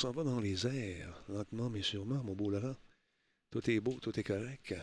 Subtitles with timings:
[0.00, 2.76] s'en va dans les airs, lentement mais sûrement, mon beau Laurent.
[3.50, 4.74] Tout est beau, tout est correct.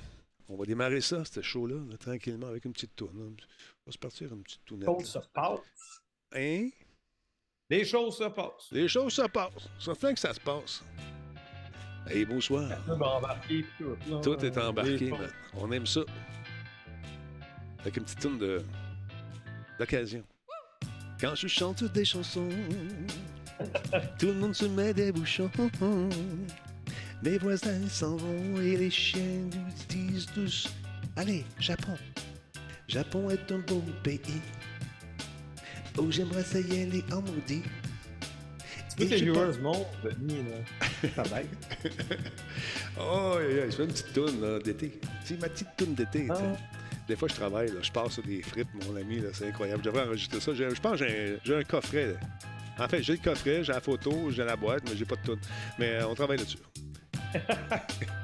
[0.47, 3.19] On va démarrer ça, ce show-là, là, tranquillement, avec une petite tourne.
[3.19, 3.35] On
[3.85, 4.87] va se partir une petite tournette.
[4.87, 6.01] choses se passent.
[6.35, 6.69] Hein?
[7.69, 8.71] Les choses se passent.
[8.71, 9.67] Les choses se passent.
[9.79, 10.83] Ça fait que ça se passe.
[12.07, 12.69] Hey, bonsoir.
[12.85, 14.45] Tout est embarqué, tout.
[14.45, 15.31] est embarqué, Les man.
[15.55, 16.01] On aime ça.
[17.79, 18.61] Avec une petite tourne de...
[19.79, 20.23] d'occasion.
[21.19, 22.49] Quand je chante des chansons,
[24.19, 25.49] tout le monde se met des bouchons.
[27.23, 29.49] Mes voisins s'en vont et les chiens
[29.89, 30.69] disent tous
[31.15, 31.97] Allez, Japon.
[32.87, 34.19] Japon est un beau pays.
[35.97, 37.63] Oh, j'aimerais ça y aller en maudit.
[38.99, 41.09] Et les je viewers montent, Denis, là.
[41.15, 41.91] Ça baisse.
[42.99, 44.99] Oh, je fais une petite toune d'été.
[45.23, 46.27] C'est ma petite toune d'été.
[46.29, 46.39] Ah.
[47.07, 49.83] Des fois, je travaille, là, je passe sur des frites, mon ami, c'est incroyable.
[49.83, 50.53] Je devrais enregistrer ça.
[50.53, 52.07] Je pense que j'ai un, j'ai un coffret.
[52.07, 52.19] là.
[52.79, 55.21] En fait, j'ai le coffret, j'ai la photo, j'ai la boîte, mais j'ai pas de
[55.21, 55.39] toune.
[55.79, 56.57] Mais euh, on travaille là-dessus.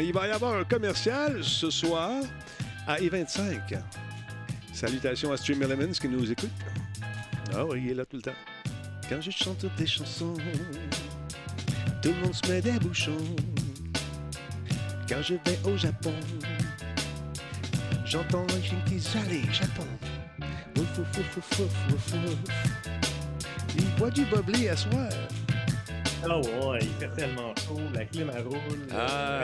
[0.00, 2.22] Il va y avoir un commercial ce soir
[2.86, 3.80] à I-25.
[4.72, 6.50] Salutations à Stream Elements qui nous écoute.
[7.54, 8.36] Ah oui, il est là tout le temps.
[9.08, 10.34] Quand je chante des chansons,
[12.02, 13.16] tout le monde se met des bouchons.
[15.08, 16.14] Quand je vais au Japon,
[18.04, 19.86] j'entends un qui Allez, Japon.
[23.76, 25.08] Il boit du bubbly à soir.
[26.24, 28.58] Ah ouais, il fait tellement chaud, la clim elle roule.
[28.92, 28.96] Ah,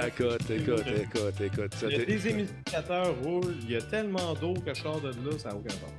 [0.02, 1.74] Euh, écoute, écoute, écoute, écoute.
[1.74, 4.82] ça Il y a t'est- des émulsificateurs roulent, il y a tellement d'eau que je
[4.82, 5.90] sors de là, ça n'a aucun sens.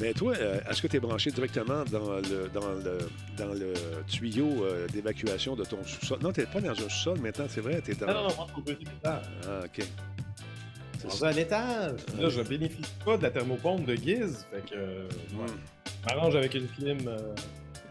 [0.00, 2.98] Mais toi, euh, est-ce que tu es branché directement dans le, dans le,
[3.38, 3.72] dans le
[4.08, 6.18] tuyau euh, d'évacuation de ton sous-sol?
[6.20, 8.06] Non, tu n'es pas dans un sous-sol maintenant, c'est vrai, tu es dans...
[8.06, 9.22] Non, non, non, moi, c'est au deuxième étage.
[9.46, 9.86] Ah, OK.
[10.98, 12.00] C'est Dans un étage.
[12.18, 14.74] Là, je bénéficie pas de la thermopompe de Giz, fait que.
[14.76, 15.46] euh, ouais.
[16.08, 16.98] Je m'arrange avec une clim.
[17.08, 17.34] euh,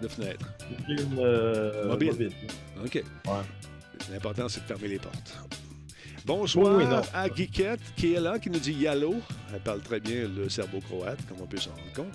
[0.02, 0.46] De fenêtre.
[0.72, 2.32] une clim euh, Mobile.
[2.84, 2.96] OK.
[2.96, 3.32] Ouais.
[4.12, 5.34] L'important, c'est de fermer les portes.
[6.26, 6.84] Bonsoir Oui,
[7.14, 9.16] à Guiquette, qui est là, qui nous dit Yallo.
[9.54, 12.14] Elle parle très bien le serbo-croate, comme on peut s'en rendre compte.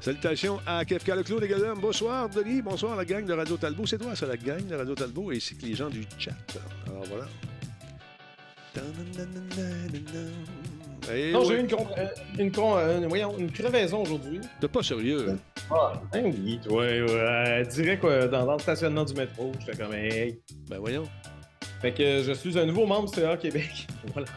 [0.00, 1.74] Salutations à Kefka Leclos, les gars.
[1.76, 2.62] Bonsoir, Denis.
[2.62, 3.86] Bonsoir, la gang de Radio Talbot.
[3.86, 6.32] C'est toi, ça, la gang de Radio Talbot, ainsi que les gens du chat.
[6.86, 7.26] Alors, voilà.
[11.12, 11.46] Eh Non, oui.
[11.48, 12.06] j'ai eu une, con- euh,
[12.38, 14.40] une, con- euh, voyons, une crevaison aujourd'hui.
[14.60, 15.36] T'es pas sérieux.
[15.70, 17.62] Ah, ben oui, ouais, ouais.
[17.66, 19.50] Direct euh, dans, dans le stationnement du métro.
[19.60, 20.40] J'étais comme, hey.
[20.68, 21.04] Ben voyons.
[21.80, 23.86] Fait que euh, je suis un nouveau membre CA Québec.
[24.12, 24.28] Voilà.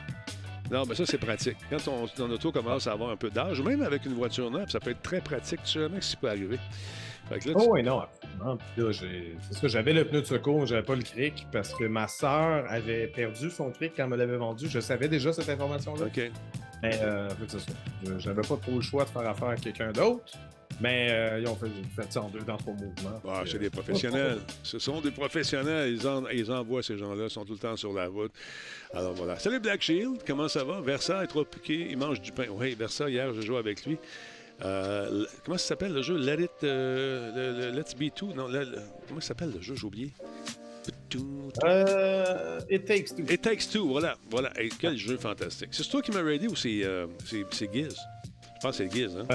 [0.71, 1.57] Non, mais ça, c'est pratique.
[1.69, 4.69] Quand ton, ton auto commence à avoir un peu d'âge, même avec une voiture neuve,
[4.69, 5.59] ça peut être très pratique.
[5.63, 6.57] Tu sais jamais que ça peut arriver.
[7.29, 8.01] Fait que là, tu- Oh, oui, non,
[8.51, 8.57] absolument.
[8.75, 11.73] Puis là, c'est ça, j'avais le pneu de secours, mais j'avais pas le cric parce
[11.73, 14.67] que ma sœur avait perdu son cric quand elle me l'avait vendu.
[14.69, 16.05] Je savais déjà cette information-là.
[16.05, 16.31] OK.
[16.81, 17.71] Mais euh, en fait, c'est ça.
[18.05, 20.33] Je- J'avais pas trop le choix de faire affaire à quelqu'un d'autre.
[20.81, 23.21] Mais euh, ils ont fait, fait ça en deux, dans trois mouvements.
[23.29, 24.39] Ah, c'est euh, des professionnels.
[24.63, 25.93] Ce sont des professionnels.
[25.93, 28.31] Ils, en- ils envoient ces gens-là, ils sont tout le temps sur la route.
[28.91, 29.37] Alors voilà.
[29.37, 30.81] Salut Black Shield, comment ça va?
[30.81, 32.45] Versa est trop piqué, il mange du pain.
[32.49, 33.99] Oui, Versa, hier, j'ai joué avec lui.
[34.63, 36.15] Euh, comment ça s'appelle le jeu?
[36.17, 38.33] Let it, euh, le- le Let's Be Two?
[38.33, 38.67] Non, le-
[39.07, 39.75] comment ça s'appelle le jeu?
[39.75, 40.11] J'ai oublié.
[41.63, 43.23] Euh, It Takes Two.
[43.29, 44.15] It Takes Two, voilà.
[44.29, 44.51] voilà.
[44.59, 45.69] Et quel jeu fantastique.
[45.71, 47.95] C'est toi qui m'as ready ou c'est Giz?
[48.55, 49.25] Je pense que c'est Giz, hein?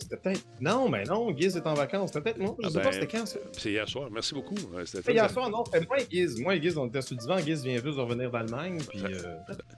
[0.00, 0.42] C'était peut-être.
[0.60, 2.10] Non, mais non, Giz est en vacances.
[2.12, 2.56] C'était peut-être moi.
[2.60, 3.38] Je Ah sais ben, pas c'était quand ça.
[3.58, 4.08] C'est hier soir.
[4.10, 4.54] Merci beaucoup.
[4.84, 6.38] C'était Hier soir, non, c'était moi et Giz.
[6.40, 7.38] Moi et Giz, on était sur le divan.
[7.38, 8.78] Giz vient juste de revenir d'Allemagne.
[8.88, 9.02] Puis.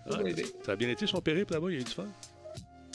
[0.06, 0.18] Ah,
[0.62, 2.04] ça a bien été son périple là-bas, il y a eu du fun?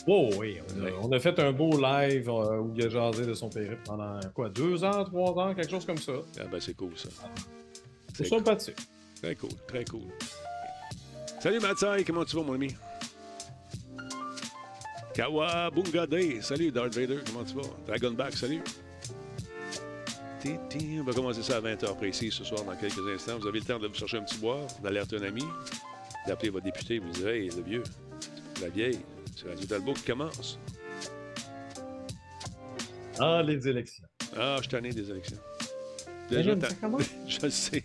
[0.08, 0.94] Oh oui, on a, Ouais.
[1.02, 4.20] on a fait un beau live euh, où il a jasé de son périple pendant
[4.34, 6.14] quoi, deux ans, trois ans, quelque chose comme ça.
[6.40, 7.10] Ah ben c'est cool ça.
[8.14, 8.76] C'est sympathique.
[9.22, 10.02] Très cool, très cool.
[11.40, 12.74] Salut Matsai, comment tu vas mon ami?
[15.14, 17.62] Kawabunga Day, salut Darth Vader, comment tu vas?
[17.88, 18.62] Dragonback, salut.
[20.40, 23.38] Titi, On va commencer ça à 20h précis ce soir dans quelques instants.
[23.40, 25.44] Vous avez le temps de vous chercher un petit boire, d'alerter un ami,
[26.28, 27.84] d'appeler votre député, vous dire Hey, le vieux,
[28.62, 29.00] la vieille,
[29.40, 30.60] c'est Radio Talbot qui commence.
[33.20, 34.06] Ah, les élections.
[34.36, 35.38] Ah, je suis tanné des élections.
[36.30, 36.68] Déjà, ça?
[37.28, 37.84] Je le sais.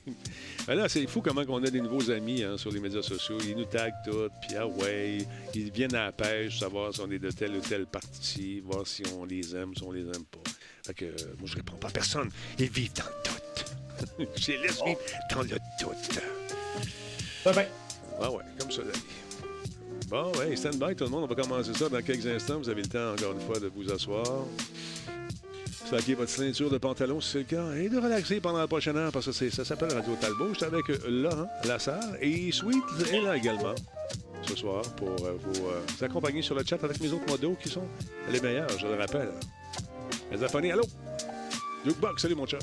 [0.69, 3.38] Mais là, c'est fou comment on a des nouveaux amis hein, sur les médias sociaux.
[3.46, 5.19] Ils nous taguent tout, puis ah ouais,
[5.55, 8.87] ils viennent à la pêche, savoir si on est de tel ou tel parti, voir
[8.87, 10.50] si on les aime, si on les aime pas.
[10.84, 12.29] Fait que euh, moi, je réponds pas à personne.
[12.58, 14.29] Ils vivent dans le doute.
[14.37, 15.00] je les laisse vivre
[15.31, 16.20] dans le doute.
[17.43, 17.62] Ça va.
[18.20, 19.24] Ah ouais, comme ça, la vie.
[20.14, 21.25] Bon, ouais, stand by tout le monde.
[21.25, 22.58] On va commencer ça dans quelques instants.
[22.58, 24.25] Vous avez le temps, encore une fois, de vous asseoir.
[25.88, 27.72] Slaquer votre ceinture de pantalon si c'est le cas.
[27.75, 30.50] Et de relaxer pendant la prochaine heure parce que ça s'appelle Radio Talbot.
[30.52, 33.75] Je suis avec euh, Laurent Lassalle et Sweet est là également
[34.43, 37.56] ce soir pour euh, vous, euh, vous accompagner sur le chat avec mes autres modos
[37.60, 37.88] qui sont
[38.31, 39.31] les meilleurs, je le rappelle.
[40.31, 40.84] Les allô?
[41.84, 42.60] Jukebox, salut mon chum.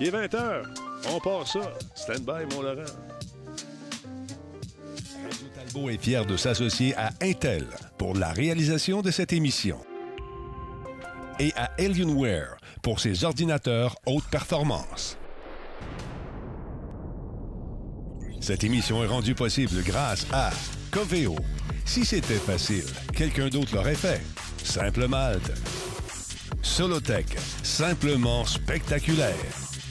[0.00, 0.62] Il est 20h.
[1.10, 1.70] On part ça.
[1.94, 2.84] Stand by, mon Laurent.
[5.78, 7.66] Talbot est fier de s'associer à Intel
[7.98, 9.78] pour la réalisation de cette émission
[11.38, 15.16] et à Alienware pour ses ordinateurs haute performance.
[18.40, 20.50] Cette émission est rendue possible grâce à
[20.90, 21.36] Coveo.
[21.84, 24.22] Si c'était facile, quelqu'un d'autre l'aurait fait.
[24.64, 25.52] Simple Malte.
[26.62, 29.34] Solotech, simplement spectaculaire.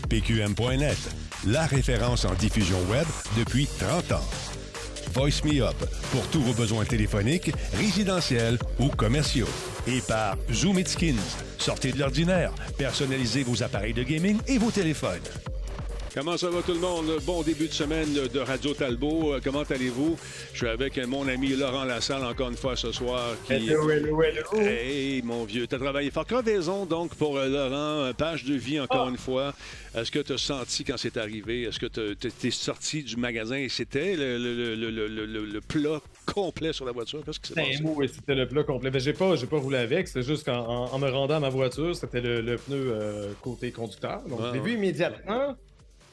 [0.10, 0.98] PQM.net,
[1.46, 3.06] la référence en diffusion web
[3.38, 4.47] depuis 30 ans.
[5.18, 5.76] Voice Me Up
[6.12, 9.48] pour tous vos besoins téléphoniques, résidentiels ou commerciaux.
[9.88, 11.16] Et par Zoom It Skins,
[11.58, 15.24] sortez de l'ordinaire, personnalisez vos appareils de gaming et vos téléphones.
[16.18, 17.06] Comment ça va tout le monde?
[17.28, 19.34] Bon début de semaine de Radio Talbot.
[19.36, 20.18] Euh, Comment allez-vous?
[20.52, 23.36] Je suis avec mon ami Laurent Lassalle encore une fois ce soir.
[23.46, 23.54] Qui...
[23.54, 24.42] Hello, hello, hello.
[24.60, 26.26] Hey, mon vieux, tu as travaillé fort.
[26.26, 28.06] Crevaison, donc, pour euh, Laurent.
[28.08, 29.12] euh, Page de vie, encore Ah.
[29.12, 29.54] une fois.
[29.96, 31.62] Est-ce que tu as senti quand c'est arrivé?
[31.64, 35.46] Est-ce que tu es sorti du magasin et c'était le, le- le- le- le- le-
[35.46, 37.22] le plat complet sur la voiture?
[37.24, 37.84] Qu'est-ce qui s'est Ben, passé?
[37.96, 38.90] oui, c'était le plat complet.
[38.90, 41.40] Ben, j'ai pas, j'ai pas roulé avec, c'est juste qu'en en, en me rendant à
[41.42, 44.24] ma voiture, c'était le, pneu euh, côté conducteur.
[44.28, 44.66] Donc, Ah, je l'ai ouais.
[44.72, 45.56] vu immédiatement.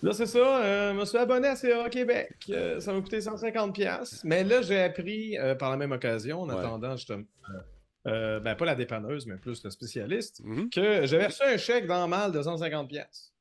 [0.04, 2.34] Là, c'est ça, euh, je me suis abonné à CA Québec.
[2.50, 4.20] Euh, ça m'a coûté 150$.
[4.24, 6.58] Mais là, j'ai appris euh, par la même occasion, en Ouais.
[6.58, 7.24] attendant justement,
[8.06, 10.68] euh, ben, pas la dépanneuse, mais plus le spécialiste, Mhm.
[10.68, 13.32] que j'avais reçu un chèque dans mal de 150$.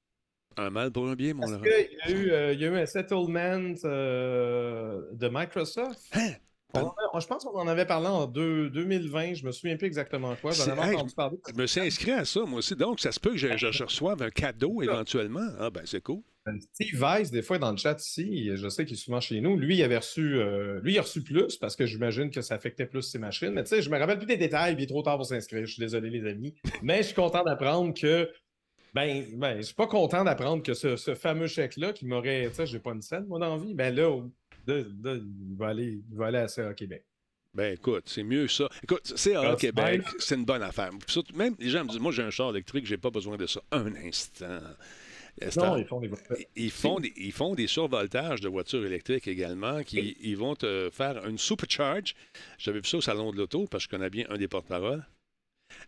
[0.55, 1.63] Un mal pour un bien, mon Parce Laurent.
[1.63, 5.99] qu'il y, a eu, euh, il y a eu un settlement euh, de Microsoft.
[6.15, 6.31] Hein?
[6.75, 10.35] On je pense qu'on en avait parlé en deux- 2020, je me souviens plus exactement
[10.35, 10.51] quoi.
[10.51, 11.37] J'en avais hey, entendu parler.
[11.47, 12.75] Je me suis inscrit à ça, moi aussi.
[12.75, 15.47] Donc, ça se peut que je, je- je reçoive un cadeau éventuellement.
[15.59, 16.21] Ah, ben, c'est cool.
[16.73, 19.57] Steve Weiss, des fois dans le chat ici, je sais qu'il est souvent chez nous,
[19.57, 22.55] lui, il avait reçu, euh, lui, il a reçu plus parce que j'imagine que ça
[22.55, 23.51] affectait plus ses machines.
[23.51, 25.25] Mais tu sais, je me rappelle plus des détails, puis il est trop tard pour
[25.25, 25.65] s'inscrire.
[25.65, 26.53] Je suis désolé, les amis.
[26.81, 28.29] Mais je suis content d'apprendre que.
[28.93, 32.47] Ben, ben, je suis pas content d'apprendre que ce, ce fameux chèque-là qui m'aurait.
[32.49, 33.73] Tu sais, j'ai pas une scène, moi, dans la vie.
[33.73, 34.31] Ben là, au-
[34.67, 37.03] là, là, il, va aller, il va aller à CA Québec.
[37.55, 38.67] Ben écoute, c'est mieux ça.
[38.83, 40.89] Écoute, c'est à Ah, Québec, c'est une bonne affaire.
[41.07, 43.45] Surtout, même les gens me disent, moi j'ai un char électrique, j'ai pas besoin de
[43.47, 43.61] ça.
[43.71, 44.59] Un instant.
[45.41, 45.71] Instant.
[45.71, 46.09] Non, ils font des
[46.55, 50.89] Ils font, des, ils font des survoltages de voitures électriques également, qui ils vont te
[50.91, 52.13] faire une supercharge.
[52.57, 55.05] J'avais vu ça au salon de l'auto parce que je connais bien un des porte-paroles.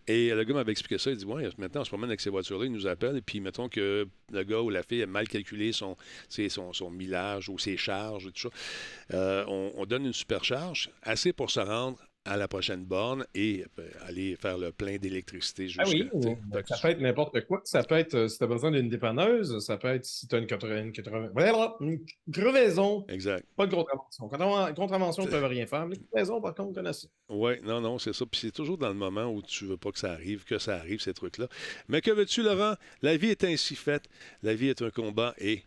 [0.08, 1.12] Et le gars m'avait expliqué ça.
[1.12, 3.18] Il dit Ouais, maintenant, on se promène avec ces voitures-là, il nous appelle.
[3.18, 5.96] Et puis, mettons que le gars ou la fille a mal calculé son,
[6.28, 9.16] son, son millage ou ses charges, et tout ça.
[9.16, 13.64] Euh, on, on donne une supercharge, assez pour se rendre à la prochaine borne et
[13.80, 16.38] euh, aller faire le plein d'électricité Ah oui, jusqu'à- sais.
[16.54, 17.62] Fait que ça peut être n'importe quoi.
[17.64, 20.36] Ça peut être euh, si tu as besoin d'une dépanneuse, ça peut être si tu
[20.36, 22.00] as une 80, une 80 voilà, une
[22.34, 23.46] crevaison, Exact.
[23.56, 24.28] pas de contravention.
[24.28, 25.86] Contra- Contravention, ils ne peuvent rien faire.
[25.88, 27.08] Mais crevaison, par contre, on connaît ça.
[27.30, 28.26] Oui, non, non, c'est ça.
[28.26, 30.76] Puis c'est toujours dans le moment où tu veux pas que ça arrive, que ça
[30.78, 31.48] arrive, ces trucs-là.
[31.88, 32.76] Mais que veux-tu, Laurent?
[33.02, 34.06] La vie est ainsi faite.
[34.44, 35.64] La vie est un combat et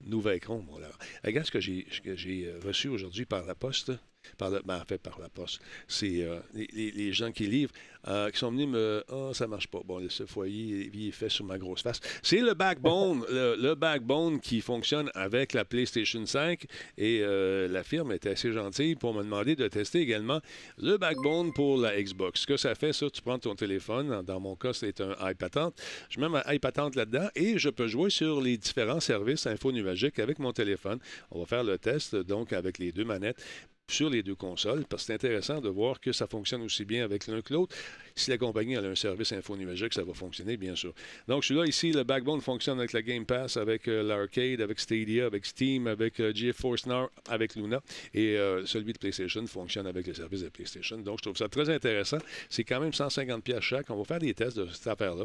[0.00, 0.92] nous vaincrons, mon Laurent.
[1.24, 3.92] Regarde ce que j'ai, ce que j'ai euh, reçu aujourd'hui par la poste.
[4.38, 5.60] Par le, ben, en fait, par la poste.
[5.88, 7.72] C'est euh, les, gens qui livrent,
[8.08, 9.04] euh, qui sont venus me.
[9.10, 9.80] Ah, ça marche pas.
[9.84, 12.00] Bon, ce foyer il est fait sur ma grosse face.
[12.22, 16.64] C'est le backbone, le, le backbone qui fonctionne avec la PlayStation 5.
[16.98, 20.40] Et euh, la firme était assez gentille pour me demander de tester également
[20.78, 22.42] le backbone pour la Xbox.
[22.42, 24.22] Ce que ça fait, ça, tu prends ton téléphone.
[24.22, 25.74] Dans, mon cas, c'est un iPatente.
[26.08, 30.38] Je mets ma iPatente là-dedans et je peux jouer sur les différents services infonuagiques avec
[30.38, 30.98] mon téléphone.
[31.30, 33.42] On va faire le test, donc, avec les deux manettes
[33.88, 37.04] sur les deux consoles, parce que c'est intéressant de voir que ça fonctionne aussi bien
[37.04, 37.76] avec l'un que l'autre.
[38.14, 40.94] Si la compagnie a un service infonuagique, ça va fonctionner, bien sûr.
[41.28, 45.26] Donc, celui-là, ici, le Backbone fonctionne avec la Game Pass, avec euh, l'Arcade, avec Stadia,
[45.26, 47.80] avec Steam, avec euh, GeForce Now, avec Luna.
[48.14, 50.98] Et euh, celui de PlayStation fonctionne avec le service de PlayStation.
[50.98, 52.18] Donc, je trouve ça très intéressant.
[52.48, 53.90] C'est quand même 150 pièces chaque.
[53.90, 55.24] On va faire des tests de cette affaire-là.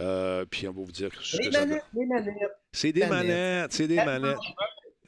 [0.00, 1.80] Euh, puis, on va vous dire ce que ça donne.
[2.72, 3.10] C'est des manettes.
[3.10, 4.36] manettes, c'est des manettes.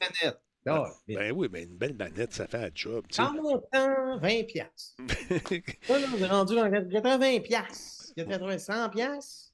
[0.00, 0.40] manettes.
[0.66, 3.04] Ah, mais Ben oui, mais une belle manette, ça fait un job.
[3.08, 3.22] tu sais.
[3.22, 4.94] En montant, 20 piastres.
[5.88, 8.12] Là, on est rendu dans 80 piastres.
[8.14, 9.52] 80, 100 piastres.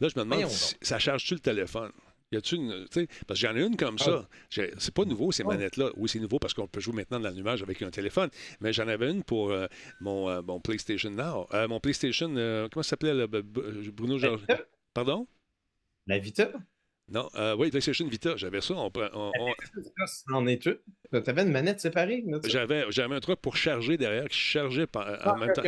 [0.00, 1.90] Là, je me demande, si- ça charge-tu le téléphone?
[2.32, 2.86] Y a-tu une.
[3.26, 4.26] Parce que j'en ai une comme ça.
[4.50, 5.48] J'ai- C'est pas nouveau, ces Ah.
[5.48, 5.90] manettes-là.
[5.96, 8.30] Oui, c'est nouveau parce qu'on peut jouer maintenant dans le nuage avec un téléphone.
[8.60, 9.66] Mais j'en avais une pour euh,
[10.00, 11.46] mon, euh, mon PlayStation Now.
[11.52, 12.28] Euh, mon PlayStation.
[12.70, 14.46] comment ça s'appelait, Bruno Georges?
[14.94, 15.26] Pardon?
[16.06, 16.50] La Vita.
[17.12, 18.36] Non, euh, oui, PlayStation Vita.
[18.36, 18.74] J'avais ça.
[18.74, 19.32] On, en.
[21.20, 22.24] Tu avais une manette séparée.
[22.46, 25.62] J'avais, j'avais un truc pour charger derrière qui chargeait en ah, même temps.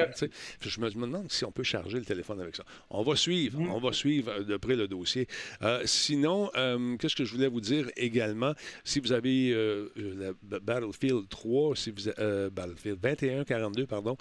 [0.60, 2.64] Je me demande si on peut charger le téléphone avec ça.
[2.88, 3.70] On va suivre, mm.
[3.70, 5.26] on va suivre euh, de près le dossier.
[5.62, 8.54] Euh, sinon, euh, qu'est-ce que je voulais vous dire également?
[8.84, 9.54] Si vous avez
[9.96, 12.10] la Battlefield 3, si vous
[12.50, 14.16] Battlefield 21, 42, pardon,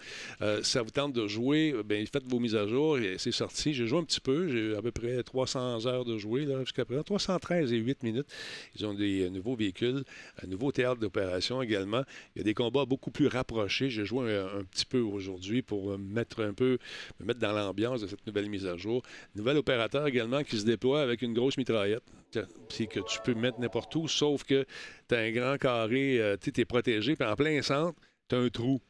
[0.62, 3.74] ça vous tente de jouer, bien, faites vos mises à jour et c'est sorti.
[3.74, 7.03] J'ai joué un petit peu, j'ai à peu près 300 heures de jouer jusqu'à présent,
[7.17, 8.27] 313 et 8 minutes.
[8.75, 10.03] Ils ont des nouveaux véhicules,
[10.43, 12.03] un nouveau théâtre d'opération également.
[12.36, 13.89] Il y a des combats beaucoup plus rapprochés.
[13.89, 16.77] J'ai joué un, petit peu aujourd'hui pour mettre un peu,
[17.20, 19.01] me mettre dans l'ambiance de cette nouvelle mise à jour.
[19.36, 22.03] Nouvel opérateur également qui se déploie avec une grosse mitraillette.
[22.70, 24.65] C'est que tu peux mettre n'importe où, sauf que
[25.08, 28.39] tu as un grand carré, euh, tu es protégé, puis en plein centre, tu as
[28.39, 28.82] un trou.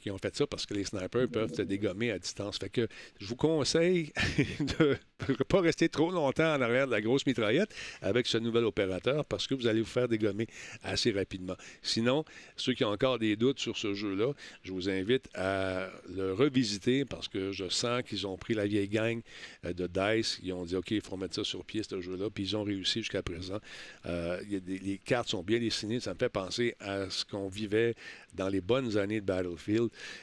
[0.00, 2.56] Qu'ils ont fait ça parce que les snipers peuvent te dégommer à distance.
[2.58, 2.88] Fait que
[3.20, 4.12] je vous conseille
[4.78, 4.96] de
[5.28, 7.68] ne pas rester trop longtemps en arrière de la grosse mitraillette
[8.00, 10.46] avec ce nouvel opérateur parce que vous allez vous faire dégommer
[10.82, 11.56] assez rapidement.
[11.82, 12.24] Sinon,
[12.56, 17.04] ceux qui ont encore des doutes sur ce jeu-là, je vous invite à le revisiter
[17.04, 19.20] parce que je sens qu'ils ont pris la vieille gang
[19.66, 20.40] euh, de DICE.
[20.42, 22.30] Ils ont dit OK, il faut mettre ça sur pied, ce jeu-là.
[22.30, 23.58] Puis ils ont réussi jusqu'à présent.
[24.06, 26.00] Euh, les cartes sont bien dessinées.
[26.00, 27.94] Ça me fait penser à ce qu'on vivait
[28.32, 29.73] dans les bonnes années de Battlefield.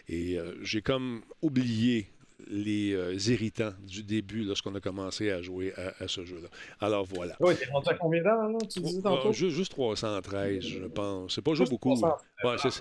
[0.08, 2.08] Et euh, j'ai comme oublié
[2.48, 6.48] les euh, irritants du début lorsqu'on a commencé à jouer à, ce jeu-là.
[6.80, 7.36] Alors voilà.
[7.40, 9.34] Oui, t'es rendu à combien d'heures, tu disais oh, tantôt?
[9.34, 11.36] juste, juste, 313, je pense.
[11.36, 11.96] C'est pas juste beaucoup.
[11.96, 12.18] ça,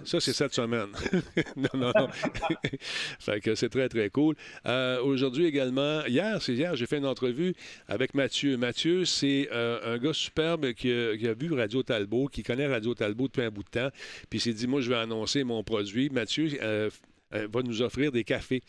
[0.05, 0.89] c'est cette semaine.
[1.57, 2.09] non, non, non.
[3.19, 4.35] fait que c'est très, très cool.
[4.67, 7.55] Euh, aujourd'hui également, hier, c'est hier, j'ai fait une entrevue
[7.89, 8.57] avec Mathieu.
[8.57, 12.95] Mathieu, c'est un gars superbe qui a, qui a, vu Radio Talbot, qui connaît Radio
[12.95, 13.91] Talbot depuis un bout de temps,
[14.29, 16.11] puis il s'est dit, moi, je vais annoncer mon produit.
[16.11, 16.49] Mathieu
[17.35, 18.63] euh, va nous offrir des cafés.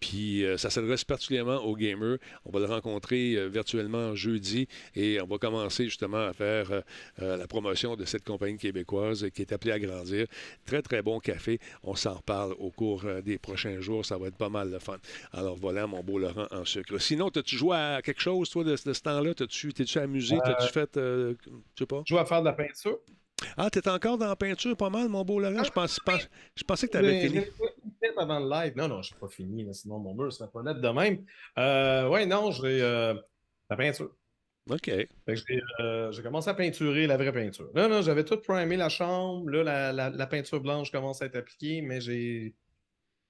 [0.00, 2.18] Puis euh, ça s'adresse particulièrement aux gamers.
[2.44, 6.82] On va le rencontrer euh, virtuellement jeudi et on va commencer justement à faire
[7.18, 10.26] la promotion de cette compagnie québécoise qui est appelée à grandir.
[10.66, 11.58] Très, très bon café.
[11.82, 14.04] On s'en reparle au cours des prochains jours.
[14.04, 14.96] Ça va être pas mal de fun.
[15.32, 16.98] Alors voilà, mon beau Laurent en sucre.
[16.98, 19.34] Sinon, as-tu joué à quelque chose, toi, de, ce temps-là?
[19.34, 20.36] T'es-tu amusé?
[20.44, 21.34] T'as-tu fait, je
[21.78, 22.02] sais pas?
[22.04, 22.98] Je joue à faire de la peinture.
[23.56, 25.62] Ah, t'es encore dans la peinture pas mal, mon beau Laurent?
[25.62, 26.00] Je, pense,
[26.54, 27.40] je pensais que tu avais fini
[28.18, 28.72] avant le live.
[28.76, 31.24] Non, non, je suis pas fini, sinon mon mur ne serait pas net de même.
[31.58, 33.14] Euh, ouais, non, j'ai euh,
[33.70, 34.10] la peinture.
[34.70, 34.90] OK.
[35.80, 37.70] Euh, j'ai commencé à peinturer la vraie peinture.
[37.74, 39.48] Non, non, j'avais tout primé la chambre.
[39.50, 42.54] Là, la, peinture blanche commence à être appliquée, mais j'ai.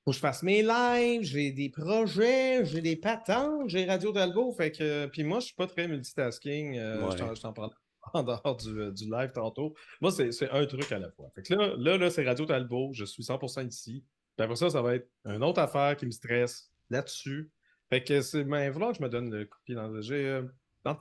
[0.05, 4.53] Faut que je fasse mes lives, j'ai des projets, j'ai des patentes, j'ai Radio Talbot.
[4.53, 5.07] Fait que.
[5.07, 6.75] Puis moi, je suis pas très multitasking.
[6.75, 7.71] Je t'en parle
[8.15, 9.75] en dehors du, du, live tantôt.
[10.01, 11.31] Moi, c'est un truc à la fois.
[11.35, 12.91] Fait que là, là, là c'est Radio Talbot.
[12.95, 14.05] Je suis 100% ici.
[14.39, 17.51] Puis après ça, ça va être une autre affaire qui me stresse là-dessus.
[17.91, 20.15] Fait que c'est ben, que je me donne le coup dans le jeu.
[20.15, 20.95] Euh,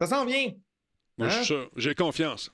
[0.00, 0.52] ça s'en vient.
[1.16, 1.44] Moi, je suis hein?
[1.44, 1.70] sûr.
[1.76, 2.50] J'ai confiance.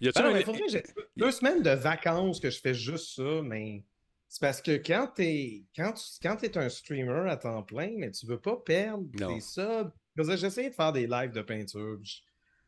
[0.00, 0.82] Y a ben j'ai
[1.16, 3.84] deux semaines de vacances que je fais juste ça, mais
[4.26, 8.26] c'est parce que quand tu quand quand es un streamer à temps plein, mais tu
[8.26, 9.92] veux pas perdre tes subs.
[10.16, 12.00] J'essaie de faire des lives de peinture.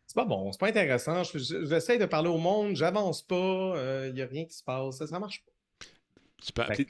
[0.06, 1.24] C'est pas bon, c'est pas intéressant.
[1.24, 4.98] J'essaie de parler au monde, j'avance pas, il euh, n'y a rien qui se passe,
[4.98, 5.52] ça, ça marche pas.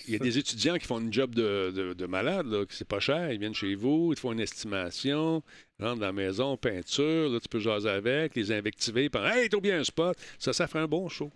[0.06, 2.86] Il y a des étudiants qui font une job de, de, malade, là, que c'est
[2.86, 3.32] pas cher.
[3.32, 5.42] Ils viennent chez vous, ils te font une estimation,
[5.80, 9.60] rentrent dans la maison, peinture, là, tu peux jaser avec, les invectiver, puis Hey, t'as
[9.60, 10.18] bien un spot.
[10.38, 11.30] Ça, ça fait un bon show.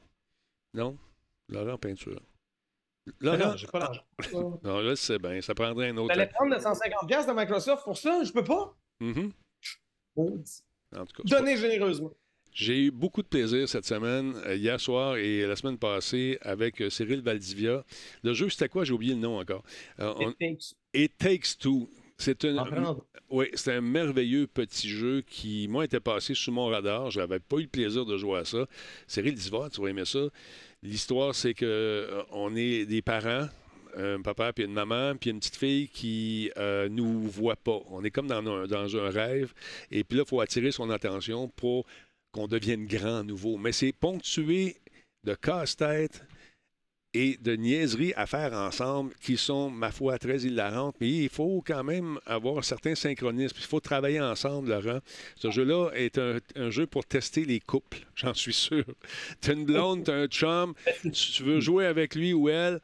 [0.75, 0.99] Non?
[1.49, 2.21] Laurent Peinture.
[3.21, 4.05] Laurent, j'ai pas l'argent.
[4.63, 5.41] non, là, c'est bien.
[5.41, 6.13] Ça prendrait un autre.
[6.13, 8.23] allais prendre 950$ de Microsoft pour ça?
[8.25, 8.77] Je peux pas?
[9.01, 9.31] Mm
[10.17, 12.13] En tout cas, Donnez généreusement.
[12.53, 16.83] J'ai eu beaucoup de plaisir cette semaine, euh, hier soir et la semaine passée, avec
[16.83, 17.83] euh, Cyril Valdivia.
[18.23, 18.85] Le jeu, c'était quoi?
[18.85, 19.65] J'ai oublié le nom encore.
[20.01, 20.13] Euh,
[20.93, 21.57] It, takes...
[21.59, 21.89] Two.
[22.19, 22.99] C'est un,
[23.31, 27.11] oui, c'est un merveilleux petit jeu qui, moi, était passé sous mon radar.
[27.11, 28.67] Je n'avais pas eu le plaisir de jouer à ça.
[29.07, 30.21] Cyril dit, tu vas aimer ça.
[30.83, 33.49] L'histoire, c'est que on est des parents,
[33.97, 37.81] un papa puis une maman, puis une petite fille qui ne nous voit pas.
[37.91, 39.53] On est comme dans un, dans un rêve.
[39.91, 41.87] Et puis là, il faut attirer son attention pour
[42.33, 43.59] qu'on devienne grand nouveau.
[43.59, 44.77] Mais c'est ponctué
[45.25, 46.25] de casse-tête
[47.15, 50.97] et de niaiseries à faire ensemble qui sont, ma foi, très hilarantes.
[51.01, 53.57] Mais il faut quand même avoir certains synchronismes.
[53.59, 55.01] Il faut travailler ensemble, Laurent.
[55.37, 58.85] Ce jeu-là est un, jeu pour tester les couples, j'en suis sûr.
[59.43, 60.75] Tu as une blonde, tu as un chum,
[61.13, 62.81] tu veux jouer avec lui ou elle.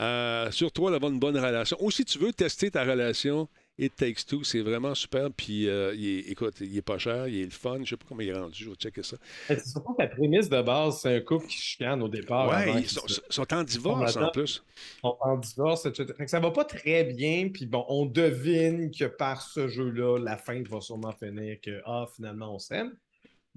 [0.00, 1.76] Euh, sur toi d'avoir une bonne relation.
[1.80, 3.48] Ou si tu veux tester ta relation,
[3.78, 5.30] It Takes Two, c'est vraiment super.
[5.30, 7.78] Puis, euh, il écoute, il est pas cher, il est le fun.
[7.84, 9.16] Je sais pas comment il est rendu, je vais checker ça.
[9.46, 12.48] C'est surtout la prémisse de base, c'est un couple qui chicane au départ.
[12.48, 14.64] Oui, ils sont, en divorce en plus.
[14.76, 16.12] Ils sont en divorce, etc.
[16.26, 17.48] ça va pas très bien.
[17.52, 22.06] Puis bon, on devine que par ce jeu-là, la fin va sûrement finir que, ah,
[22.14, 22.96] finalement, on s'aime.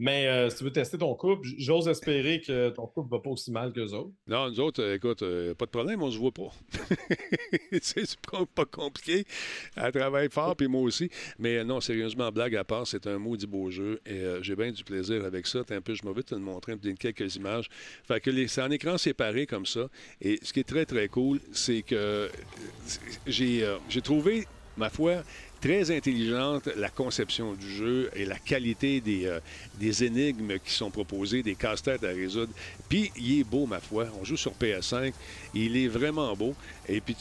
[0.04, 3.30] Mais euh, si tu veux tester ton couple, j'ose espérer que ton couple va pas
[3.30, 4.10] aussi mal qu'eux autres.
[4.26, 6.50] Non, nous autres, euh, écoute, euh, pas de problème, on se voit pas.
[7.84, 8.20] c'est
[8.56, 9.26] pas compliqué.
[9.76, 11.12] Elle travaille fort, puis moi aussi.
[11.38, 14.84] Mais non, sérieusement, blague à part, c'est un maudit beau jeu et j'ai bien du
[14.84, 15.60] plaisir avec ça.
[15.70, 17.70] un peu, je m'en vais te montrer, quelques images.
[18.04, 19.88] Fait que c'est en écran séparé comme ça.
[20.20, 22.28] Et ce qui est très, très cool, c'est que
[23.28, 25.22] j'ai trouvé, ma foi,
[25.62, 29.40] très intelligente, la conception du jeu et la qualité des, euh,
[29.80, 32.52] des énigmes qui sont proposées, des casse-têtes à résoudre.
[32.90, 34.08] Puis, il est beau, ma foi.
[34.20, 35.14] On joue sur PS5.
[35.54, 36.56] Il est vraiment beau.
[36.90, 37.16] Et puis,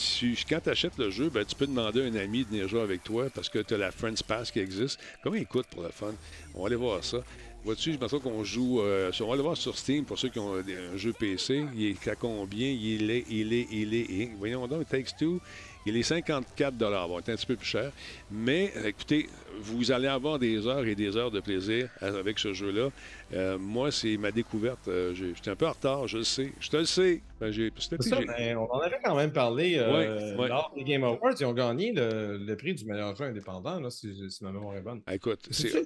[0.48, 2.80] quand tu achètes le jeu, ben, tu peux demander à un ami de venir jouer
[2.80, 4.98] avec toi parce que tu as la Friends Pass qui existe.
[5.22, 6.14] Comment il coûte pour le fun?
[6.54, 7.18] On va aller voir ça.
[7.62, 8.80] Vois-tu, je pense qu'on joue.
[8.80, 11.66] Euh, on va aller voir sur Steam pour ceux qui ont un jeu PC.
[11.76, 12.66] Il est à combien?
[12.66, 14.06] Il est, il est, il est.
[14.08, 14.30] Il est.
[14.38, 15.40] Voyons donc, Takes Two.
[15.86, 17.90] Il est 54 Bon, c'est un petit peu plus cher.
[18.30, 19.28] Mais écoutez,
[19.60, 22.90] vous allez avoir des heures et des heures de plaisir avec ce jeu-là.
[23.32, 24.88] Euh, moi, c'est ma découverte.
[24.88, 26.52] Euh, j'étais un peu en retard, je le sais.
[26.60, 27.22] Je te le sais.
[27.40, 28.18] Ben, ça,
[28.56, 31.34] on en avait quand même parlé euh, lors des Game Awards.
[31.40, 35.00] Ils ont gagné le, prix du meilleur jeu indépendant, là, si, ma mémoire est bonne.
[35.10, 35.82] écoute, c'est.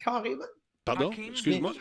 [0.00, 0.44] Carrément.
[0.84, 1.10] Pardon?
[1.30, 1.72] Excuse-moi.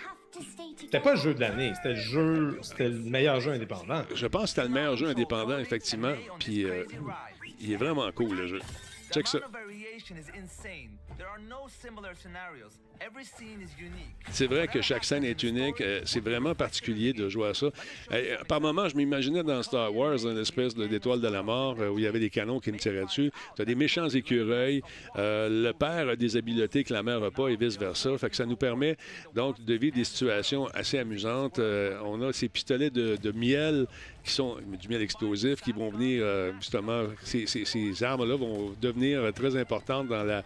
[0.77, 4.03] C'était pas le jeu de l'année, c'était le jeu, c'était le meilleur jeu indépendant.
[4.13, 6.13] Je pense que c'était le meilleur jeu indépendant, effectivement.
[6.39, 6.85] Puis euh,
[7.59, 8.59] il est vraiment cool le jeu.
[9.11, 9.39] Check ça.
[14.31, 15.81] C'est vrai que chaque scène est unique.
[15.81, 17.67] Euh, c'est vraiment particulier de jouer à ça.
[18.11, 21.89] Euh, par moments, je m'imaginais dans Star Wars une espèce d'étoile de la mort euh,
[21.89, 23.31] où il y avait des canons qui me tiraient dessus.
[23.55, 24.81] Tu as des méchants écureuils.
[25.15, 28.11] le père a des habiletés que la mère n'a pas et vice-versa.
[28.31, 28.97] Ça nous permet
[29.35, 31.59] donc de vivre des situations assez amusantes.
[31.59, 33.85] on a ces pistolets de, miel
[34.23, 36.25] qui sont du miel explosif qui vont venir
[36.59, 40.43] justement ces, ces armes-là vont devenir très importantes dans la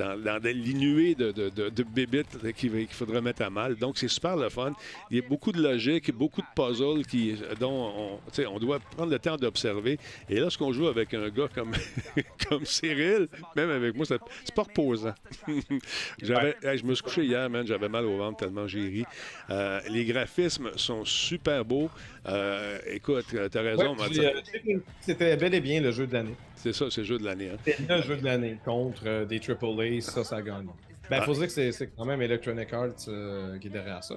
[0.00, 3.76] dans, dans l'inuée de, de, de, bébites qu'il faudrait mettre à mal.
[3.76, 4.72] Donc, c'est super le fun.
[5.10, 9.10] Il y a beaucoup de logique, beaucoup de puzzles qui, dont on, on doit prendre
[9.10, 9.98] le temps d'observer.
[10.28, 11.72] Et lorsqu'on joue avec un gars comme,
[12.48, 15.14] comme Cyril, même avec moi, c'est pas reposant.
[16.22, 19.04] j'avais, je me suis couché hier, man, j'avais mal au ventre tellement j'ai ri.
[19.50, 21.90] Euh, les graphismes sont super beaux.
[22.26, 23.96] Euh, écoute, t'as raison.
[23.98, 26.36] Euh, c'était bel et bien le jeu de l'année.
[26.62, 27.50] C'est ça, c'est le jeu de l'année.
[27.50, 27.56] Hein.
[27.64, 30.68] C'est le jeu de l'année contre euh, des AAA, ça, ça gagne.
[31.08, 34.16] Ben, il faut dire que c'est quand même Electronic Arts euh, qui est derrière ça.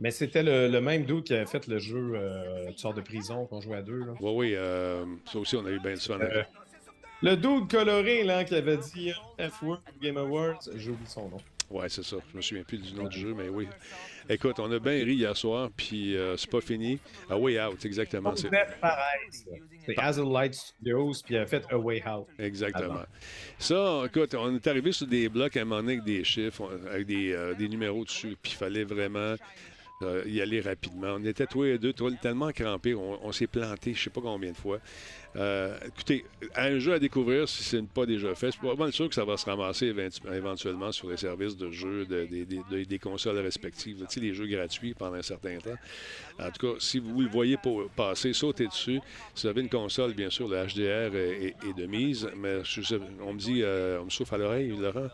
[0.00, 3.44] Mais c'était le, même dude qui avait fait le jeu euh, de sorte de prison
[3.46, 4.00] qu'on jouait à deux.
[4.00, 4.14] Là.
[4.20, 4.56] Oui, oui.
[5.30, 6.18] ça aussi, on a eu bien du fun.
[7.22, 11.38] le dude coloré là, qui avait dit F1 Game Awards, j'ai oublié son nom.
[11.70, 12.16] Ouais, c'est ça.
[12.32, 13.68] Je me souviens plus du nom du jeu, mais oui.
[14.28, 16.98] Écoute, on a bien ri hier soir, puis c'est pas fini.
[17.28, 18.34] A Way Out, exactement.
[18.36, 19.28] C'est pareil.
[19.84, 22.26] C'est Light Studios, puis il a fait A Way Out.
[22.38, 23.02] Exactement.
[23.58, 26.70] Ça, écoute, on est arrivé sur des blocs à un moment donné avec des chiffres,
[26.90, 29.34] avec des, euh, des numéros dessus, puis il fallait vraiment
[30.02, 31.14] euh, y aller rapidement.
[31.16, 34.56] On était tous les deux tellement crampés, on, s'est planté je sais pas combien de
[34.56, 34.78] fois.
[35.34, 38.74] Euh, écoutez, un jeu à découvrir si ce n'est pas déjà fait, je suis pas
[38.74, 39.94] mal sûr que ça va se ramasser
[40.30, 45.14] éventuellement sur les services de jeux des consoles respectives, tu sais, les jeux gratuits pendant
[45.14, 45.76] un certain temps.
[46.38, 47.56] En tout cas, si vous le voyez
[47.96, 49.00] passer, sautez dessus.
[49.34, 52.58] Si vous avez une console, bien sûr, le HDR est, de mise, mais
[53.20, 55.08] on me dit, euh, on me souffle à l'oreille, Laurent,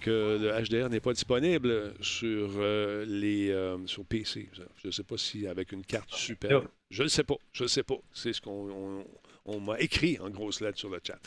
[0.00, 3.46] que le HDR n'est pas disponible sur euh, les
[3.86, 4.48] sur PC.
[4.76, 6.62] Je ne sais pas si avec une carte super.
[6.90, 7.36] Je ne sais pas.
[7.52, 7.96] Je ne sais pas.
[8.12, 9.04] C'est ce qu'on
[9.46, 11.18] on m'a écrit en grosses lettres sur le chat.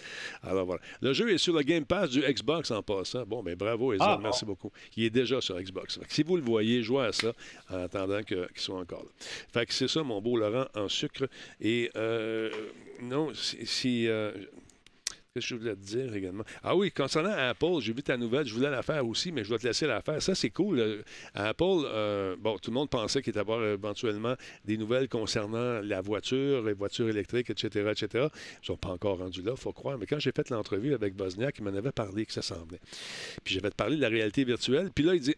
[0.43, 0.82] Alors voilà.
[1.01, 3.25] Le jeu est sur le Game Pass du Xbox en passant.
[3.25, 4.71] Bon, mais ben, bravo, Ezra, ah, merci beaucoup.
[4.95, 5.99] Il est déjà sur Xbox.
[6.10, 7.34] si vous le voyez, jouez à ça
[7.69, 9.10] en attendant qu'il soit encore là.
[9.51, 11.27] Fait que c'est ça, mon beau Laurent, en sucre.
[11.62, 12.49] Et euh,
[13.01, 14.08] non, si.
[14.08, 14.32] Euh,
[15.35, 16.43] Qu'est-ce que je voulais te dire également?
[16.63, 19.49] Ah oui, concernant Apple, j'ai vu ta nouvelle, je voulais la faire aussi, mais je
[19.49, 20.19] dois te laisser la faire.
[20.23, 21.03] Ça, c'est cool.
[21.35, 24.33] Apple, euh, bon, tout le monde pensait qu'il allait avoir éventuellement
[24.65, 28.07] des nouvelles concernant la voiture, les voitures électriques, etc., etc.
[28.13, 29.99] Ils ne sont pas encore rendus là, il faut croire.
[29.99, 32.79] Mais quand j'ai fait l'entrevue avec Bosniak, il m'en avait parlé que ça semblait.
[33.43, 34.89] Puis j'avais parlé de la réalité virtuelle.
[34.95, 35.35] Puis là, il dit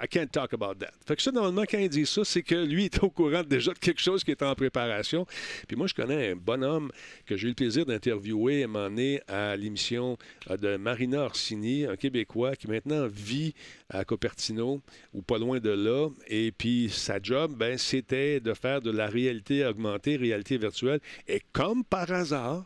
[0.00, 0.92] I can't talk about that.
[1.06, 3.72] Fait que ça, normalement, quand il dit ça, c'est que lui est au courant déjà
[3.72, 5.26] de quelque chose qui est en préparation.
[5.66, 6.90] Puis moi, je connais un bonhomme
[7.26, 10.16] que j'ai eu le plaisir d'interviewer et m'emmener à l'émission
[10.50, 13.54] euh, de Marina Orsini, un Québécois qui maintenant vit
[13.90, 14.80] à Copertino
[15.14, 16.08] ou pas loin de là.
[16.28, 21.00] Et puis sa job, ben, c'était de faire de la réalité augmentée, réalité virtuelle.
[21.26, 22.64] Et comme par hasard,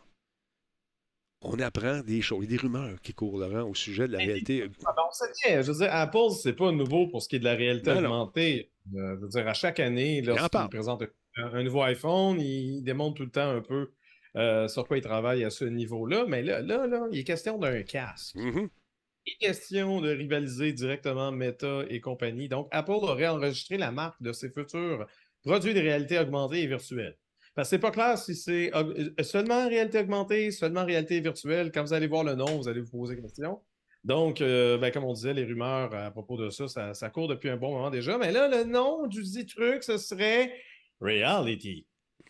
[1.43, 4.69] on apprend des choses, des rumeurs qui courent, Laurent, au sujet de la réalité.
[4.85, 5.61] On sait bien.
[5.61, 8.71] Je veux dire, Apple, c'est pas nouveau pour ce qui est de la réalité augmentée.
[8.95, 11.03] Euh, je veux dire, à chaque année, lorsqu'il présente
[11.35, 13.91] un, nouveau iPhone, il démontre tout le temps un peu
[14.35, 16.25] euh, sur quoi il travaille à ce niveau-là.
[16.27, 18.35] Mais là, là, là, il est question d'un casque.
[18.35, 18.69] Mm-hmm.
[19.39, 22.47] question de rivaliser directement Meta et compagnie.
[22.47, 25.05] Donc, Apple aurait enregistré la marque de ses futurs
[25.43, 27.17] produits de réalité augmentée et virtuelle.
[27.55, 28.71] Parce que c'est pas clair si c'est
[29.21, 31.71] seulement réalité augmentée, seulement réalité virtuelle.
[31.71, 33.61] Quand vous allez voir le nom, vous allez vous poser des questions.
[34.03, 37.27] Donc, euh, ben, comme on disait, les rumeurs à propos de ça, ça, ça, court
[37.27, 38.17] depuis un bon moment déjà.
[38.17, 40.53] Mais là, le nom du dit truc, ce serait
[40.99, 41.85] Reality.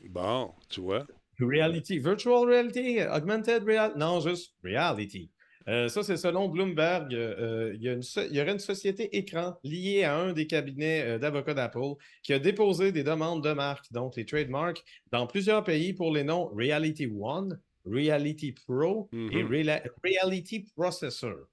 [0.09, 1.05] Bon, tu vois.
[1.39, 3.97] Reality, virtual reality, augmented reality.
[3.97, 5.31] Non, juste reality.
[5.69, 7.13] Euh, ça, c'est selon Bloomberg.
[7.13, 11.19] Euh, il, y il, y aurait une société écran liée à un des cabinets euh,
[11.19, 15.93] d'avocats d'Apple qui a déposé des demandes de marque, donc les trademarks, dans plusieurs pays
[15.93, 19.89] pour les noms Reality One, Reality Pro et mm-hmm.
[20.03, 21.47] Reality Processor.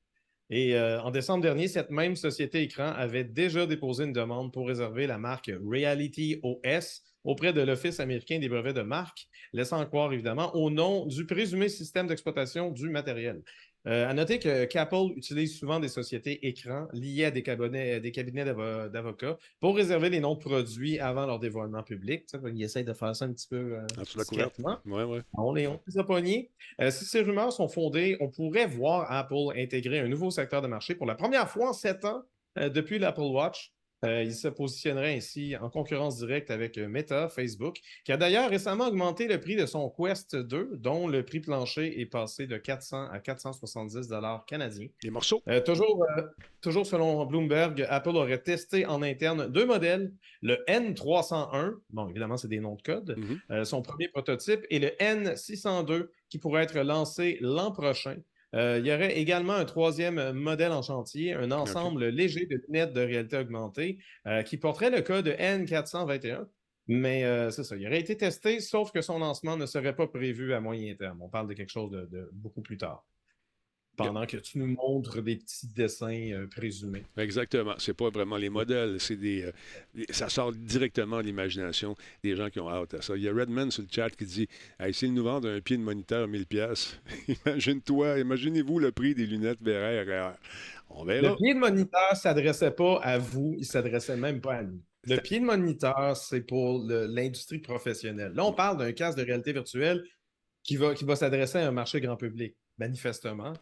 [0.52, 5.06] Et en décembre dernier, cette même société écran avait déjà déposé une demande pour réserver
[5.06, 10.54] la marque Reality OS auprès de l'Office américain des brevets de marque, laissant croire évidemment
[10.56, 13.42] au nom du présumé système d'exploitation du matériel.
[13.86, 18.12] Euh, à noter que qu'Apple utilise souvent des sociétés écrans liées à des cabinets, des
[18.12, 22.26] cabinets d'avocats pour réserver les noms de produits avant leur dévoilement public.
[22.54, 23.86] ils essayent de faire ça un petit peu euh,
[24.84, 25.20] Ouais, ouais.
[25.34, 30.00] On les, on les euh, si ces rumeurs sont fondées, on pourrait voir Apple intégrer
[30.00, 32.22] un nouveau secteur de marché pour la première fois en sept ans
[32.58, 33.72] euh, depuis l'Apple Watch.
[34.04, 38.48] Euh, il se positionnerait ainsi en concurrence directe avec euh, Meta, Facebook, qui a d'ailleurs
[38.48, 42.56] récemment augmenté le prix de son Quest 2, dont le prix plancher est passé de
[42.56, 44.88] 400 à 470 dollars canadiens.
[45.02, 45.42] Les morceaux.
[45.48, 46.06] Euh, toujours,
[46.62, 52.48] toujours selon Bloomberg, Apple aurait testé en interne deux modèles, le N301, bon évidemment c'est
[52.48, 53.18] des noms de code,
[53.50, 53.64] mm-hmm.
[53.64, 58.16] son premier prototype, et le N602 qui pourrait être lancé l'an prochain.
[58.54, 62.60] Euh, il y aurait également un troisième euh, modèle en chantier, un ensemble léger de
[62.66, 66.46] lunettes de réalité augmentée euh, qui porterait le code N421.
[66.88, 70.54] Mais c'est ça, il aurait été testé, sauf que son lancement ne serait pas prévu
[70.54, 71.22] à moyen terme.
[71.22, 73.06] On parle de quelque chose de beaucoup plus tard
[74.06, 77.04] pendant que tu nous montres des petits dessins euh, présumés.
[77.16, 77.74] Exactement.
[77.78, 79.44] C'est pas vraiment les modèles, c'est des.
[79.44, 83.16] Euh, ça sort directement de l'imagination des gens qui ont hâte à ça.
[83.16, 85.76] Il y a Redman sur le chat qui dit hey, s'ils nous vendent un pied
[85.76, 86.98] de moniteur à 1000$,
[87.46, 90.34] imagine-toi, imaginez-vous le prix des lunettes VR.
[90.90, 91.30] On verra.
[91.30, 94.80] Le pied de moniteur ne s'adressait pas à vous, il s'adressait même pas à nous.
[95.04, 98.32] Le pied de moniteur, c'est pour l'industrie professionnelle.
[98.34, 100.04] Là, on parle d'un casque de réalité virtuelle
[100.62, 102.54] qui va, qui va s'adresser à un marché grand public.
[102.78, 103.54] Manifestement,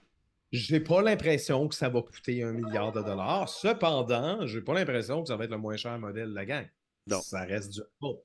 [0.53, 3.49] j'ai pas l'impression que ça va coûter un milliard de dollars.
[3.49, 6.67] Cependant, j'ai pas l'impression que ça va être le moins cher modèle de la gang.
[7.07, 7.21] Non.
[7.21, 8.21] Ça reste du Apple.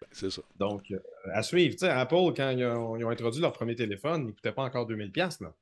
[0.00, 0.42] Ben, c'est ça.
[0.56, 0.98] Donc, euh,
[1.32, 1.76] à suivre.
[1.84, 5.42] Apple, quand ils ont, introduit leur premier téléphone, il ne coûtait pas encore 2000$.
[5.42, 5.54] Là.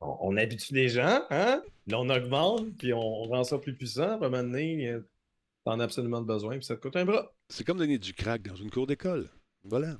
[0.00, 1.62] On, on, habitue les gens, hein?
[1.86, 4.12] Là, on augmente, puis on, rend ça plus puissant.
[4.12, 4.96] À un moment donné,
[5.64, 7.32] t'en as absolument besoin, puis ça te coûte un bras.
[7.48, 9.28] C'est comme donner du crack dans une cour d'école.
[9.64, 9.98] Voilà.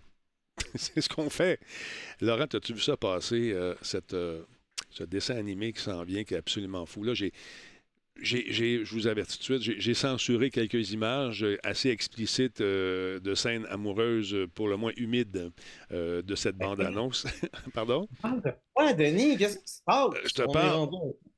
[0.74, 1.60] c'est ce qu'on fait.
[2.20, 4.14] Laurent, as-tu vu ça passer, euh, cette.
[4.14, 4.44] Euh,
[4.90, 7.05] ce dessin animé qui s'en vient, qui est absolument fou.
[8.16, 13.66] Je vous avertis tout de suite, j'ai censuré quelques images assez explicites euh, de scènes
[13.70, 15.51] amoureuses, pour le moins humides,
[15.92, 17.27] euh, de cette bande-annonce.
[17.75, 18.09] Pardon?
[18.77, 20.11] Ouais, Denis, qu'est-ce qui se passe?
[20.25, 20.88] Je te, parle,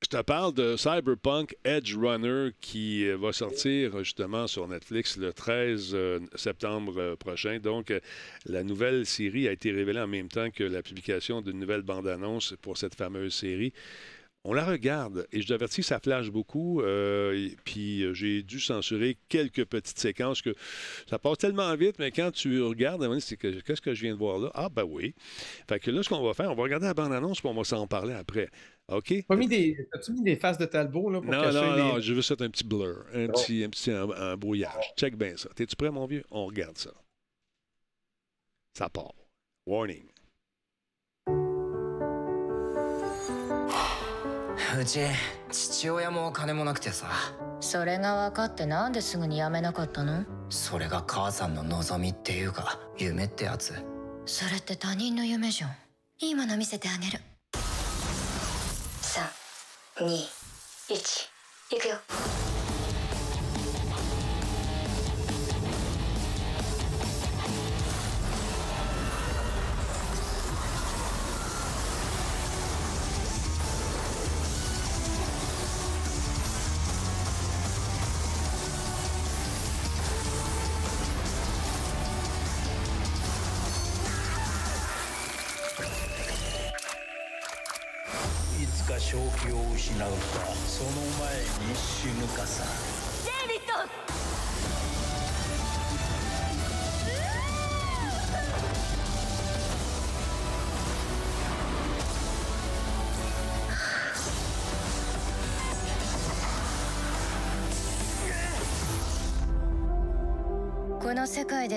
[0.03, 5.33] je te parle de Cyberpunk Edge Runner qui euh, va sortir justement sur Netflix le
[5.33, 5.97] 13
[6.35, 7.61] septembre prochain.
[7.61, 7.93] Donc,
[8.47, 12.55] la nouvelle série a été révélée en même temps que la publication d'une nouvelle bande-annonce
[12.61, 13.73] pour cette fameuse série
[14.45, 16.81] on la regarde et je t'avertis, ça flash beaucoup.
[16.81, 20.55] Euh, puis euh, j'ai dû censurer quelques petites séquences que
[21.09, 24.19] ça passe tellement vite, mais quand tu regardes, c'est que qu'est-ce que je viens de
[24.19, 24.51] voir là?
[24.55, 25.15] Ah, ben oui.
[25.69, 27.65] Fait que là, ce qu'on va faire, on va regarder la bande-annonce puis on va
[27.65, 28.51] s'en parler après.
[28.89, 29.13] OK?
[29.13, 32.01] As-tu mis des, as mis des faces de Talbot là, pour non, cacher non, non,
[32.01, 34.93] je veux ça un petit blur, un petit, un petit un, brouillage.
[34.97, 35.49] Check bien ça.
[35.55, 36.25] T'es-tu prêt, mon vieux?
[36.31, 36.91] On regarde ça.
[38.77, 39.15] Ça part.
[39.67, 40.12] Warning.
[44.79, 45.01] うち
[45.51, 47.07] 父親もお金もなくてさ。
[47.61, 50.25] それが分かってなんですぐに辞めなかったの？
[50.51, 53.75] それが母さんの望みっていうか夢ってやつ。
[54.27, 55.71] それって他人の夢じゃん。
[56.21, 57.21] いいもの見せてあげる。
[59.97, 61.97] 321いくよ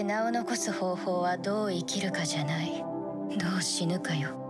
[0.06, 2.86] 名を残す方法はどう生きるかじゃない。
[3.40, 4.45] どう死ぬかよ。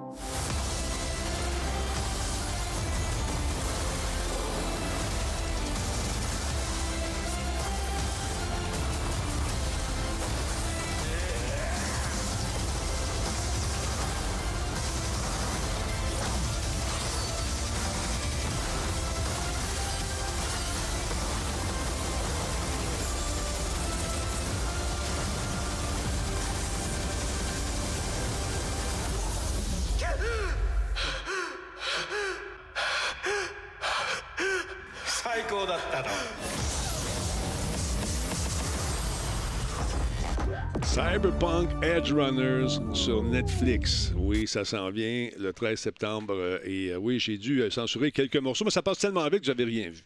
[41.96, 44.12] Edge Runners sur Netflix.
[44.38, 46.34] Oui, ça s'en vient le 13 septembre.
[46.36, 49.40] euh, Et euh, oui, j'ai dû euh, censurer quelques morceaux, mais ça passe tellement vite
[49.40, 50.02] que j'avais rien vu.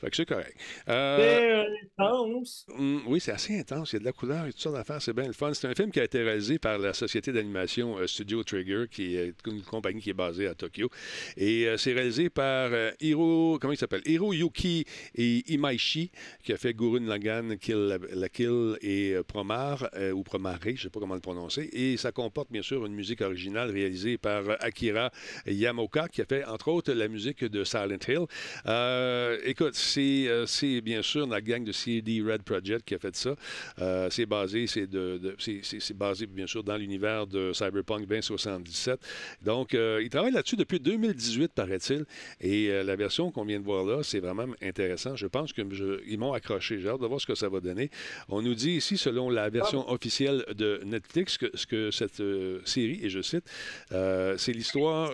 [0.00, 0.56] Fait que c'est correct.
[0.88, 2.64] Euh, C'est intense.
[2.78, 3.92] Mm, oui, c'est assez intense.
[3.92, 5.02] Il y a de la couleur et toutes sortes d'affaires.
[5.02, 5.52] C'est bien le fun.
[5.52, 9.16] C'est un film qui a été réalisé par la société d'animation euh, Studio Trigger, qui
[9.16, 10.88] est une compagnie qui est basée à Tokyo.
[11.36, 12.70] Et c'est réalisé par
[13.00, 14.02] Hiro, comment il s'appelle?
[14.06, 16.10] Hiroyuki et Imaishi,
[16.42, 20.90] qui a fait Gurren Lagann, Kill la, Kill et Promare, ou Promare, je ne sais
[20.90, 21.68] pas comment le prononcer.
[21.72, 25.10] Et ça comporte bien sûr une musique originale réalisée par euh, Akira
[25.46, 28.26] Yamoka, qui a fait entre autres la musique de Silent Hill.
[28.66, 32.98] Euh, écoute, c'est euh, c'est bien sûr la gang de CD Red Project qui a
[32.98, 33.34] fait ça.
[33.80, 37.52] Euh, c'est basé, c'est de, de- c'est- c'est- c'est basé bien sûr dans l'univers de
[37.52, 39.00] Cyberpunk 2077.
[39.42, 42.04] Donc, euh, ils travaillent là-dessus depuis 2018, paraît-il.
[42.40, 45.16] Et la version qu'on vient de voir là, c'est vraiment intéressant.
[45.16, 46.78] Je pense qu'ils m'ont accroché.
[46.80, 47.90] J'ai hâte de voir ce que ça va donner.
[48.28, 52.22] On nous dit ici, selon la version officielle de Netflix, que, ce que cette
[52.64, 53.44] série, et je cite,
[53.92, 55.12] euh, c'est l'histoire.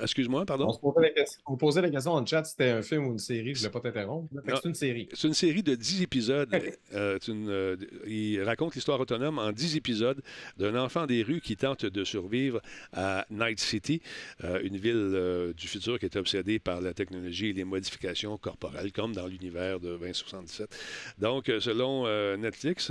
[0.00, 0.68] Excuse-moi, pardon?
[0.68, 3.06] On se posait la question, on posait la question en chat si c'était un film
[3.06, 3.54] ou une série.
[3.54, 4.28] Je voulais pas t'interrompre.
[4.46, 5.08] C'est une série.
[5.12, 6.48] C'est une série de 10 épisodes.
[6.94, 7.76] Euh, une, euh,
[8.06, 10.22] il raconte l'histoire autonome en 10 épisodes
[10.56, 12.60] d'un enfant des rues qui tente de survivre
[12.92, 14.00] à Night City,
[14.44, 18.92] euh, une ville du futur qui est obsédée par la technologie et les modifications corporelles,
[18.92, 21.14] comme dans l'univers de 2077.
[21.18, 22.90] Donc, selon Netflix,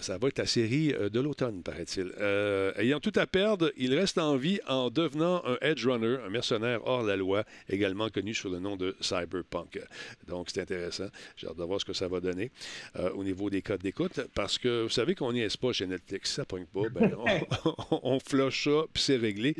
[0.00, 2.12] ça va être la série euh, de l'automne, paraît-il.
[2.20, 6.28] Euh, ayant tout à perdre, il reste en vie en devenant un Edge Runner, un
[6.28, 9.80] mercenaire hors la loi, également connu sous le nom de Cyberpunk.
[10.26, 11.08] Donc, c'est intéressant.
[11.36, 12.50] J'ai hâte de voir ce que ça va donner
[12.96, 15.86] euh, au niveau des codes d'écoute, parce que vous savez qu'on n'y est pas chez
[15.86, 16.30] Netflix.
[16.30, 17.14] Si ça pogne pas, ben,
[17.64, 19.54] on, on, on flush ça, puis c'est réglé.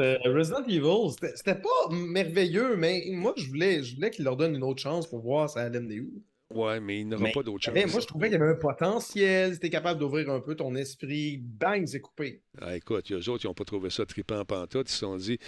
[0.00, 4.54] Euh, Resident Evil, c'était pas merveilleux, mais moi, je voulais, je voulais qu'il leur donne
[4.54, 6.22] une autre chance pour voir ça allait mener où.
[6.54, 7.74] Ouais, mais il n'aura Mais- pas d'autre chance.
[7.74, 9.52] Mais moi, je trouvais qu'il y avait un potentiel.
[9.52, 12.40] Si t'es capable d'ouvrir un peu ton esprit, bang, c'est coupé.
[12.60, 14.88] Ah, écoute, eux autres, ils n'ont pas trouvé ça trippant en pantoute.
[14.88, 15.38] Ils se sont dit,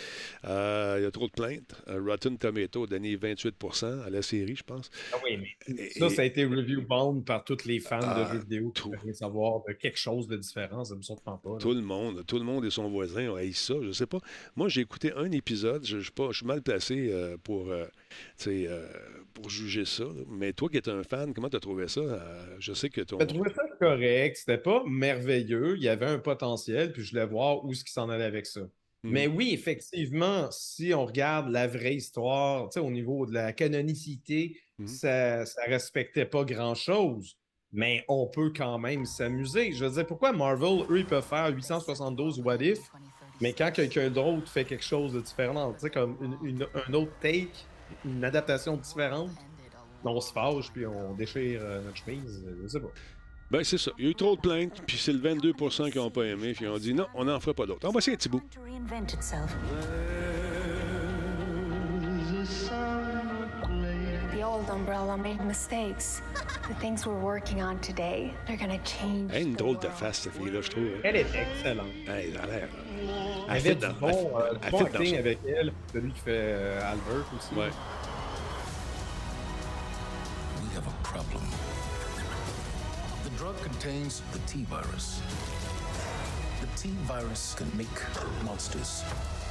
[0.44, 1.74] euh, il y a trop de plaintes.
[1.88, 4.90] Euh, Rotten Tomato a donné 28% à la série, je pense.
[5.12, 8.22] Ah oui, mais Et- ça, ça a été review bound par tous les fans Ah,
[8.28, 10.84] de jeux vidéo qui savoir de quelque chose de différent.
[10.84, 11.52] Ça me surprend pas.
[11.52, 11.58] là.
[11.58, 13.74] Tout le monde, tout le monde et son voisin ont haï ça.
[13.82, 14.18] Je sais pas.
[14.54, 15.84] Moi, j'ai écouté un épisode.
[15.86, 17.90] Je, je suis pas- je suis mal placé euh, pour, euh, tu
[18.46, 18.86] euh,
[19.34, 20.04] pour juger ça.
[20.28, 22.00] Mais toi qui es un fan, comment tu as trouvé ça?
[22.00, 23.18] Euh, je sais que ton.
[23.20, 24.36] J'ai trouvé ça correct.
[24.36, 25.76] C'était pas merveilleux.
[25.76, 28.46] Il y avait un potentiel, puis je voulais voir où ce qui s'en allait avec
[28.46, 28.60] ça.
[29.02, 29.10] Hmm.
[29.10, 34.86] Mais oui, effectivement, si on regarde la vraie histoire, au niveau de la canonicité, Mhm.
[34.86, 37.36] ça, ça respectait pas grand-chose.
[37.72, 39.72] Mais on peut quand même s'amuser.
[39.72, 42.78] Je veux dire, pourquoi Marvel, eux, ils peuvent faire 872 What If,
[43.40, 46.92] mais quand quelqu'un d'autre fait quelque chose de différent, tu sais, comme une, une- un
[46.94, 47.48] autre take,
[48.04, 49.30] une adaptation différente,
[50.04, 52.90] on se fâche puis on déchire euh, notre chemise, je sais pas.
[53.50, 53.90] Ben, c'est ça.
[53.98, 55.52] Il y a eu trop de plaintes, puis c'est le 22
[55.90, 57.88] qui n'ont pas aimé, puis ils ont dit non, on n'en fera pas d'autres.
[57.88, 58.42] On va essayer un petit bout.
[64.68, 66.20] Umbrella made mistakes.
[66.68, 69.32] The things we're working on today, they're gonna change.
[69.32, 69.98] Hey, une the drôle de world.
[69.98, 70.84] face, cette fille-là, je trouve.
[70.84, 71.00] hein.
[71.04, 71.86] Elle est excellente.
[72.08, 72.68] Hey, elle a l'air.
[72.68, 73.08] Elle
[73.48, 76.20] Elle avait du dans- bon, elle- euh, elle bon fit acting avec elle, celui qui
[76.20, 77.54] fait euh, Albert aussi.
[77.54, 77.70] Ouais.
[80.62, 81.42] We have a problem.
[83.24, 85.20] The drug contains the T virus.
[86.60, 87.88] The T virus can make
[88.44, 89.02] monsters.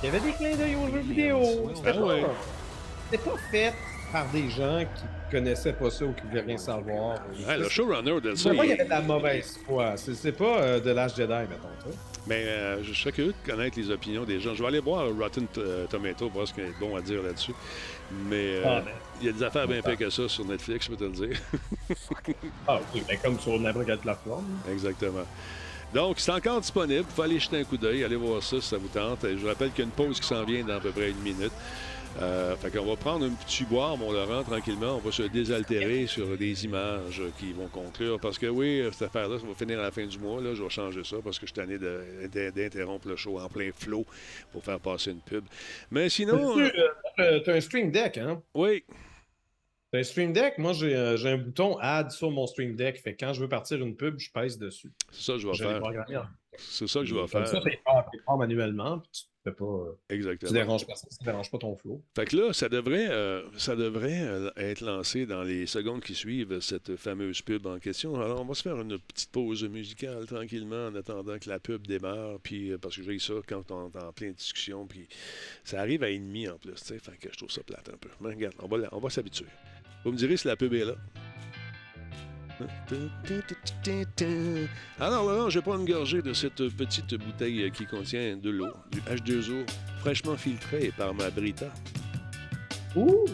[0.02, 1.42] Il y avait des clins d'œil aux jeux vidéo.
[1.76, 2.34] C'était Ah pas,
[3.12, 3.74] c'était pas fait
[4.12, 7.20] par des gens qui connaissaient pas ça ou qui voulaient rien savoir.
[7.48, 9.94] Ouais, le showrunner de ça, pas qu'il y il- avait de la mauvaise foi.
[9.98, 11.70] C'est pas euh, de l'âge Jedi, mettons.
[11.92, 11.98] sais.
[12.28, 14.54] Mais euh, je serais curieux de connaître les opinions des gens.
[14.54, 17.02] Je vais aller voir Rotten euh, Tomato, voir ce qu'il y a de bon à
[17.02, 17.54] dire là-dessus.
[18.30, 18.92] Mais euh, Ah, ben.
[19.22, 21.28] il y a des affaires bien pires que ça sur Netflix, je peux te le
[21.28, 21.40] dire.
[22.68, 24.46] Ah oui, ben comme sur n'importe quelle plateforme.
[24.72, 25.26] Exactement.
[25.94, 27.04] Donc, c'est encore disponible.
[27.10, 29.24] Il faut aller jeter un coup d'œil, aller voir ça si ça vous tente.
[29.24, 30.92] Et je vous rappelle qu'il y a une pause qui s'en vient dans à peu
[30.92, 31.52] près une minute.
[32.22, 34.96] Euh, fait qu'on va prendre un petit boire, mon Laurent, tranquillement.
[34.96, 38.20] On va se désaltérer sur des images qui vont conclure.
[38.20, 40.42] Parce que oui, cette affaire-là, ça va finir à la fin du mois.
[40.42, 41.78] Là, je vais changer ça parce que je suis tanné
[42.28, 44.06] d'interrompre le show en plein flow
[44.52, 45.46] pour faire passer une pub.
[45.92, 46.64] Mais sinon, Tu
[47.22, 48.42] euh, as un Stream Deck, hein?
[48.54, 48.84] oui,
[49.92, 50.58] T'as un Stream Deck?
[50.60, 53.00] Moi, j'ai euh, j'ai un bouton Add sur mon Stream Deck.
[53.02, 54.92] Fait que quand je veux partir une pub, je pèse dessus.
[55.12, 55.82] c'est ça que je vais Je faire.
[56.58, 58.06] C'est ça que je vais Comme ça, faire.
[58.12, 59.66] tu manuellement, puis tu pas.
[59.66, 60.52] euh, Tu Exactement.
[60.52, 62.02] déranges pas, ça dérange pas ton flow.
[62.16, 66.16] Fait que là, ça devrait, euh, ça devrait euh, être lancé dans les secondes qui
[66.16, 68.16] suivent cette fameuse pub en question.
[68.16, 71.86] Alors, on va se faire une petite pause musicale tranquillement en attendant que la pub
[71.88, 72.40] démarre.
[72.42, 74.86] Puis, euh, parce que j'ai ça quand on est en pleine discussion.
[74.88, 75.08] Puis,
[75.64, 76.74] ça arrive à ennemi en plus.
[76.76, 77.00] tu sais.
[77.00, 78.10] Fait que je trouve ça plate un peu.
[78.22, 79.48] Mais regarde, on va, on va s'habituer.
[80.06, 80.96] Vous me direz si la pub est là.
[85.00, 89.00] Alors, Laurent, je prends une gorgée de cette petite bouteille qui contient de l'eau, du
[89.02, 89.66] H2O
[90.00, 91.68] fraîchement filtré par ma Brita.
[92.96, 93.26] Ouh!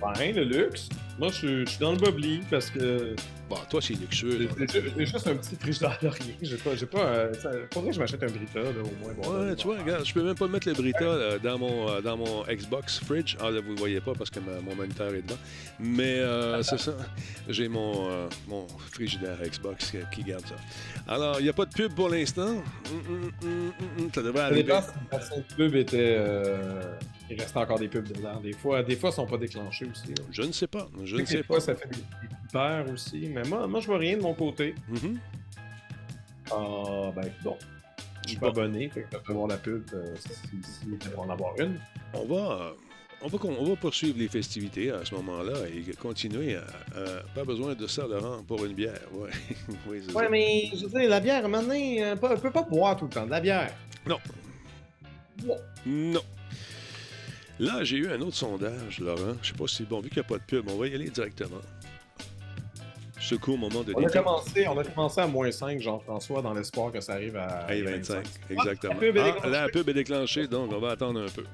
[0.00, 0.88] Ben, le luxe.
[1.18, 3.14] Moi, je suis- je suis dans le bubbly parce que
[3.50, 4.48] Bon, toi, c'est luxueux.
[4.72, 6.34] j'ai juste un petit frigidaire de rien.
[6.40, 6.74] J'ai pas.
[6.74, 9.12] J'ai pas euh, ça- faudrait que je m'achète un Brita, là, au moins.
[9.14, 11.88] Bon, Ouais, là, tu vois, regarde, je peux même pas mettre le Brita dans, mon,
[11.90, 13.36] euh, dans mon Xbox Fridge.
[13.40, 15.38] Ah, là, vous le voyez pas parce que ma- mon moniteur est devant.
[15.78, 16.94] Mais euh, c'est ça.
[17.48, 20.56] J'ai mon, euh, mon frigidaire Xbox qui, garde ça.
[21.06, 22.62] Alors, il n'y a pas de pub pour l'instant.
[22.90, 23.72] Hum, hum,
[24.14, 24.62] ça devrait arriver.
[24.64, 24.82] la
[25.56, 26.16] pub était.
[26.18, 26.80] euh,
[27.30, 28.40] Il restait encore des pubs dedans.
[28.42, 30.14] Des fois, des fois, ils sont pas déclenchés aussi.
[30.30, 30.88] Je ne sais pas.
[31.04, 31.60] Je ne sais pas.
[31.60, 31.98] ça fait des,
[32.48, 33.28] hyper aussi.
[33.32, 34.74] Mais moi, moi, je vois rien de mon côté.
[34.88, 35.18] Mhm.
[36.50, 37.56] Ah, ben, bon.
[38.24, 40.30] Je suis pas abonné, fait que voir la pub euh, si,
[40.86, 41.78] il devrait en avoir une.
[42.14, 42.72] On va.
[43.24, 47.44] On va, on va poursuivre les festivités à ce moment-là et continuer à, à- Pas
[47.44, 48.98] besoin de ça, Laurent, pour une bière.
[49.12, 49.30] Ouais,
[49.86, 50.28] oui, c'est Ouais, ça.
[50.30, 52.96] mais je veux dire, la bière, à un moment donné, euh, on peut pas boire
[52.96, 53.72] tout le temps de la bière.
[54.08, 54.18] Non.
[55.86, 56.20] Non.
[57.60, 59.34] Là, j'ai eu un autre sondage, Laurent.
[59.42, 60.88] Je sais pas si c'est bon, vu qu'il n'y a pas de pub, on va
[60.88, 61.60] y aller directement.
[63.20, 66.54] Secours au moment de On a, commencé, on a commencé à moins 5, Jean-François, dans
[66.54, 68.94] l'espoir que ça arrive à À 25, exactement.
[68.94, 69.50] la pub est Ah, déclenchée.
[69.50, 71.44] la pub est déclenchée, donc on va attendre un peu.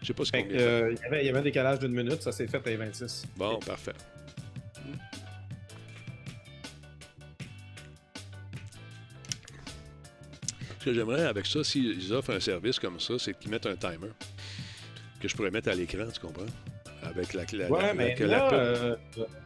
[0.00, 1.92] Je sais pas ce qu'on euh, il y avait- il y avait un décalage d'une
[1.92, 3.24] minute, ça s'est fait à 26.
[3.36, 3.92] Bon, parfait.
[10.80, 13.76] Ce que j'aimerais avec ça, s'ils offrent un service comme ça, c'est qu'ils mettent un
[13.76, 14.10] timer
[15.22, 16.44] que je pourrais mettre à l'écran, tu comprends?
[17.04, 18.96] Avec la, la, Ouais, la- mais là, euh,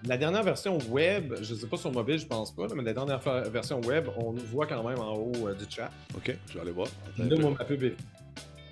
[0.05, 3.19] la dernière version web, je sais pas sur mobile, je pense pas, mais la dernière
[3.51, 5.91] version web, on nous voit quand même en haut euh, du chat.
[6.17, 6.89] OK, je vais aller voir.
[7.19, 7.95] Là, moi, ma pub est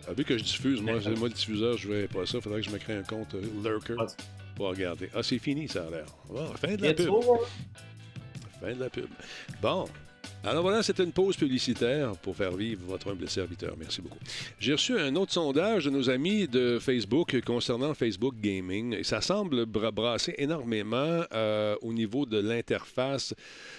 [0.08, 2.40] Ah, vu que je diffuse, moi, c'est moi le diffuseur, je vais pas ça.
[2.40, 4.06] Faudrait que je me crée un compte euh, Lurker Ah,
[4.54, 5.08] pour regarder.
[5.14, 6.06] Ah, c'est fini, ça a l'air.
[6.28, 7.08] Bon, fin de la pub.
[8.60, 9.06] Fin de la pub.
[9.62, 9.86] Bon.
[10.46, 13.74] Alors voilà, c'était une pause publicitaire pour faire vivre votre humble serviteur.
[13.78, 14.18] Merci beaucoup.
[14.58, 18.94] J'ai reçu un autre sondage de nos amis de Facebook concernant Facebook Gaming.
[18.94, 23.34] Et ça semble bra- brasser énormément euh, au niveau de l'interface.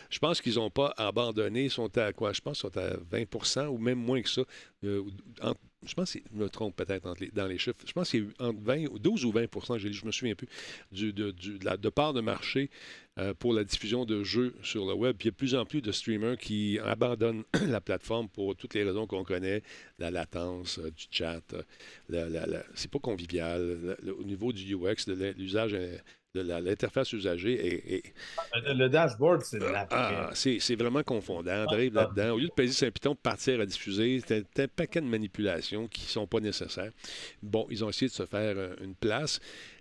[0.09, 1.65] Je pense qu'ils n'ont pas abandonné.
[1.65, 2.33] Ils sont à quoi?
[2.33, 4.41] Je pense qu'ils sont à 20% ou même moins que ça.
[4.83, 5.03] Euh,
[5.87, 7.77] je pense que je me trompe peut-être dans les chiffres.
[7.85, 10.05] Je pense qu'il y a eu entre 20, ou 12 ou 20 j'ai dit, je
[10.05, 10.47] me souviens plus,
[10.91, 12.69] du, de, la, de part de marché
[13.17, 15.15] euh, pour la diffusion de jeux sur le web.
[15.17, 18.55] Puis il y a de plus en plus de streamers qui abandonnent la plateforme pour
[18.55, 19.63] toutes les raisons qu'on connaît,
[19.99, 23.97] la latence euh, du chat, euh, la- c'est pas convivial.
[24.19, 25.75] Au niveau du UX, de l'usage,
[26.41, 28.13] l'interface usagée est, est-
[28.67, 31.65] Le, le dashboard, c'est de la ah, c'est c'est vraiment confondant.
[31.67, 32.31] T'arrives là-dedans.
[32.35, 35.87] Au lieu de peser sur un piton, partir à diffuser, t'as un paquet de manipulations
[35.87, 36.91] qui sont pas nécessaires.
[37.41, 39.39] Bon, ils ont essayé de se faire euh, une place.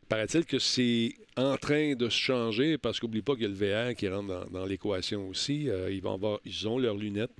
[0.08, 3.88] Paraît-il que c'est en train de se changer parce qu'oublie pas qu'il y a le
[3.90, 5.70] VR qui rentre dans, dans l'équation aussi.
[5.70, 7.32] Euh, ils, vont avoir, ils ont leurs lunettes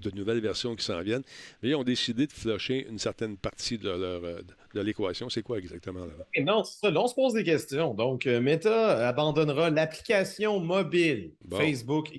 [0.00, 1.24] de nouvelles versions qui s'en viennent.
[1.62, 4.40] Mais ils ont décidé de flusher une certaine partie de, leur, euh,
[4.74, 5.28] de l'équation.
[5.28, 6.12] C'est quoi exactement là?
[6.34, 6.90] Et non, c'est ça.
[6.90, 7.94] Là, on se pose des questions.
[7.94, 11.56] Donc, euh, Meta abandonnera l'application mobile Bon.
[11.58, 12.10] Facebook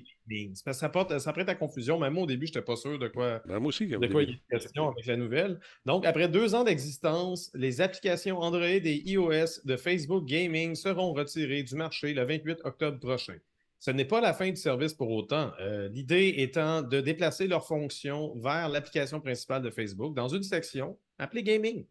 [0.64, 1.98] parce que Ça, porte, ça prête à confusion.
[1.98, 4.22] Même moi, au début, je n'étais pas sûr de quoi, Ben, moi aussi, de quoi
[4.22, 5.60] il y a question avec la nouvelle.
[5.84, 11.62] Donc, après deux ans d'existence, les applications Android et iOS de Facebook Gaming seront retirées
[11.62, 13.36] du marché le 28 octobre prochain.
[13.80, 15.52] Ce n'est pas la fin du service pour autant.
[15.60, 20.96] Euh, L'idée étant de déplacer leurs fonctions vers l'application principale de Facebook dans une section
[21.18, 21.84] appelée Gaming.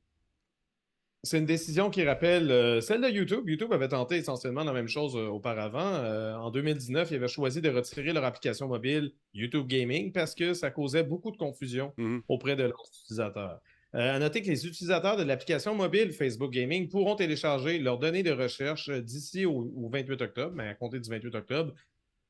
[1.25, 3.47] C'est une décision qui rappelle euh, celle de YouTube.
[3.47, 5.93] YouTube avait tenté essentiellement la même chose euh, auparavant.
[5.93, 10.53] Euh, en 2019, ils avaient choisi de retirer leur application mobile YouTube Gaming parce que
[10.53, 12.23] ça causait beaucoup de confusion Mhm.
[12.27, 13.61] auprès de leurs utilisateurs.
[13.93, 18.31] À noter que les utilisateurs de l'application mobile Facebook Gaming pourront télécharger leurs données de
[18.31, 21.73] recherche d'ici au, au 28 octobre, mais à compter du 28 octobre,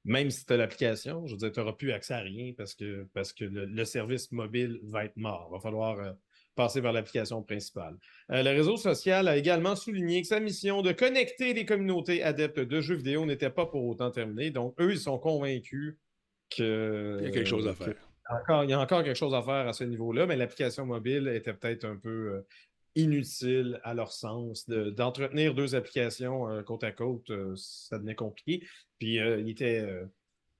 [0.03, 2.75] même si tu as l'application, je veux dire, tu n'auras plus accès à rien parce
[2.75, 5.47] que, parce que le, le service mobile va être mort.
[5.49, 6.15] Il va falloir,
[6.55, 7.95] passer par l'application principale.
[8.31, 12.59] Euh, le réseau social a également souligné que sa mission de connecter les communautés adeptes
[12.59, 14.51] de jeux vidéo n'était pas pour autant terminée.
[14.51, 15.97] Donc, eux, ils sont convaincus
[16.55, 17.17] que.
[17.21, 17.95] Il y a quelque chose à faire.
[18.29, 21.27] encore, il y a encore quelque chose à faire à ce niveau-là, mais l'application mobile
[21.27, 22.47] était peut-être un peu euh,
[22.95, 24.67] inutile à leur sens.
[24.69, 28.65] De- D'entretenir deux applications euh, côte à côte, euh, ça devenait compliqué.
[28.99, 30.05] Puis euh, il était, euh,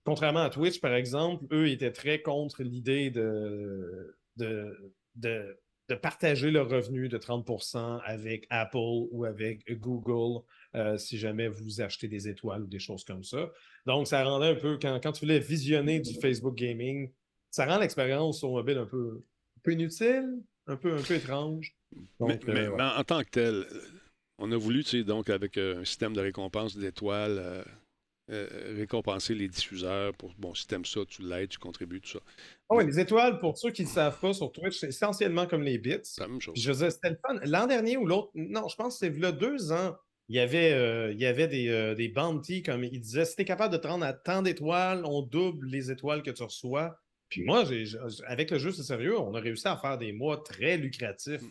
[0.03, 5.57] contrairement à Twitch, par exemple, eux ils étaient très contre l'idée de, de, de,
[5.89, 8.77] de partager le revenu de 30% avec Apple
[9.11, 10.41] ou avec Google
[10.75, 13.51] euh, si jamais vous achetez des étoiles ou des choses comme ça.
[13.85, 17.11] Donc, ça rendait un peu, quand, quand tu voulais visionner du Facebook Gaming,
[17.51, 19.23] ça rend l'expérience sur mobile un peu,
[19.57, 21.75] un peu inutile, un peu, un peu étrange.
[22.19, 22.77] Donc, Mais, mais- euh, ouais.
[22.77, 23.65] mais en tant que tel,
[24.39, 27.63] on a voulu, tu sais, donc avec euh, un système de récompense d'étoiles,
[28.29, 32.11] euh, euh, récompenser les diffuseurs pour, bon, si t'aimes ça, tu l'aides, tu contribues, tout
[32.11, 32.19] ça.
[32.69, 35.45] Ah ouais, les étoiles, pour ceux qui ne le savent pas sur Twitch, c'est essentiellement
[35.45, 35.97] comme les bits.
[36.03, 36.53] C'est la même chose.
[36.53, 37.37] Puis je c'était le fun.
[37.43, 39.97] L'an dernier ou l'autre, non, je pense que c'est là deux ans,
[40.29, 43.35] il y avait, euh, il y avait des, euh, des bounties, comme il disait, si
[43.35, 46.43] tu es capable de te rendre à tant d'étoiles, on double les étoiles que tu
[46.43, 46.97] reçois.
[47.27, 47.65] Puis moi,
[48.27, 51.41] avec le jeu, c'est sérieux, on a réussi à faire des mois très lucratifs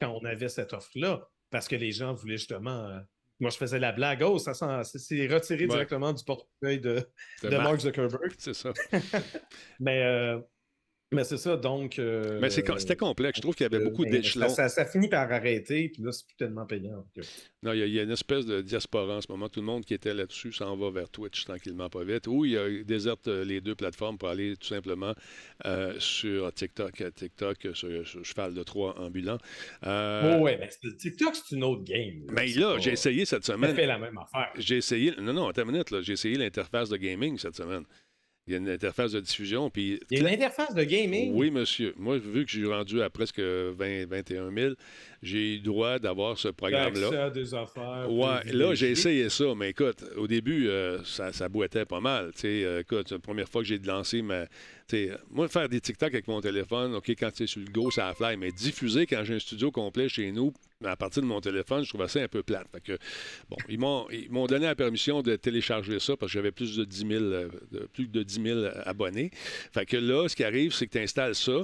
[0.00, 2.98] quand on avait cette offre-là, parce que les gens voulaient justement.
[3.40, 4.54] Moi, je faisais la blague, oh, ça
[4.84, 5.68] c'est retiré Ouais.
[5.68, 7.06] directement du portefeuille de,
[7.42, 8.32] de Mark, Mark Zuckerberg.
[8.38, 8.72] C'est ça.
[9.80, 10.38] Mais, euh,
[11.12, 11.98] mais c'est ça, donc.
[11.98, 13.36] euh, Mais c'était complexe.
[13.36, 14.48] Je trouve qu'il y avait euh, beaucoup mais d'échelons.
[14.48, 17.06] Ça, ça- ça finit par arrêter, puis là, c'est plus tellement payant.
[17.62, 19.48] Non, il y, a, il y a une espèce de diaspora en ce moment.
[19.48, 22.26] Tout le monde qui était là-dessus s'en va vers Twitch tranquillement, pas vite.
[22.26, 25.14] Ou il déserte euh, les deux plateformes pour aller tout simplement
[25.66, 27.02] euh, sur TikTok.
[27.14, 29.38] TikTok, sur, sur cheval de Troie ambulant.
[29.84, 32.24] Oh, ouais, mais c'est- TikTok, c'est une autre game.
[32.32, 33.74] mais là, j'ai essayé cette semaine.
[33.74, 34.50] fait la même affaire.
[34.58, 35.12] J'ai essayé.
[35.20, 36.00] Non, non, attends une minute.
[36.02, 37.84] J'ai essayé l'interface de gaming cette semaine.
[38.46, 39.70] Il y a une interface de diffusion.
[39.70, 41.32] Puis Il y a une interface de gaming.
[41.34, 41.94] Oui, monsieur.
[41.96, 44.74] Moi, vu que j'ai rendu à presque 20, 21 000,
[45.22, 47.30] j'ai eu droit d'avoir ce programme-là.
[47.30, 48.06] des affaires.
[48.10, 52.32] Ouais, là, j'ai essayé ça, mais écoute, au début, euh, ça, ça boitait pas mal.
[52.34, 54.44] Tu sais, euh, écoute, c'est la première fois que j'ai lancé ma.
[55.30, 58.36] Moi, faire des TikTok avec mon téléphone, OK, quand c'est sur le go, ça fly,
[58.36, 60.52] mais diffuser quand j'ai un studio complet chez nous,
[60.84, 62.66] à partir de mon téléphone, je trouvais ça un peu plate.
[62.72, 62.98] Fait que,
[63.48, 66.76] bon, ils m'ont, ils m'ont donné la permission de télécharger ça parce que j'avais plus
[66.76, 67.48] de 10 000, euh,
[67.92, 69.30] plus de 10 000 abonnés.
[69.72, 71.62] Fait que là, ce qui arrive, c'est que tu installes ça.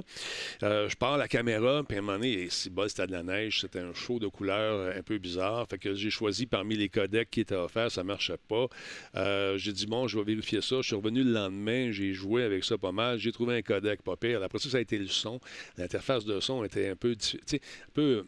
[0.63, 3.23] Euh, je pars la caméra, puis à un moment donné, si bol, c'était de la
[3.23, 5.67] neige, c'était un show de couleurs euh, un peu bizarre.
[5.69, 8.67] Fait que j'ai choisi parmi les codecs qui étaient offerts, ça marchait pas.
[9.15, 10.77] Euh, j'ai dit, bon, je vais vérifier ça.
[10.77, 13.10] Je suis revenu le lendemain, j'ai joué avec ça pas mal.
[13.17, 14.41] J'ai trouvé un codec pas pire.
[14.43, 15.39] Après ça, ça a été le son.
[15.77, 17.57] L'interface de son était un peu, un
[17.93, 18.25] peu,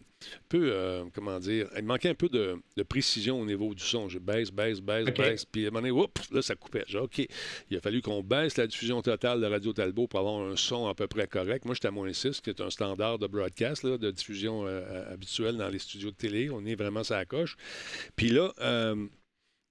[0.49, 4.09] peu euh, comment dire, il manquait un peu de, de précision au niveau du son.
[4.09, 5.45] Je baisse, baisse, baisse, baisse.
[5.45, 6.83] Puis à un moment donné, oups, là, ça coupait.
[6.87, 7.27] J'ai dit, OK,
[7.69, 10.87] il a fallu qu'on baisse la diffusion totale de Radio Talbot pour avoir un son
[10.87, 11.65] à peu près correct.
[11.65, 15.13] Moi, j'étais à moins 6, qui est un standard de broadcast, là, de diffusion euh,
[15.13, 16.49] habituelle dans les studios de télé.
[16.49, 17.55] On est vraiment ça coche.
[18.15, 19.07] Puis là, euh,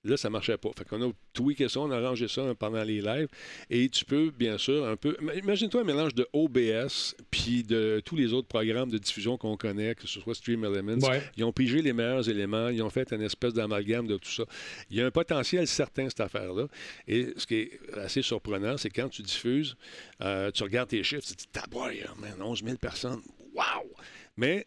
[0.05, 0.71] Là, ça marchait pas.
[0.77, 3.29] Fait qu'on a tweaké ça, on a arrangé ça pendant les lives.
[3.71, 5.17] Et tu peux, bien sûr, un peu.
[5.37, 9.95] Imagine-toi un mélange de OBS puis de tous les autres programmes de diffusion qu'on connaît,
[9.95, 11.07] que ce soit Stream Elements.
[11.07, 11.23] Ouais.
[11.37, 14.45] Ils ont pigé les meilleurs éléments, ils ont fait une espèce d'amalgame de tout ça.
[14.91, 16.67] Il y a un potentiel certain, cette affaire-là.
[17.07, 19.77] Et ce qui est assez surprenant, c'est quand tu diffuses,
[20.21, 23.23] euh, tu regardes tes chiffres, tu te dis, taboy, man, 11 000 personnes,
[23.55, 23.89] wow!
[24.37, 24.67] Mais,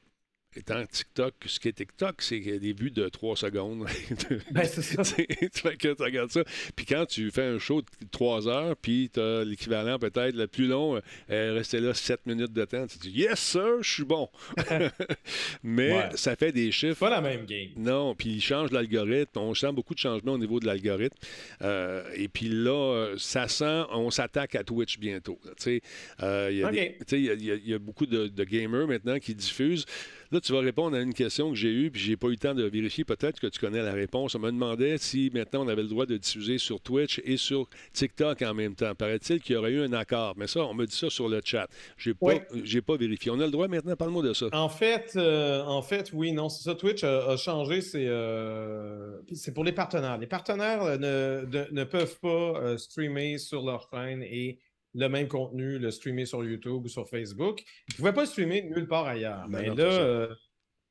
[0.55, 3.85] étant TikTok, ce qui est TikTok, c'est des vues de 3 secondes.
[4.51, 5.03] Ben, c'est ça.
[5.03, 6.43] tu fais que tu regardes ça.
[6.75, 10.47] Puis quand tu fais un show de 3 heures, puis tu as l'équivalent peut-être le
[10.47, 13.91] plus long, euh, rester là 7 minutes de temps, tu te dis Yes, sir, je
[13.93, 14.29] suis bon.
[15.63, 16.09] Mais Ouais.
[16.15, 16.99] ça fait des chiffres.
[16.99, 17.69] Pas la même game.
[17.77, 19.39] Non, puis il change l'algorithme.
[19.39, 21.17] On sent beaucoup de changements au niveau de l'algorithme.
[21.61, 25.39] Euh, et puis là, euh, ça sent, on s'attaque à Twitch bientôt.
[25.45, 25.51] là.
[25.57, 25.81] Tu sais,
[26.23, 26.73] euh, il y a OK.
[26.73, 29.85] des- tu sais, il y a- il y beaucoup de, de gamers maintenant qui diffusent.
[30.35, 32.35] Là, tu vas répondre à une question que j'ai eue, puis j'ai pas eu le
[32.35, 33.05] temps de vérifier.
[33.05, 34.35] Peut-être que tu connais la réponse.
[34.35, 37.69] On me demandait si maintenant on avait le droit de diffuser sur Twitch et sur
[37.93, 38.93] TikTok en même temps.
[38.95, 40.33] Paraît-il qu'il y aurait eu un accord.
[40.35, 41.69] Mais ça, on me dit ça sur le chat.
[41.97, 42.33] J'ai pas,
[42.65, 43.31] j'ai pas vérifié.
[43.31, 43.95] On a le droit maintenant?
[43.95, 44.47] Parle-moi de ça.
[44.51, 46.75] En fait, euh, en fait, oui, non, c'est ça.
[46.75, 47.79] Twitch a, a changé.
[47.79, 50.17] C'est euh, c'est pour les partenaires.
[50.17, 52.27] Les partenaires euh, ne, de- ne peuvent pas
[52.59, 54.59] euh, streamer sur leur chaîne et
[54.97, 57.59] le même contenu, le streamer sur YouTube ou sur Facebook.
[57.61, 59.45] Ils ne pouvaient pas le streamer nulle part ailleurs.
[59.49, 59.83] Ben Mais non, là,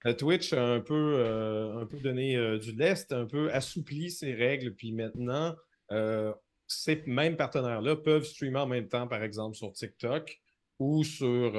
[0.07, 4.11] euh, Twitch a un peu, euh, un peu donné euh, du lest, un peu assoupli
[4.11, 4.75] ses règles.
[4.75, 5.57] Puis maintenant,
[6.67, 10.41] ces mêmes partenaires-là peuvent streamer en même temps, par exemple, sur TikTok
[10.81, 11.53] ou sur,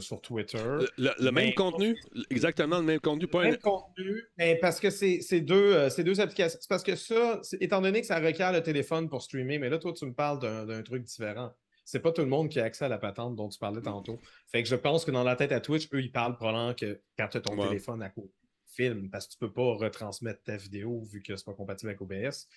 [0.00, 0.58] sur Twitter.
[0.58, 1.96] Le, le- le Mais- même contenu,
[2.30, 6.20] exactement le même contenu, pas un- Même contenu, mais parce que c'est deux, c'est deux
[6.20, 6.58] applications.
[6.60, 9.78] C'est parce que ça, étant donné que ça requiert le téléphone pour streamer, mais là,
[9.78, 11.52] toi, tu me parles d'un truc différent.
[11.84, 14.20] C'est pas tout le monde qui a accès à la patente dont tu parlais tantôt.
[14.50, 17.00] Fait que je pense que dans la tête à Twitch, eux, ils parlent probablement que
[17.18, 17.68] quand tu as ton Ouais.
[17.68, 18.32] téléphone à côté,
[18.66, 22.00] film, parce que tu peux pas retransmettre ta vidéo vu que c'est pas compatible avec
[22.00, 22.48] OBS.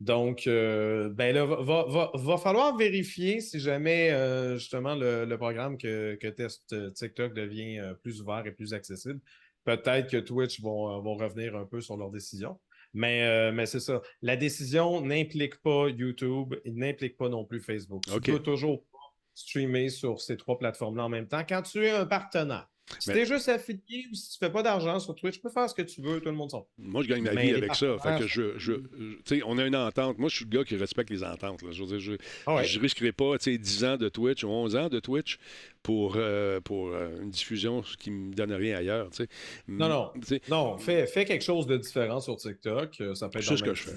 [0.00, 5.38] Donc, euh, ben là, va, va- va- falloir vérifier si jamais euh, justement le, le
[5.38, 9.20] programme que, que teste euh, TikTok devient euh, plus ouvert et plus accessible.
[9.64, 12.60] Peut-être que Twitch vont, vont revenir un peu sur leur décision.
[12.94, 14.00] Mais, euh, mais c'est ça.
[14.22, 18.02] La décision n'implique pas YouTube, il n'implique pas non plus Facebook.
[18.12, 18.22] OK.
[18.22, 18.98] Tu peux toujours pas
[19.34, 22.68] streamer sur ces trois plateformes-là en même temps quand tu es un partenaire.
[22.98, 25.40] Si Mais- tu es juste affilié ou si tu fais pas d'argent sur Twitch, tu
[25.40, 26.66] peux faire ce que tu veux, tout le monde s'en.
[26.78, 27.98] Moi, je gagne ma vie avec ça.
[27.98, 30.18] Fait que je, je, je- tu sais, on a une entente.
[30.18, 31.62] Moi, je suis le gars qui respecte les ententes.
[31.62, 31.70] là.
[31.70, 32.12] Je veux dire, je,
[32.46, 32.64] Ah ouais.
[32.64, 35.38] je risquerai pas, tu sais, 10 ans de Twitch ou 11 ans de Twitch
[35.82, 39.28] pour, euh, pour euh, une diffusion qui me donne rien ailleurs, tu sais.
[39.68, 40.12] Non, non.
[40.48, 43.00] Non, fais, fais quelque chose de différent sur TikTok.
[43.00, 43.96] euh, Ça peut être dans ce que je fais.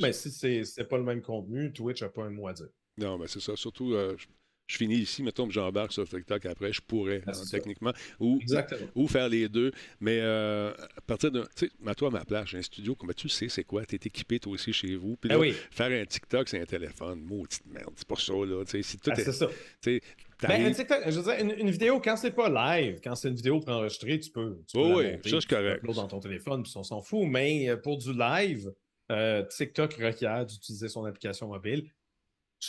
[0.00, 2.68] Mais si c'est c'est pas le même contenu, Twitch n'a pas un mot à dire.
[2.96, 3.54] Non, mais c'est ça.
[3.56, 4.16] Surtout, euh,
[4.66, 7.92] je, finis ici, mettons que j'embarque sur TikTok après, je pourrais, Ah, hein, techniquement.
[8.20, 8.40] Ou,
[8.94, 9.72] ou faire les deux.
[10.00, 11.42] Mais euh, à partir de.
[11.56, 13.84] Tu sais, mets-toi à ma place, j'ai un studio, comme tu sais, c'est quoi?
[13.84, 15.16] Tu es équipé toi aussi chez vous.
[15.16, 15.52] Puis Ah oui.
[15.70, 17.20] faire un TikTok, c'est un téléphone.
[17.20, 17.92] Maudite merde.
[17.96, 18.64] C'est pas ça, là.
[18.64, 19.24] Tu sais, si tout Ah, est.
[19.24, 19.46] c'est ça.
[19.46, 20.00] Tu sais,
[20.42, 22.48] Ben, un TikTok, je veux dire, une, une vidéo, quand c'est pas
[22.78, 24.58] live, quand c'est une vidéo préenregistrée, tu peux.
[24.66, 25.74] Tu peux Oh la oui, monter, ça, c'est tu peux correct.
[25.82, 27.26] l'uploader dans ton téléphone, puis on s'en fout.
[27.26, 28.72] Mais euh, pour du live,
[29.12, 31.90] euh, TikTok requiert d'utiliser son application mobile.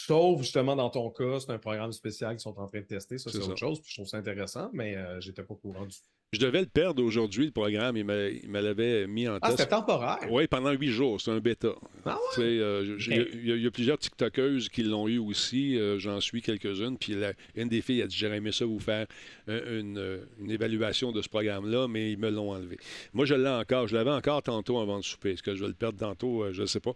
[0.04, 3.18] Sauf justement dans ton cas, c'est un programme spécial qu'ils sont en train de tester.
[3.18, 3.80] Ça, C'est autre chose.
[3.82, 5.96] Puis je trouve ça intéressant, mais euh, j'étais pas au courant du
[6.36, 7.98] Je devais le perdre aujourd'hui, le programme.
[7.98, 9.58] Il me, l'avait mis en Ah, test.
[9.60, 10.20] c'était temporaire.
[10.30, 11.20] Oui, pendant huit jours.
[11.22, 11.70] C'est un bêta.
[12.06, 12.98] Ah Tu sais, euh.
[13.08, 13.16] Il
[13.48, 15.78] y, a- il y a plusieurs TikTokeuses qui l'ont eu aussi.
[15.80, 16.98] euh, J'en suis quelques-unes.
[16.98, 19.08] Puis la- une des filles a dit J'aurais aimé ça vous faire
[19.48, 22.78] une, euh, une évaluation de ce programme-là, mais ils me l'ont enlevé.
[23.14, 23.88] Moi, je l'ai encore.
[23.88, 25.32] Je l'avais encore tantôt avant de souper.
[25.32, 26.52] Est-ce que je vais le perdre tantôt?
[26.52, 26.94] Je ne sais pas.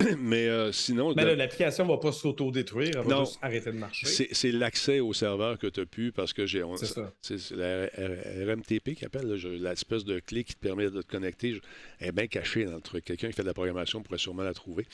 [0.18, 3.24] mais sinon, Mais l'application va pas s'auto-détruire, elle va Non.
[3.24, 4.06] juste arrêter de marcher.
[4.32, 6.62] c'est l'accès au serveur que tu as pu parce que j'ai.
[7.22, 8.44] C'est la R-
[8.82, 11.54] Qui appelle, l'espèce de clé qui te permet de te connecter.
[11.54, 11.60] je-
[11.98, 13.04] elle est bien cachée dans le truc.
[13.04, 14.86] Quelqu'un qui fait de la programmation pourrait sûrement la trouver.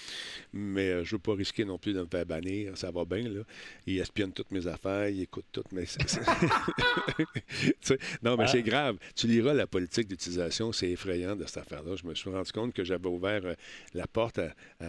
[0.52, 2.76] Mais euh, je veux pas risquer non plus de me faire bannir.
[2.76, 3.42] Ça va bien, là.
[3.86, 5.84] Il espionne toutes mes affaires, il écoute toutes mes.
[8.22, 8.48] non, mais Ah.
[8.48, 8.96] c'est grave.
[9.14, 11.96] Tu liras la politique d'utilisation, c'est effrayant de cette affaire-là.
[11.96, 13.54] Je me suis rendu compte que j'avais ouvert euh,
[13.94, 14.86] la porte à, à-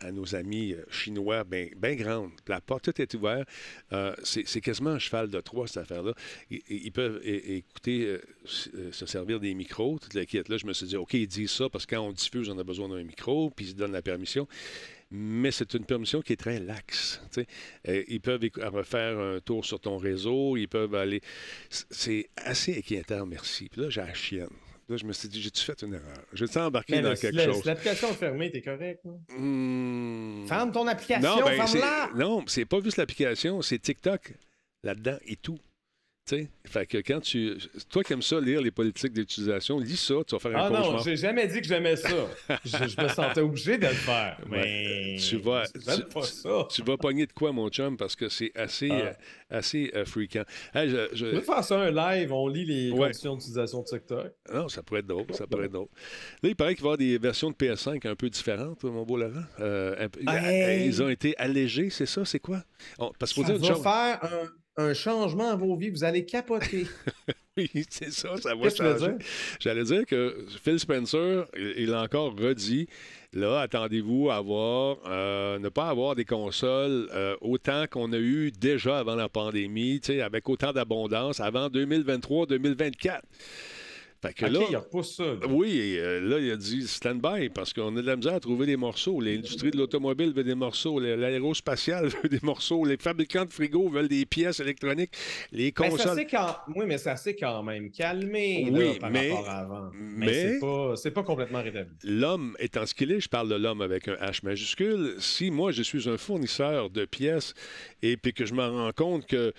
[0.00, 2.30] à nos amis euh, chinois bien grande.
[2.46, 3.44] La porte, tout est ouvert.
[3.92, 6.12] Euh, c'est quasiment un cheval de Troie, cette affaire-là.
[6.50, 8.18] Ils, ils peuvent écouter, euh,
[8.74, 11.26] euh, se servir des micros, toute la quête là Je me suis dit, OK, ils
[11.26, 13.74] disent ça parce que quand on diffuse, on a besoin d'un micro, puis ils se
[13.74, 14.46] donnent la permission.
[15.10, 17.20] Mais c'est une permission qui est très laxe.
[17.88, 18.40] Euh, ils peuvent
[18.72, 21.20] refaire un tour sur ton réseau, ils peuvent aller.
[21.68, 23.68] C'est assez inquiétant, merci.
[23.68, 24.48] Puis là, j'ai la chienne.
[24.88, 26.24] Là, je me suis dit, j'ai-tu fait une erreur?
[26.32, 27.60] J'ai-tu embarqué Mais dans quelque chose?
[27.62, 29.00] si l'application est fermée, t'es correct.
[29.04, 29.12] là.
[29.36, 30.46] Hmm.
[30.46, 32.10] Ferme ton application, Non, ben, ferme-la!
[32.16, 34.34] non, c'est pas juste l'application, c'est TikTok
[34.82, 35.58] là-dedans et tout.
[36.26, 37.58] Tu sais, fait que quand tu.
[37.90, 40.70] Toi qui aimes ça, lire les politiques d'utilisation, lis ça, tu vas faire un Ah
[40.70, 42.08] non, j'ai jamais dit que j'aimais ça.
[42.64, 44.38] je, je me sentais obligé de le faire.
[44.48, 46.66] Mais Tu vas- tu- pas ça.
[46.70, 48.94] Tu vas pogner de quoi, mon chum, parce que c'est assez, Ah.
[48.94, 49.12] euh,
[49.50, 50.44] assez euh, fréquent.
[50.74, 53.08] Hey, je- je- Je veux faire ça un live, on lit les Ouais.
[53.08, 54.32] conditions d'utilisation de TikTok.
[54.50, 55.88] Non, ça pourrait être drôle, ça pourrait être drôle.
[56.42, 59.02] Là, il paraît qu'il va y avoir des versions de PS5 un peu différentes, mon
[59.04, 59.44] beau Laurent.
[59.60, 60.86] Euh, un peu- Hey!
[60.86, 62.62] Ils ont été allégés, c'est ça, c'est quoi?
[62.98, 63.82] On- parce qu'il Ça faut dire va chose.
[63.82, 66.86] faire un, un changement à vos vies, vous allez capoter.
[67.56, 69.12] Oui, c'est ça, ça va changer.
[69.60, 71.46] J'allais dire que Phil Spencer,
[71.76, 72.88] il l'a encore redit.
[73.32, 78.50] Là, attendez-vous à avoir, euh, ne pas avoir des consoles euh, autant qu'on a eu
[78.50, 83.20] déjà avant la pandémie, avec autant d'abondance avant 2023-2024.
[84.26, 85.24] Fait que Ok, là, il repousse ça.
[85.24, 85.46] là.
[85.48, 88.40] oui, et, euh, là, il a dit stand-by parce qu'on a de la misère à
[88.40, 89.20] trouver des morceaux.
[89.20, 90.98] L'industrie de l'automobile veut des morceaux.
[91.00, 92.84] L'aérospatiale veut des morceaux.
[92.84, 95.12] Les fabricants de frigos veulent des pièces électroniques.
[95.52, 96.16] Les ça consoles.
[96.16, 96.56] s'est quand...
[96.74, 99.90] Oui, mais ça s'est quand même calmé Oui, là, par mais- rapport à avant.
[99.94, 101.92] Mais, mais- c'est pas, c'est pas complètement rétabli.
[102.04, 105.72] L'homme étant ce qu'il est, je parle de l'homme avec un H majuscule, si moi
[105.72, 107.54] je suis un fournisseur de pièces
[108.02, 109.52] et puis que je me rends compte que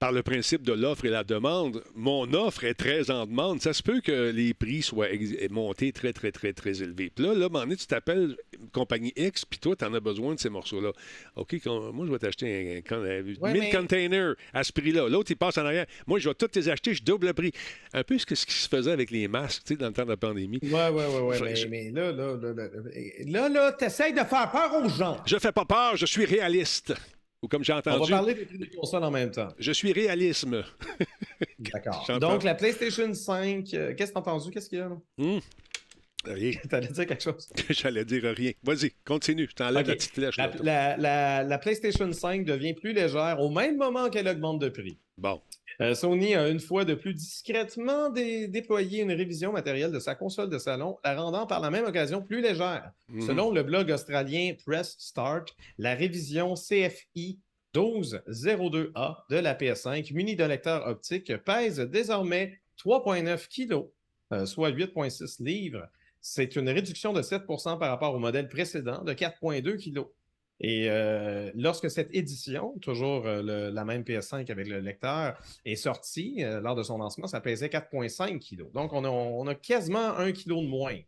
[0.00, 3.60] par le principe de l'offre et la demande, mon offre est très en demande.
[3.60, 5.08] Ça se peut que les prix soient
[5.50, 7.10] montés très, très, très, très élevés.
[7.14, 8.34] Puis là, là, donné, tu t'appelles
[8.72, 10.92] compagnie X, puis toi, tu en as besoin de ces morceaux-là.
[11.36, 15.06] OK, moi, je vais t'acheter un, un, con- un 1000 mais- containers à ce prix-là.
[15.08, 15.84] L'autre, il passe en arrière.
[16.06, 17.52] Moi, je vais tous les acheter, je double le prix.
[17.92, 19.92] Un peu ce, que- ce qui se faisait avec les masques, tu sais, dans le
[19.92, 20.60] temps de la pandémie.
[20.62, 21.40] Ouais, ouais, ouais, ouais.
[21.42, 22.68] Mais, je- mais là, là, là, là,
[23.26, 25.18] là, là, t'essayes de faire peur aux gens.
[25.26, 26.94] Je fais pas peur, je suis réaliste.
[27.42, 29.48] Ou comme j'ai On va entendu, parler des prix des consoles en même temps.
[29.58, 30.62] je suis réalisme.
[31.58, 32.06] D'accord.
[32.20, 34.50] Donc, la PlayStation 5, euh, qu'est-ce que t'as entendu?
[34.50, 34.98] Qu'est-ce qu'il y a là?
[35.16, 35.38] Hmm.
[36.26, 36.52] Rien.
[36.68, 37.48] T'allais dire quelque chose?
[37.70, 38.52] J'allais dire rien.
[38.62, 39.46] Vas-y, continue.
[39.48, 40.36] Je t'enlève la petite flèche.
[40.36, 40.54] La, là.
[40.62, 44.98] la- la- la PlayStation 5 devient plus légère au même moment qu'elle augmente de prix.
[45.16, 45.40] Bon.
[45.80, 50.14] Euh, Sony a une fois de plus discrètement dé- déployé une révision matérielle de sa
[50.14, 52.92] console de salon, la rendant par la même occasion plus légère.
[53.08, 53.22] Mhm.
[53.22, 57.38] Selon le blog australien Press Start, la révision CFI
[57.74, 63.84] 1202A de la PS5, munie d'un lecteur optique, pèse désormais 3,9 kg,
[64.32, 65.86] euh, soit 8,6 livres.
[66.20, 70.04] C'est une réduction de 7% par rapport au modèle précédent de 4,2 kg.
[70.60, 76.44] Et euh, lorsque cette édition, toujours euh, la même PS5 avec le lecteur, est sortie
[76.44, 78.70] euh, lors de son lancement, ça pesait 4,5 kg.
[78.72, 80.98] Donc, on a, quasiment un kilo de moins.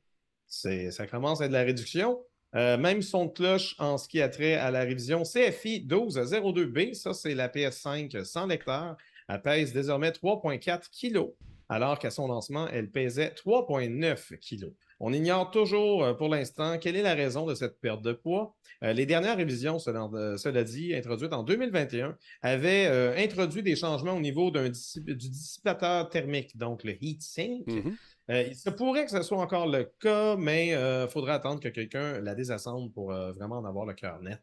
[0.46, 2.18] Ça commence à être de la réduction.
[2.54, 7.34] Même son cloche en ce qui a trait à la révision CFI 1202B, ça c'est
[7.34, 11.30] la PS5 sans lecteur, elle pèse désormais 3,4 kg,
[11.70, 14.70] alors qu'à son lancement, elle pesait 3,9 kg.
[15.04, 18.54] On ignore toujours euh, pour l'instant quelle est la raison de cette perte de poids.
[18.84, 22.86] Euh, les dernières révisions, cela, euh, cela dit, introduites en 2021, avaient
[23.20, 27.66] introduit des changements au niveau d'un du dissipateur thermique, donc le heat sink.
[27.66, 27.96] Mhm.
[28.30, 31.68] Euh, il se pourrait que ce soit encore le cas, mais il faudra attendre que
[31.68, 34.40] quelqu'un la désassemble pour euh, vraiment en avoir le cœur net.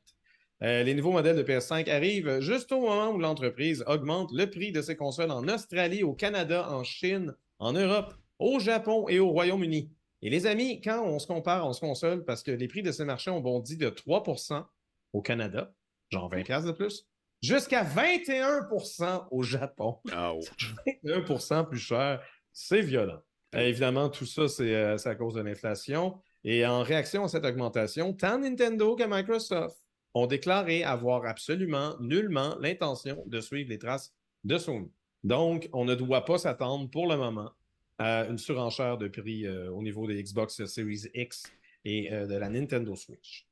[0.62, 4.82] Les nouveaux modèles de PS5 arrivent juste au moment où l'entreprise augmente le prix de
[4.82, 9.90] ses consoles en Australie, au Canada, en Chine, en Europe, au Japon et au Royaume-Uni.
[10.22, 12.92] Et les amis, quand on se compare, on se console parce que les prix de
[12.92, 14.66] ces marchés ont bondi de 3%
[15.14, 15.74] au Canada,
[16.10, 17.08] genre 20 piastres de plus,
[17.42, 19.98] jusqu'à 21% au Japon.
[20.06, 20.76] Ouch.
[21.06, 23.22] 21% plus cher, c'est violent.
[23.56, 26.20] Euh, évidemment, tout ça, c'est euh, c'est à cause de l'inflation.
[26.44, 29.78] Et en réaction à cette augmentation, tant Nintendo que Microsoft
[30.14, 34.14] ont déclaré avoir absolument, nullement l'intention de suivre les traces
[34.44, 34.92] de Sony.
[35.24, 37.52] Donc, on ne doit pas s'attendre pour le moment
[38.00, 41.44] à une surenchère de prix euh, au niveau des Xbox Series X
[41.86, 43.46] et euh, de la Nintendo Switch.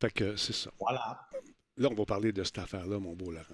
[0.00, 0.70] Fait que c'est ça.
[0.80, 1.20] Voilà.
[1.76, 3.44] Là, on va parler de cette affaire-là, mon beau Laurent.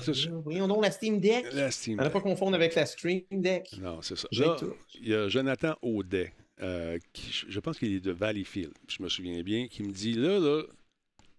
[0.00, 1.46] Ça, c'est- Voyons donc la Steam Deck.
[1.52, 2.12] La Steam Deck.
[2.12, 3.76] pas confondre avec la Stream Deck.
[3.78, 4.28] Non, c'est ça.
[4.32, 4.56] Là,
[4.94, 6.32] il y a Jonathan Audet,
[6.62, 9.92] euh, qui, je- je pense qu'il est de Valleyfield, je me souviens bien, qui me
[9.92, 10.62] dit là, là,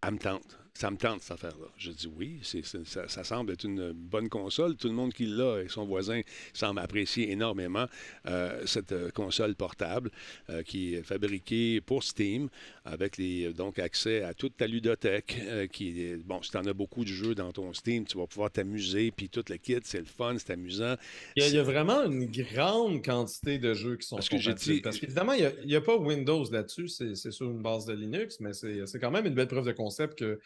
[0.03, 0.57] elle me tente.
[0.73, 1.67] Ça me tente, cette affaire-là.
[1.77, 4.75] Je dis oui, c'est, c'est- ça, ça semble être une bonne console.
[4.77, 6.21] Tout le monde qui l'a et son voisin
[6.53, 7.85] semble apprécier énormément
[8.25, 10.09] euh, cette euh, console portable
[10.49, 12.47] euh, qui est fabriquée pour Steam,
[12.85, 15.39] avec les, donc accès à toute ta ludothèque.
[15.41, 18.17] euh, qui est- bon, si tu en as beaucoup de jeux dans ton Steam, tu
[18.17, 20.95] vas pouvoir t'amuser, puis tout le kit, c'est le fun, c'est amusant.
[21.35, 24.29] Il y, a, il y a vraiment une grande quantité de jeux qui sont Parce
[24.29, 27.61] que j'ai dit- Parce qu'évidemment, il n'y a, pas Windows là-dessus, c'est c'est sur une
[27.61, 30.39] base de Linux, mais c'est c'est quand même une belle preuve de concept que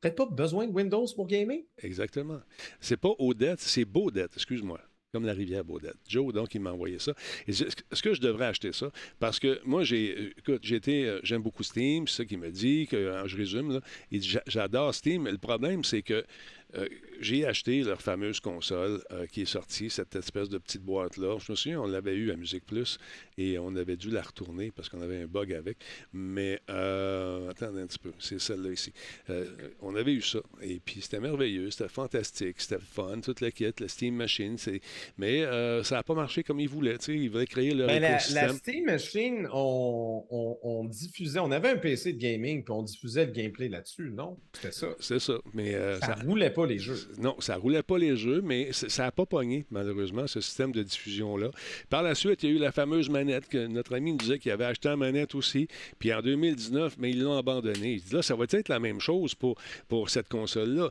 [0.00, 1.60] peut-être pas besoin de Windows pour gamer.
[1.82, 2.40] Exactement.
[2.80, 4.80] C'est pas Odette, c'est Baudette, excuse-moi.
[5.10, 5.96] Comme la rivière Baudette.
[6.06, 7.14] Joe, donc, il m'a envoyé ça.
[7.46, 8.90] Est-ce que je devrais acheter ça?
[9.18, 10.14] Parce que moi, j'ai.
[10.14, 13.72] euh, Écoute, euh, J'aime beaucoup Steam, c'est ça qu'il me dit, que, euh, je résume,
[13.72, 13.80] là.
[14.46, 16.26] J'adore Steam, le problème, c'est que
[16.76, 16.86] euh,
[17.20, 21.38] j'ai acheté leur fameuse console euh, qui est sortie, cette espèce de petite boîte-là.
[21.38, 22.98] Je me souviens, on l'avait eu à Musique Plus
[23.38, 25.78] et on avait dû la retourner parce qu'on avait un bug avec.
[26.12, 28.92] Mais, euh, attendez un petit peu, c'est celle-là ici.
[29.80, 30.40] On avait eu ça.
[30.60, 34.58] Et puis c'était merveilleux, c'était fantastique, c'était fun, toute la kit, la Steam Machine.
[34.58, 34.80] c'est-
[35.16, 35.42] Mais
[35.84, 36.96] ça n'a pas marché comme ils voulaient.
[37.08, 38.46] Ils voulaient créer leur Ben, la, écosystème.
[38.46, 42.82] la Steam Machine, on, on- on diffusait, on avait un PC de gaming, puis on
[42.82, 44.38] diffusait le gameplay là-dessus, non?
[44.52, 44.88] C'était ça.
[45.00, 45.38] C'est ça.
[45.54, 46.57] Mais Ça ça, roulait pas
[47.18, 50.82] non, ça roulait pas les jeux, mais ça n'a pas pogné, malheureusement, ce système de
[50.82, 51.50] diffusion-là.
[51.90, 54.38] Par la suite, il y a eu la fameuse manette que notre ami nous disait
[54.38, 55.68] qu'il avait acheté la manette aussi.
[55.98, 57.94] Puis en 2019, mais ils l'ont abandonné.
[57.94, 59.56] Il dit là, ça va être la même chose pour,
[59.88, 60.90] pour cette console-là?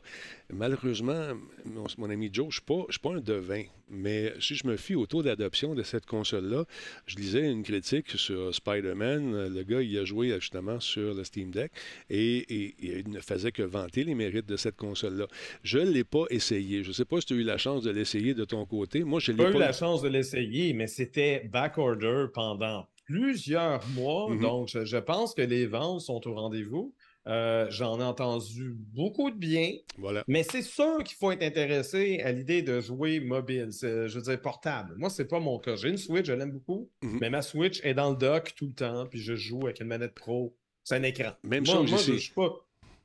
[0.50, 1.34] Malheureusement,
[1.66, 4.94] mon, mon ami Joe, je ne suis, pas- un devin, mais si je me fie
[4.94, 6.64] au taux d'adoption de cette console-là,
[7.06, 9.48] je lisais une critique sur Spider-Man.
[9.54, 11.70] Le gars, il a joué justement sur le Steam Deck
[12.08, 15.26] et, et- et il ne faisait que vanter les mérites de cette console-là.
[15.62, 16.82] Je ne l'ai pas essayé.
[16.82, 19.04] Je ne sais pas si tu as eu la chance de l'essayer de ton côté.
[19.04, 23.86] Moi, je J'ai l'ai pas eu la chance de l'essayer, mais c'était backorder pendant plusieurs
[23.88, 24.30] mois.
[24.30, 24.40] Mhm.
[24.40, 26.94] Donc, je, je pense que les ventes sont au rendez-vous.
[27.26, 30.24] Euh, J'en ai entendu beaucoup de bien, Voilà.
[30.28, 34.22] mais c'est sûr qu'il faut être intéressé à l'idée de jouer mobile, c'est- je veux
[34.22, 34.94] dire portable.
[34.96, 35.76] Moi, c'est pas mon cas.
[35.76, 37.18] J'ai une Switch, je l'aime beaucoup, Mhm.
[37.20, 39.88] mais ma Switch est dans le dock tout le temps, puis je joue avec une
[39.88, 40.56] manette pro.
[40.84, 41.32] C'est un écran.
[41.42, 42.12] Même moi, chose moi, ici.
[42.18, 42.54] je joue pas.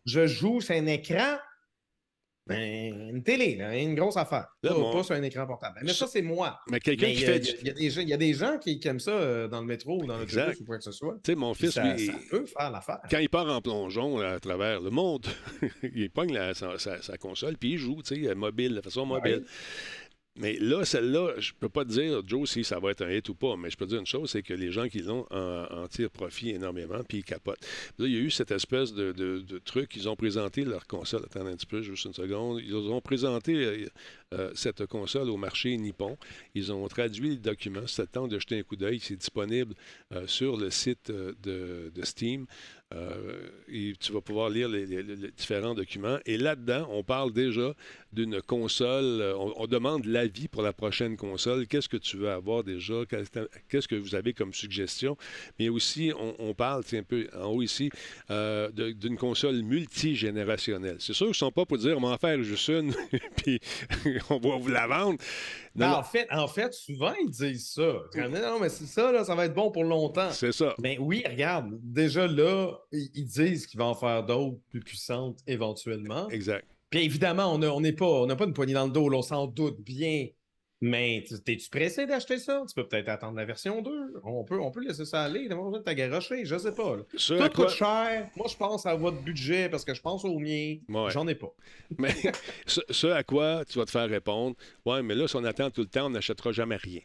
[0.05, 1.37] Je joue sur un écran,
[2.49, 4.47] une télé, là, une grosse affaire.
[4.63, 5.79] Là, pas, sur un écran portable.
[5.83, 6.59] Mais ça, c'est moi.
[6.69, 7.55] Mais quelqu'un qui il y, a- fait.
[7.61, 9.11] il y a- y des gens- il y a des gens qui, qui aiment ça
[9.11, 10.41] euh, dans le métro ou dans Exact.
[10.47, 11.13] l'autobus ou quoi que ce soit.
[11.23, 12.99] Tu sais, mon fils, ça, lui, ça peut faire l'affaire.
[13.09, 15.25] quand il part en plongeon là, à travers le monde,
[15.95, 19.05] il pogne la- sa, sa- sa console, puis il joue, tu sais, mobile, de façon
[19.05, 19.45] mobile.
[20.35, 23.29] Mais là, celle-là, je peux pas te dire, Joe, si ça va être un hit
[23.29, 25.27] ou pas, mais je peux te dire une chose, c'est que les gens qui l'ont
[25.29, 27.63] en, en tirent profit énormément, puis ils capotent.
[27.99, 31.51] Là, il y a eu cette espèce de, truc, ils ont présenté leur console, attendez
[31.51, 33.87] un petit peu, juste une seconde, ils ont présenté euh,
[34.33, 36.17] euh, cette console au marché nippon,
[36.55, 39.75] ils ont traduit le document, c'est le temps de jeter un coup d'œil, c'est disponible
[40.13, 42.47] euh, sur le site de Steam.
[42.93, 44.85] Euh, et tu vas pouvoir lire les,
[45.35, 46.17] différents documents.
[46.25, 47.73] Et là-dedans, on parle déjà
[48.11, 49.33] d'une console.
[49.37, 51.65] On, demande l'avis pour la prochaine console.
[51.67, 53.01] Qu'est-ce que tu veux avoir déjà?
[53.69, 55.17] Qu'est-ce que vous avez comme suggestion?
[55.57, 57.89] Mais aussi, on, parle, c'est un peu en haut ici,
[58.29, 60.97] euh, d'une console multigénérationnelle.
[60.99, 62.93] C'est sûr qu'ils ne sont pas pour dire on va en faire juste une,
[63.37, 63.59] puis
[64.29, 65.17] on va vous la vendre.
[65.75, 67.93] Non, Ben, non, en, fait, en fait, souvent, ils disent ça.
[68.29, 70.31] Non, mais c'est ça, là, ça va être bon pour longtemps.
[70.31, 70.75] c'est ça.
[70.79, 76.29] Mais oui, regarde, déjà là, ils disent qu'ils vont en faire d'autres plus puissantes éventuellement.
[76.29, 76.65] Exact.
[76.89, 79.23] Puis évidemment, on n'a on pas, on pas une poignée dans le dos, là, on
[79.23, 80.27] s'en doute bien.
[80.85, 82.61] Mais tu- t'es-tu pressé d'acheter ça?
[82.67, 84.15] Tu peux peut-être attendre la version 2.
[84.25, 85.47] On peut, on peut laisser ça aller.
[85.47, 86.97] T'as besoin de t'agarocher, je sais pas.
[86.97, 88.29] Tout quoi- coûte cher.
[88.35, 90.75] Moi, je pense à votre budget parce que je pense au mien.
[90.89, 91.09] Ouais.
[91.11, 91.53] J'en ai pas.
[91.97, 92.13] Mais
[92.65, 95.71] ce, ce à quoi tu vas te faire répondre, ouais, mais là, si on attend
[95.71, 96.99] tout le temps, on n'achètera jamais rien.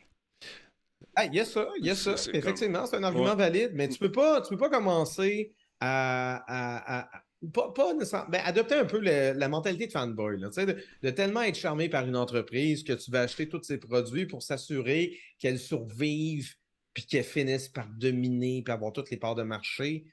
[1.14, 2.14] Ah, il y a ça, il y a ça.
[2.33, 3.37] Effectivement, c'est un argument Ouais.
[3.37, 7.22] valide, mais tu peux pas, tu peux pas commencer à- à-
[7.53, 11.11] pas, pas nécessairement- ben, adopter un peu le- la mentalité de fanboy, là, de, de
[11.11, 15.16] tellement être charmé par une entreprise que tu vas acheter tous ses produits pour s'assurer
[15.39, 16.55] qu'elle survive
[16.95, 20.05] puis qu'elle finisse par dominer puis avoir toutes les parts de marché.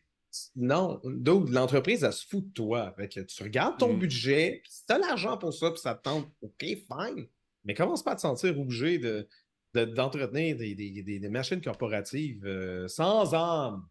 [0.55, 2.93] Non, donc l'entreprise, elle se fout de toi.
[2.97, 3.99] Fait tu regardes ton Mm.
[3.99, 7.25] budget, puis si tu as l'argent pour ça, puis ça te tente, OK, fine.
[7.63, 9.27] Mais commence pas à te sentir obligé de,
[9.73, 13.87] de- d'entretenir des, des- des- des machines corporatives euh, sans âme.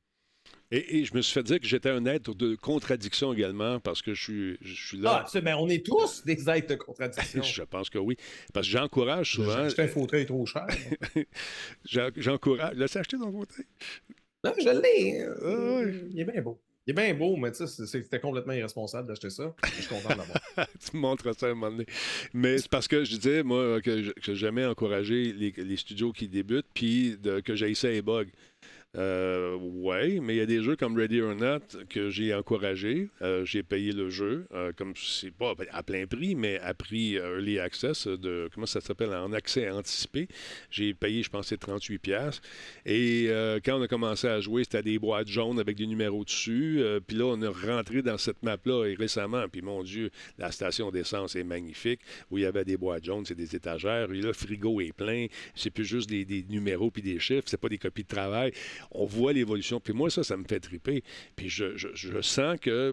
[0.70, 4.02] Et, et je me suis fait dire que j'étais un être de contradiction également parce
[4.02, 5.26] que je suis, je suis Ah, là.
[5.28, 7.42] sais, ben, on est tous des êtres de contradiction.
[7.42, 8.16] je pense que oui.
[8.52, 9.52] Parce que j'encourage souvent.
[9.52, 10.66] acheté un fauteuil trop cher.
[11.84, 12.74] j'en- J'encourage.
[12.76, 13.66] Laissez acheter ton fauteuil.
[14.42, 15.20] non, je l'ai.
[15.22, 16.06] euh, Ah.
[16.10, 16.60] Il est bien beau.
[16.86, 19.54] Il est bien beau, mais tu sais, c'est- c'était complètement irresponsable d'acheter ça.
[19.64, 20.38] Je suis content de l'avoir.
[20.90, 21.86] tu me montres ça à un moment donné.
[22.34, 26.28] Mais c'est parce que je disais, moi, que j'ai jamais encouragé les, les studios qui
[26.28, 28.26] débutent, puis de- que j'haïssais les bugs.
[28.96, 33.08] Euh, ouais, mais il y a des jeux comme Ready or Not que j'ai encouragé.
[33.22, 37.14] Euh, j'ai payé le jeu, euh, comme c'est pas à plein prix, mais à prix
[37.14, 40.28] Early Access, de comment ça s'appelle, en accès anticipé.
[40.70, 42.40] J'ai payé, je pense, c'est 38 pièces.
[42.86, 43.28] Et
[43.64, 46.82] quand on a commencé à jouer, c'était des boîtes jaunes avec des numéros dessus.
[47.06, 49.44] Puis là, on est rentré dans cette map-là et récemment.
[49.50, 52.00] Puis mon Dieu, la station d'essence est magnifique.
[52.30, 54.12] Où il y avait des boîtes jaunes, c'est des étagères.
[54.12, 55.26] Et là, le frigo est plein.
[55.54, 57.44] C'est plus juste des, des numéros puis des chiffres.
[57.46, 58.52] C'est pas des copies de travail.
[58.90, 59.80] On voit l'évolution.
[59.80, 61.02] Puis moi, ça, ça me fait triper.
[61.36, 62.92] Puis je, je- je sens que.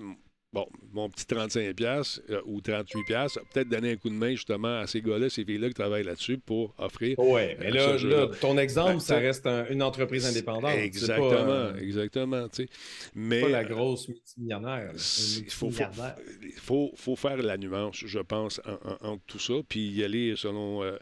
[0.54, 4.16] Bon, mon petit 35$ piastres, euh, ou 38$ piastres, a peut-être donner un coup de
[4.16, 7.16] main justement à ces gars-là, ces filles-là qui travaillent là-dessus pour offrir
[7.58, 8.26] mais Euh, là, ce jeu-là.
[8.26, 10.76] là, ton exemple, Ben, ça t'sais, reste un- une entreprise indépendante.
[10.76, 12.50] Exactement, pas, euh, exactement.
[12.50, 12.70] tu sais.
[13.16, 14.92] Mais pas la grosse multimillionnaire.
[14.94, 18.60] il faut, faire la nuance, je pense,
[19.02, 20.98] en- tout ça, puis y aller selon, euh,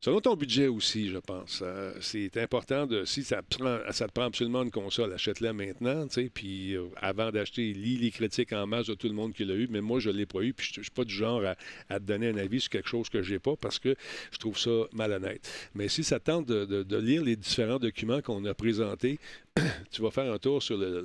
[0.00, 1.60] selon ton budget aussi, je pense.
[1.62, 5.52] Euh, c'est important de, si ça, te prend, ça te prend absolument une console, achète-la
[5.52, 9.14] maintenant, tu sais, puis euh, avant d'acheter, lis les critiques en masse de tout le
[9.14, 10.90] monde qui l'a eu, mais moi, je ne l'ai pas eu, puis je ne suis
[10.90, 11.42] pas du genre
[11.88, 13.94] à, te donner un avis sur quelque chose que je n'ai pas, parce que
[14.32, 15.48] je trouve ça malhonnête.
[15.74, 19.18] Mais si ça tente de lire les différents documents qu'on a présentés,
[19.90, 21.02] tu vas faire un tour sur le,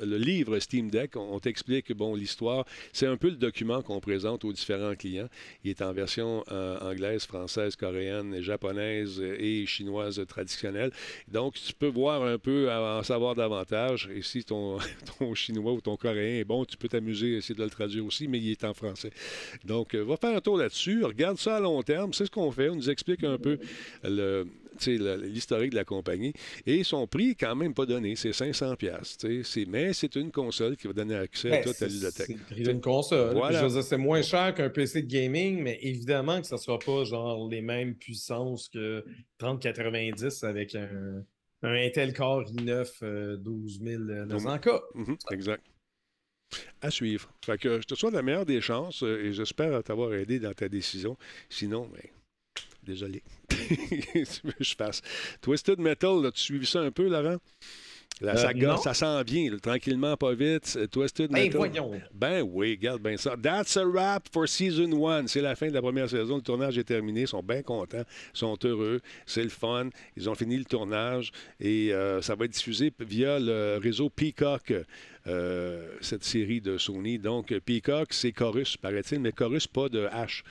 [0.00, 1.16] livre Steam Deck.
[1.16, 2.66] On, t'explique bon l'histoire.
[2.92, 5.28] C'est un peu le document qu'on présente aux différents clients.
[5.64, 10.90] Il est en version euh, anglaise, française, coréenne, japonaise et chinoise traditionnelle.
[11.28, 14.08] Donc, tu peux voir un peu, en savoir davantage.
[14.14, 14.78] Et si ton,
[15.18, 18.04] ton chinois ou ton coréen est bon, tu peux t'amuser à essayer de le traduire
[18.04, 19.10] aussi, mais il est en français.
[19.64, 21.02] Donc, euh, va faire un tour là-dessus.
[21.04, 22.12] Regarde ça à long terme.
[22.12, 22.68] C'est ce qu'on fait.
[22.68, 23.58] On nous explique un peu
[24.04, 24.46] le-
[24.84, 26.32] l'historique de la compagnie.
[26.66, 29.16] Et son prix est quand même pas donné, c'est 500 pièces.
[29.68, 32.26] Mais c'est une console qui va donner accès à Ben, toute c'est- bibliothèque.
[32.28, 33.32] C'est prix d'une console.
[33.34, 33.68] Voilà.
[33.82, 37.48] C'est moins cher qu'un PC de gaming, mais évidemment que ça ne sera pas genre
[37.48, 39.04] les mêmes puissances que
[39.38, 41.22] 3090 avec un,
[41.62, 44.80] un Intel Core i9 euh, 12900K.
[44.94, 45.64] Mhm, exact.
[46.80, 47.28] À suivre.
[47.44, 50.52] Fait que je te souhaite la meilleure des chances euh, et j'espère t'avoir aidé dans
[50.52, 51.16] ta décision.
[51.48, 52.02] Sinon, ben,
[52.86, 53.22] désolé.
[53.48, 55.02] Tu veux que je fasse.
[55.42, 57.36] Twisted Metal, as-tu suivi ça un peu, Laurent?
[58.22, 58.76] La Euh, saga, non.
[58.78, 60.72] ça s'en vient, là, tranquillement, pas vite.
[60.80, 61.56] Euh, Twisted Ben Metal.
[61.58, 62.00] voyons.
[62.14, 63.36] Ben oui, regarde bien ça.
[63.36, 65.28] That's a wrap for season one.
[65.28, 66.36] C'est la fin de la première saison.
[66.36, 67.22] Le tournage est terminé.
[67.22, 68.04] Ils sont bien contents.
[68.34, 69.02] Ils sont heureux.
[69.26, 69.90] C'est le fun.
[70.16, 71.30] Ils ont fini le tournage
[71.60, 74.72] et euh, ça va être diffusé via le réseau Peacock
[75.26, 77.18] euh, cette série de Sony.
[77.18, 80.42] Donc, Peacock, c'est Chorus, paraît-il, mais Chorus, pas de H.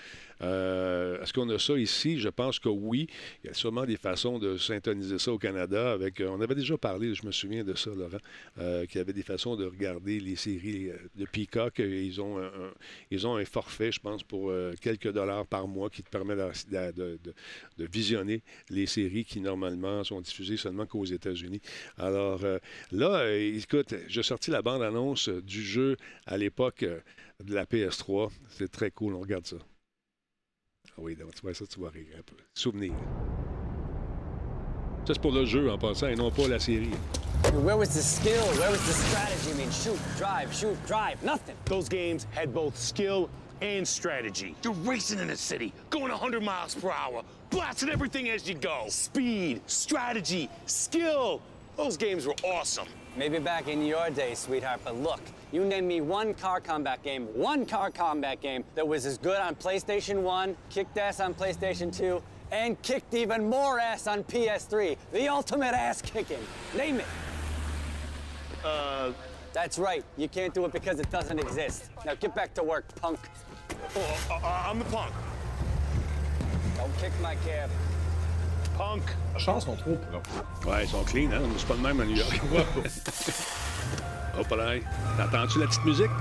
[0.41, 2.19] Euh, Est-ce qu'on a ça ici?
[2.19, 3.07] Je pense que oui.
[3.43, 5.91] Il y a sûrement des façons de syntoniser ça au Canada.
[5.93, 8.17] Avec, euh, on avait déjà parlé, je me souviens de ça, Laurent,
[8.59, 11.79] euh, qu'il y avait des façons de regarder les séries de Peacock.
[11.79, 12.51] Ils ont un,
[13.11, 17.17] ils ont un forfait, je pense, pour quelques dollars par mois qui te permet de,
[17.77, 21.61] de- visionner les séries qui, normalement, sont diffusées seulement qu'aux États-Unis.
[21.97, 22.41] Alors,
[22.91, 26.85] là, écoute, j'ai sorti la bande-annonce du jeu à l'époque
[27.43, 28.31] de la PS3.
[28.49, 29.57] C'est très cool, on regarde ça.
[30.97, 32.35] Ah oui, donc, tu vois ça, tu vas rire un peu.
[32.53, 32.93] Souvenir.
[35.05, 36.91] Ça, c'est pour le jeu en passant et non pas la série.
[37.63, 38.41] Where was the skill?
[38.57, 39.51] Where was the strategy?
[39.51, 41.55] I mean, shoot, drive, shoot, drive, nothing.
[41.65, 43.29] Those games had both skill
[43.61, 44.55] and strategy.
[44.63, 48.85] You're racing in a city, going 100 miles per hour, blasting everything as you go.
[48.87, 51.41] Speed, strategy, skill.
[51.77, 52.87] Those games were awesome.
[53.17, 55.21] Maybe back in your day, sweetheart, but look,
[55.55, 59.39] you name me one car combat game, one car combat game that was as good
[59.39, 64.97] on PlayStation 1, kicked ass on PlayStation 2, and kicked even more ass on PS3.
[65.13, 66.45] The ultimate ass kicking.
[66.75, 67.05] Name it.
[68.65, 69.13] Uh,
[69.53, 70.03] That's right.
[70.17, 71.89] You can't do it because it doesn't exist.
[72.05, 73.19] Now get back to work, punk.
[73.95, 75.13] oh, uh, I'm the punk.
[76.75, 77.69] Don't kick my cab.
[78.77, 79.03] Punk.
[79.31, 80.67] La chance sont trop propres.
[80.67, 81.43] Ouais, ils sont clean, hein?
[81.57, 82.41] C'est pas le même à New York.
[84.39, 84.75] Hop là.
[85.17, 86.11] T'entends-tu la petite musique?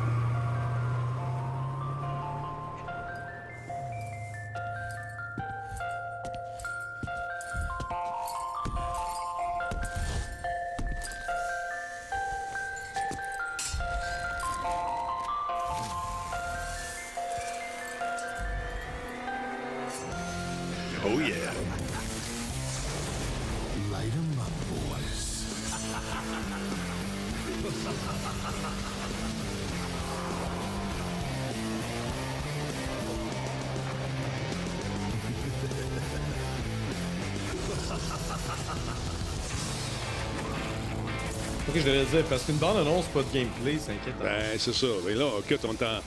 [42.30, 44.22] Parce qu'une bande annonce, pas de gameplay, c'est inquiétant.
[44.22, 44.86] Ben, c'est ça.
[45.06, 46.00] Mais là, écoute, on est en-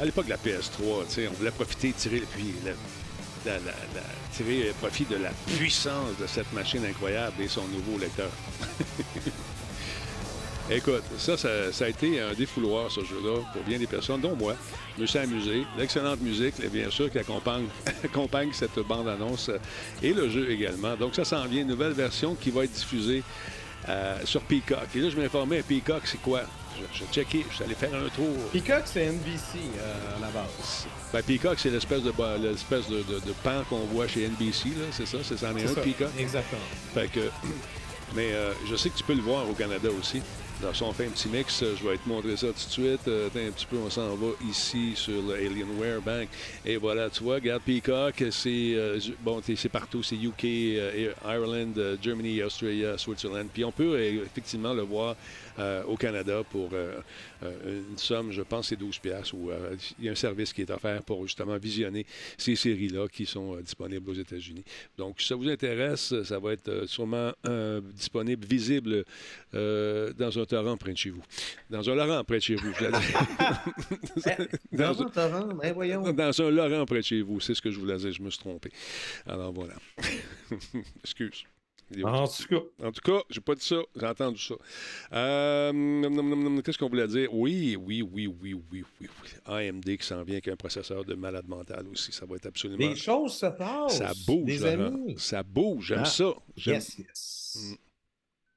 [0.00, 5.04] À l'époque de la PS3, tu sais, on voulait profiter, tirer, puis la- la- profit
[5.04, 8.30] de la puissance de cette machine incroyable et son nouveau lecteur.
[10.70, 14.36] Écoute, ça, ça, ça a été un défouloir, ce jeu-là, pour bien des personnes, dont
[14.36, 14.54] moi.
[14.96, 15.64] Je me suis amusé.
[15.76, 17.66] L'excellente musique, bien sûr, qui accompagne,
[18.04, 19.50] accompagne cette bande-annonce
[20.02, 20.94] et le jeu également.
[20.96, 23.22] Donc, ça s'en vient, une nouvelle version qui va être diffusée
[23.88, 24.86] euh, sur Peacock.
[24.94, 26.42] Et là, je m'informais, Peacock, c'est quoi?
[26.78, 28.34] Je, je checké, je suis allé faire un tour.
[28.52, 30.86] Peacock, c'est NBC euh, à la base.
[31.12, 32.12] Ben, Peacock, c'est l'espèce de,
[32.42, 35.18] l'espèce de, de- de pan qu'on voit chez NBC, là, c'est ça?
[35.22, 36.08] C'est ça, en est un, ça, Peacock?
[36.18, 36.60] Exactement.
[36.94, 37.20] Fait que,
[38.14, 40.22] mais euh, je sais que tu peux le voir au Canada aussi.
[40.62, 43.08] Dans son fait un petit mix, euh, je vais te montrer ça tout de suite.
[43.08, 46.28] Euh, un petit peu, on s'en va ici sur le Alienware Bank.
[46.66, 51.12] Et voilà, tu vois, regarde Peacock, c'est euh, bon, t'es- c'est partout, c'est UK, euh,
[51.24, 53.48] Ireland, euh, Germany, Australia, Switzerland.
[53.52, 55.16] Puis on peut euh, effectivement le voir
[55.58, 57.00] euh, au Canada pour euh,
[57.42, 59.34] euh, une somme, je pense, c'est 12 piastres.
[59.34, 63.08] Ou euh, il y a un service qui est offert pour justement visionner ces séries-là
[63.08, 64.64] qui sont disponibles aux États-Unis.
[64.96, 67.32] Donc, si ça vous intéresse, ça va être sûrement
[67.94, 69.04] disponible, visible
[69.52, 71.22] dans un torrent près de chez vous.
[71.68, 74.46] Dans un Laurent près de chez vous, je voulais dire.
[74.72, 76.12] dans, Dans un torrent, ben voyons.
[76.12, 78.30] dans un Laurent près de chez vous, c'est ce que je voulais dire, je me
[78.30, 78.70] suis trompé.
[79.26, 79.74] Alors voilà.
[81.04, 81.44] Excuse.
[82.04, 84.54] En tout cas, En tout cas, j'ai pas dit ça, j'ai entendu ça.
[85.12, 87.32] Euh, Qu'est-ce qu'on voulait dire?
[87.34, 89.28] Oui, oui, oui, oui, oui, oui, oui.
[89.46, 92.12] AMD qui s'en vient avec un processeur de malade mental aussi.
[92.12, 92.78] Ça va être absolument.
[92.88, 93.98] les choses se passent.
[93.98, 95.14] Ça bouge, les amis.
[95.18, 96.32] Ça bouge, j'aime Ah, ça.
[96.56, 97.76] J'aime- Yes, yes.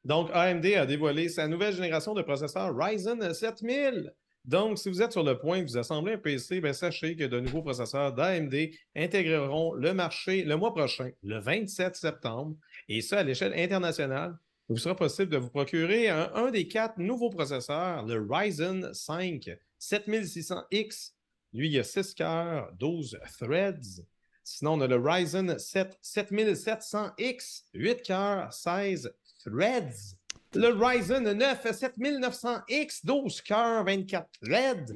[0.05, 4.13] Donc, AMD a dévoilé sa nouvelle génération de processeurs Ryzen 7000.
[4.45, 7.23] Donc, si vous êtes sur le point de vous assembler un PC, ben, sachez que
[7.23, 12.57] de nouveaux processeurs d'AMD intégreront le marché le mois prochain, le 27 septembre,
[12.89, 14.37] et ça à l'échelle internationale.
[14.69, 19.49] Il vous sera possible de vous procurer un, des quatre nouveaux processeurs, le Ryzen 5
[19.79, 21.11] 7600X.
[21.53, 24.03] Lui, il y a 6 cœurs, 12 threads.
[24.43, 29.13] Sinon, on a le Ryzen 7 7700X, 8 cœurs, 16
[29.43, 30.17] threads.
[30.55, 34.93] Le Ryzen 9 7900X, 12 cœurs, 24 threads.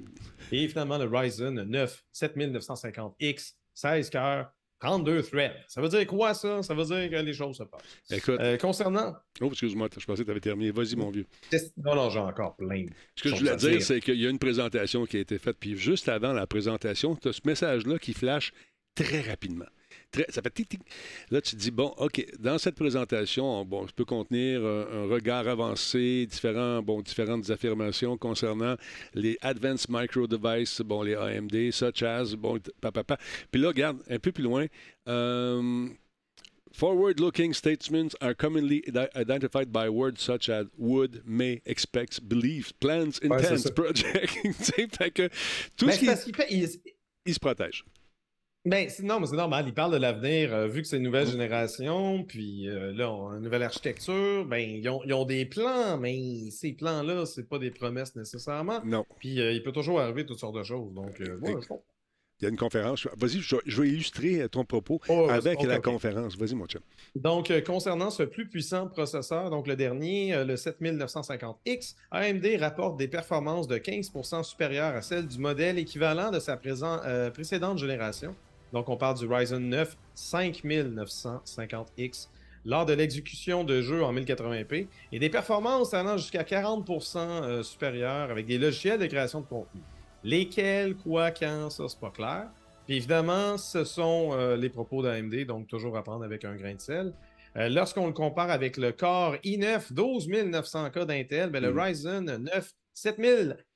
[0.52, 5.56] Et finalement, le Ryzen 9 7950X, 16 cœurs, 32 threads.
[5.68, 6.62] Ça veut dire quoi, ça?
[6.62, 7.82] Ça veut dire que les choses se passent.
[8.12, 9.16] Écoute, Euh, concernant.
[9.42, 10.70] oh, excuse-moi, je pensais que tu avais terminé.
[10.72, 11.26] Vas-y, mon vieux.
[11.78, 12.86] Non, non, j'ai encore plein.
[13.16, 15.40] Ce que je voulais à dire, c'est qu'il y a une présentation qui a été
[15.40, 18.52] faite, puis juste avant la présentation, tu as ce message-là qui flash
[18.94, 19.66] très rapidement.
[20.12, 20.82] Très, ça fait tic, tic.
[21.32, 25.06] Là, tu te dis, bon, OK, dans cette présentation, bon, je peux contenir un, un
[25.08, 28.76] regard avancé, différents, bon, différentes affirmations concernant
[29.14, 33.18] les Advanced Micro Devices, bon, les AMD, such as, bon, papa, papa.
[33.52, 34.66] Puis là, regarde, un peu plus loin,
[35.08, 35.88] euh,
[36.74, 43.20] Forward-looking statements are commonly ide- identified by words such as would, may, expects, believes, plans,
[43.24, 43.72] Ouais, intends, ça.
[43.72, 44.38] project.
[44.44, 45.30] Tu sais, fait que
[45.76, 46.26] tout Mais ce qui parce
[47.26, 47.84] il se protège.
[48.68, 49.66] Ben, non, mais c'est normal.
[49.68, 53.32] Il parle de l'avenir, euh, vu que c'est une nouvelle génération, puis euh, là, on
[53.32, 57.48] a une nouvelle architecture, ben, ils ont, ils ont des plans, mais ces plans-là, c'est
[57.48, 58.82] pas des promesses nécessairement.
[58.84, 59.06] Non.
[59.20, 60.94] Puis euh, il peut toujours arriver toutes sortes de choses.
[60.94, 61.56] Donc, ouais.
[62.40, 63.08] Il y a une conférence.
[63.18, 66.38] Vas-y, je, je vais illustrer ton propos Oh, avec la conférence.
[66.38, 66.82] Vas-y, mon chum.
[67.16, 72.98] Donc, euh, concernant ce plus puissant processeur, donc le dernier, euh, le 7950X, AMD rapporte
[72.98, 77.80] des performances de 15% supérieures à celles du modèle équivalent de sa présent- euh, précédente
[77.80, 78.36] génération.
[78.74, 82.30] Donc, on parle du Ryzen 9 5950X
[82.66, 88.30] lors de l'exécution de jeux en 1080p et des performances allant jusqu'à 40% euh, supérieures
[88.30, 89.82] avec des logiciels de création de contenu.
[90.24, 92.48] Lesquels, quoi, quand, ça, c'est pas clair.
[92.86, 96.76] Puis évidemment, ce sont euh, les propos d'AMD, donc toujours à prendre avec un grain
[96.76, 97.14] de sel.
[97.56, 101.80] Euh, Lorsqu'on le compare avec le Core i9 12900K d'Intel, ben, le Mhm.
[101.80, 102.74] Ryzen 9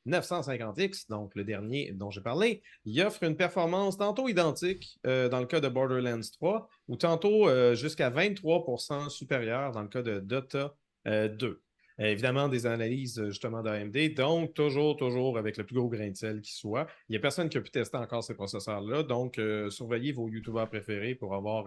[0.07, 5.39] 7950X, donc le dernier dont j'ai parlé, il offre une performance tantôt identique euh, dans
[5.39, 10.19] le cas de Borderlands 3 ou tantôt euh, jusqu'à 23% supérieure dans le cas de
[10.19, 10.75] Dota
[11.07, 11.61] euh, 2.
[11.99, 16.15] Euh, évidemment, des analyses justement d'AMD, donc toujours, toujours avec le plus gros grain de
[16.15, 16.87] sel qui soit.
[17.07, 19.39] Il n'y a personne qui a pu tester encore ces processeurs-là, donc
[19.69, 21.65] surveillez vos YouTubers préférés pour avoir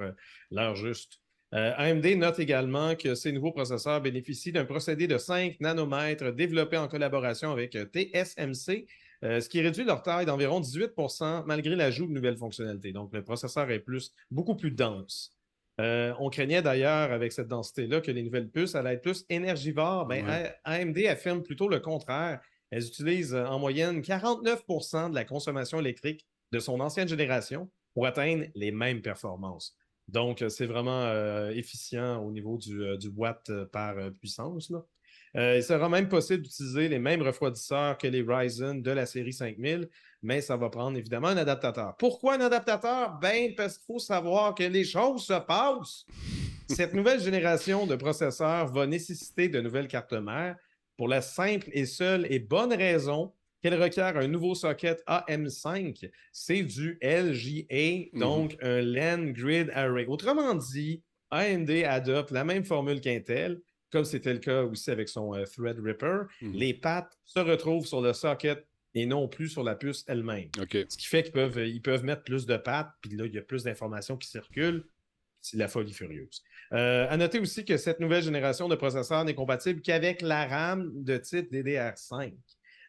[0.50, 1.20] l'heure juste.
[1.54, 6.76] Euh, AMD note également que ces nouveaux processeurs bénéficient d'un procédé de 5 nanomètres développé
[6.76, 8.86] en collaboration avec euh, TSMC,
[9.22, 12.92] euh, ce qui réduit leur taille d'environ 18% malgré l'ajout de nouvelles fonctionnalités.
[12.92, 15.30] Donc, le processeur est plus, beaucoup plus dense.
[15.80, 20.06] Euh, on craignait d'ailleurs avec cette densité-là que les nouvelles puces allaient être plus énergivores.
[20.06, 20.54] Ben, Ouais.
[20.64, 22.40] AMD affirme plutôt le contraire.
[22.70, 28.44] Elles utilisent en moyenne 49% de la consommation électrique de son ancienne génération pour atteindre
[28.54, 29.76] les mêmes performances.
[30.08, 34.70] Donc, euh, c'est vraiment euh, efficient au niveau du, euh, du watt par puissance.
[34.70, 34.84] là.
[35.36, 39.88] Il sera même possible d'utiliser les mêmes refroidisseurs que les Ryzen de la série 5000,
[40.22, 41.96] mais ça va prendre évidemment un adaptateur.
[41.96, 43.18] Pourquoi un adaptateur?
[43.18, 46.06] Ben, parce qu'il faut savoir que les choses se passent.
[46.68, 50.56] Cette nouvelle génération de processeurs va nécessiter de nouvelles cartes mères
[50.96, 53.32] pour la simple et seule et bonne raison
[53.64, 56.10] qu'elle requiert un nouveau socket AM5.
[56.32, 58.20] C'est du LGA, Mhm.
[58.20, 60.04] donc un LAN Grid Array.
[60.06, 65.34] Autrement dit, AMD adopte la même formule qu'Intel, comme c'était le cas aussi avec son
[65.34, 66.24] euh, Threadripper.
[66.42, 66.52] Mhm.
[66.52, 70.50] Les pattes se retrouvent sur le socket et non plus sur la puce elle-même.
[70.70, 73.38] Ce qui fait qu'ils peuvent, ils peuvent mettre plus de pattes, puis là, il y
[73.38, 74.84] a plus d'informations qui circulent.
[75.40, 76.42] C'est la folie furieuse.
[76.72, 80.90] Euh, à noter aussi que cette nouvelle génération de processeurs n'est compatible qu'avec la RAM
[81.02, 82.34] de type DDR5,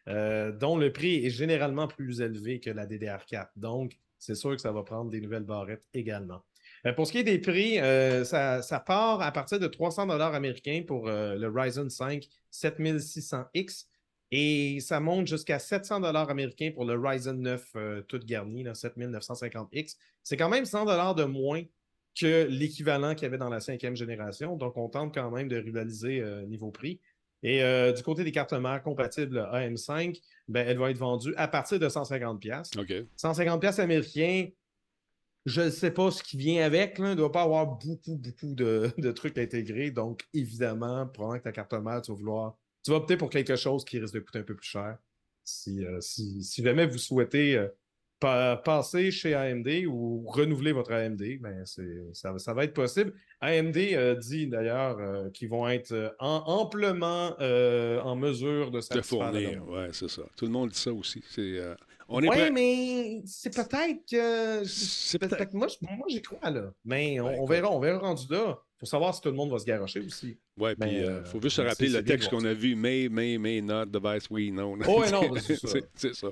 [0.08, 3.48] euh, dont le prix est généralement plus élevé que la DDR4.
[3.56, 6.42] Donc, c'est sûr que ça va prendre des nouvelles barrettes également.
[6.86, 10.34] Euh, pour ce qui est des prix, euh, ça, part à partir de 300 dollars
[10.34, 13.86] américains pour le Ryzen 5 7600X
[14.32, 18.72] et ça monte jusqu'à 700 dollars américains pour le Ryzen 9 euh, tout garni, là,
[18.72, 19.96] 7950X.
[20.22, 21.62] C'est quand même 100 dollars de moins
[22.18, 24.56] que l'équivalent qu'il y avait dans la cinquième génération.
[24.56, 26.98] Donc, on tente quand même de rivaliser niveau prix.
[27.42, 31.48] Et euh, du côté des cartes mères compatibles AM5, ben, elle va être vendue à
[31.48, 32.70] partir de 150 pièces.
[32.78, 32.92] OK.
[33.16, 34.48] 150 pièces américains,
[35.44, 36.98] je ne sais pas ce qui vient avec.
[36.98, 37.08] Là.
[37.08, 39.90] Il ne doit pas avoir beaucoup, beaucoup de, de trucs intégrés.
[39.90, 42.56] Donc, évidemment, probablement que ta carte mère, tu vas vouloir.
[42.84, 44.98] Tu vas opter pour quelque chose qui risque de coûter un peu plus cher.
[45.44, 47.68] Si, euh, si, si jamais vous souhaitez euh,
[48.20, 53.12] passer chez AMD ou renouveler votre AMD, ben ça, ça va être possible.
[53.40, 58.76] AMD euh, dit d'ailleurs euh, qu'ils vont être euh, en- amplement euh, en mesure de
[58.76, 59.68] De satisfaire fournir.
[59.68, 60.22] Ouais, c'est ça.
[60.36, 61.22] Tout le monde dit ça aussi.
[61.28, 61.58] C'est,
[62.08, 62.50] on est Oui, prêt.
[62.50, 64.64] mais c'est peut-être que.
[64.66, 65.66] C'est peut-être moi,
[66.08, 66.72] j'y crois, là.
[66.84, 68.58] Mais on, Ben, on verra, on verra rendu là.
[68.78, 70.36] Pour savoir si tout le monde va se garrocher aussi.
[70.58, 73.38] Ouais, puis il euh, faut juste se rappeler le texte qu'on a vu may, may,
[73.38, 74.76] may not, device, oui, non.
[74.86, 75.68] Oh, ouais, non, c'est ça.
[75.68, 76.28] c'est, c'est ça.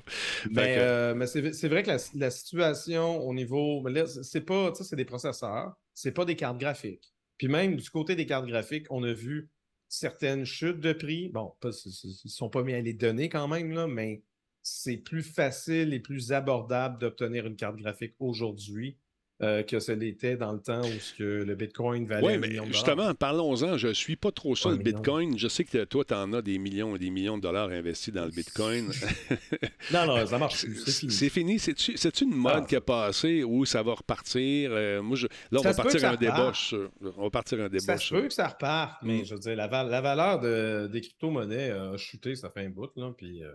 [0.51, 3.87] Mais, que- euh, mais c'est c'est vrai que la, la situation au niveau.
[3.87, 4.69] là, c'est pas.
[4.71, 7.11] Tu sais, c'est des processeurs, c'est pas des cartes graphiques.
[7.39, 9.49] Puis même du côté des cartes graphiques, on a vu
[9.89, 11.29] certaines chutes de prix.
[11.29, 14.21] Bon, pas, ils sont pas mis à les donner quand même, là, mais
[14.67, 18.97] c'est plus facile et plus abordable d'obtenir une carte graphique aujourd'hui
[19.43, 22.47] euh, que ce l'était dans le temps où ce que le Bitcoin valait Oui, mais
[22.47, 23.77] million de justement, parlons-en.
[23.77, 24.83] Je ne suis pas trop Un le million.
[24.97, 25.37] Bitcoin.
[25.37, 28.13] Je sais que toi, tu en as des millions et des millions de dollars investis
[28.13, 28.89] dans le Bitcoin.
[29.93, 30.65] Non, non, ça marche.
[30.85, 31.11] C'est fini.
[31.11, 31.59] C'est fini.
[31.59, 32.65] C'est-tu une mode Ah.
[32.67, 34.71] qui a passé ou ça va repartir?
[34.73, 36.51] Euh, moi, je- Là, on Ça va partir un débat.
[37.17, 39.25] On va partir un débat Ça se peut que ça reparte, mais Mm.
[39.25, 42.69] je veux dire, la, val- la valeur de- des crypto-monnaies a chuté, ça fait un
[42.69, 43.51] bout, là, puis euh,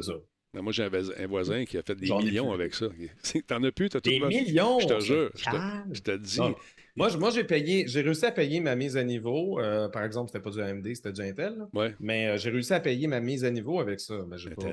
[0.00, 0.18] c'est ça.
[0.54, 2.86] Ben, moi, j'ai un, voisin qui a fait des millions avec ça.
[3.46, 4.80] T'en as plus, t'as tout Des millions!
[4.80, 5.30] Je te jure.
[5.34, 6.38] Je te, je dis.
[6.38, 6.54] Non.
[6.96, 9.60] Moi, j'ai payé, j'ai réussi à payer ma mise à niveau.
[9.60, 11.66] euh, par exemple, c'était pas du AMD, c'était du Intel.
[11.74, 11.94] Ouais.
[12.00, 14.24] Mais euh, j'ai réussi à payer ma mise à niveau avec ça.
[14.26, 14.72] Mais pas.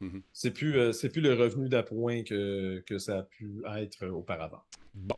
[0.00, 0.22] Mhm.
[0.32, 4.62] C'est plus, euh, plus le revenu d'appoint que, que ça a pu être auparavant.
[4.94, 5.14] Bon.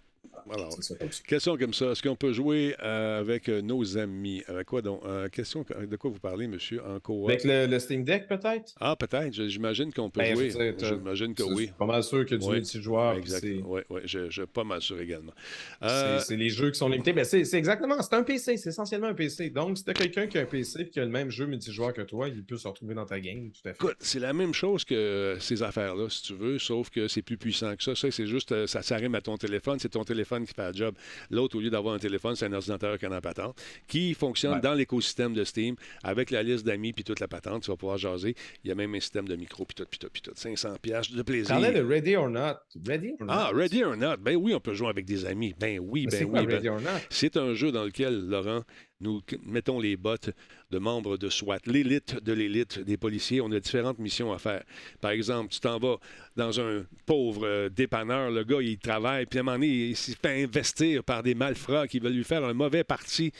[0.53, 0.95] Alors, ça ça.
[1.27, 1.93] question comme ça.
[1.93, 4.43] Est-ce qu'on peut jouer euh, avec euh, nos amis?
[4.47, 5.01] Avec quoi donc?
[5.05, 6.99] Euh, question, de quoi vous parlez, monsieur, en?
[7.29, 8.75] Avec le, le Steam Deck, peut-être?
[8.81, 9.33] Ah, peut-être.
[9.49, 10.75] J'imagine qu'on peut Ben, je jouer.
[10.79, 11.55] J'imagine que oui.
[11.57, 13.17] Je suis pas mal sûr que du Oui, multijoueur.
[13.17, 13.41] Exact.
[13.41, 15.33] c'est- Oui, oui, je, je suis pas mal sûr également.
[15.81, 17.13] C'est Euh, c'est les jeux qui sont limités.
[17.13, 19.51] Ben, c'est exactement, c'est un PC, c'est essentiellement un PC.
[19.51, 21.93] Donc, si t'as quelqu'un qui a un PC et qui a le même jeu multijoueur
[21.93, 23.77] que toi, il peut se retrouver dans ta game, tout à fait.
[23.77, 27.37] Écoute, c'est la même chose que ces affaires-là, si tu veux, sauf que c'est plus
[27.37, 27.95] puissant que ça.
[27.95, 30.95] Ça, c'est juste, ça s'arrime à ton téléphone, c'est ton téléphone qui fait le job.
[31.31, 34.55] L'autre, au lieu d'avoir un téléphone, c'est un ordinateur qui en a patente, qui fonctionne
[34.55, 34.61] Ouais.
[34.61, 37.99] dans l'écosystème de Steam, avec la liste d'amis puis toute la patente, tu vas pouvoir
[37.99, 38.35] jaser.
[38.65, 40.33] Il y a même un système de micro puis tout, puis tout, puis tout.
[40.35, 41.49] 500 pièces de plaisir.
[41.55, 42.55] parlais de Ready or Not.
[42.87, 43.33] Ready or Not?
[43.33, 44.17] Ah, Ready or Not.
[44.19, 45.55] Ben oui, on peut jouer avec des amis.
[45.59, 46.47] Ben oui, ben oui.
[46.47, 46.81] ben-?
[47.11, 48.63] C'est un jeu dans lequel, Laurent,
[49.01, 50.31] nous mettons les bottes
[50.75, 53.41] de membres de SWAT, l'élite de l'élite des policiers.
[53.41, 54.65] On a différentes missions à faire.
[55.01, 55.99] Par exemple, tu t'en vas
[56.37, 59.97] dans un pauvre euh, dépanneur, le gars, il travaille, puis à un moment donné, il
[59.97, 63.31] s'est fait investir par des malfrats qui veulent lui faire un mauvais parti.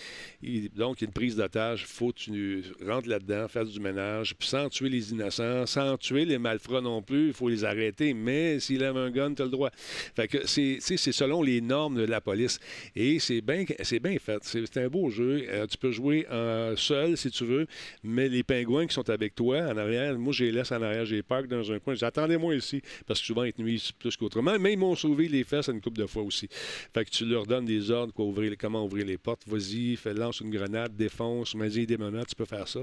[0.77, 1.87] Donc, il a une prise d'otage.
[1.87, 6.25] faut que tu rentres là-dedans, faire du ménage, puis sans tuer les innocents, sans tuer
[6.25, 7.29] les malfrats non plus.
[7.29, 9.71] Il faut les arrêter, mais s'il lève un gun, tu as le droit.
[10.15, 12.61] Fait que c'est, selon les normes de la police.
[12.95, 14.39] Et c'est bien, bien fait.
[14.43, 15.47] C'est, un beau jeu.
[15.49, 17.67] Euh, tu peux jouer en seul si tu veux,
[18.03, 21.05] mais les pingouins qui sont avec toi en arrière, moi, je les laisse en arrière.
[21.05, 21.95] J'ai park dans un coin.
[22.01, 24.59] Attendez-moi ici, parce que souvent, ils te nuisent plus qu'autrement.
[24.59, 26.49] Mais ils m'ont sauvé les fesses une couple de fois aussi.
[26.93, 29.43] Fait que tu leur donnes des ordres, quoi, ouvrir, comment ouvrir les portes.
[29.47, 32.81] Vas-y, fais, lance une grenade, défonce, mets des menottes, tu peux faire ça.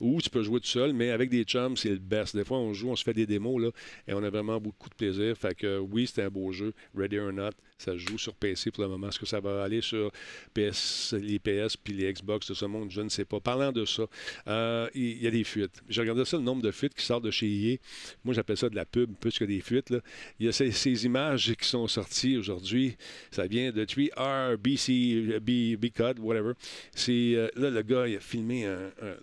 [0.00, 2.36] Ou tu peux jouer tout seul, mais avec des chums, c'est le best.
[2.36, 3.70] Des fois, on joue, on se fait des démos, là,
[4.06, 5.36] et on a vraiment beaucoup de plaisir.
[5.36, 6.72] Fait que oui, c'était un beau jeu.
[6.94, 9.08] Ready or Not, ça joue sur PC pour le moment.
[9.08, 10.10] Est-ce que ça va aller sur
[10.54, 12.90] PS, les PS puis les Xbox de ce monde?
[12.90, 13.40] Je ne sais pas.
[13.40, 14.04] Parlant de ça,
[14.48, 15.82] euh, il y a des fuites.
[15.88, 17.76] J'ai regardé ça, le nombre de fuites qui sortent de chez EA.
[18.24, 19.92] Moi, j'appelle ça de la pub plus que des fuites.
[20.38, 22.96] Il y a ces, images qui sont sorties aujourd'hui.
[23.30, 26.52] Ça vient de 3R, BC, B, B-Code, whatever.
[26.94, 28.66] C'est euh, là, le gars, il a filmé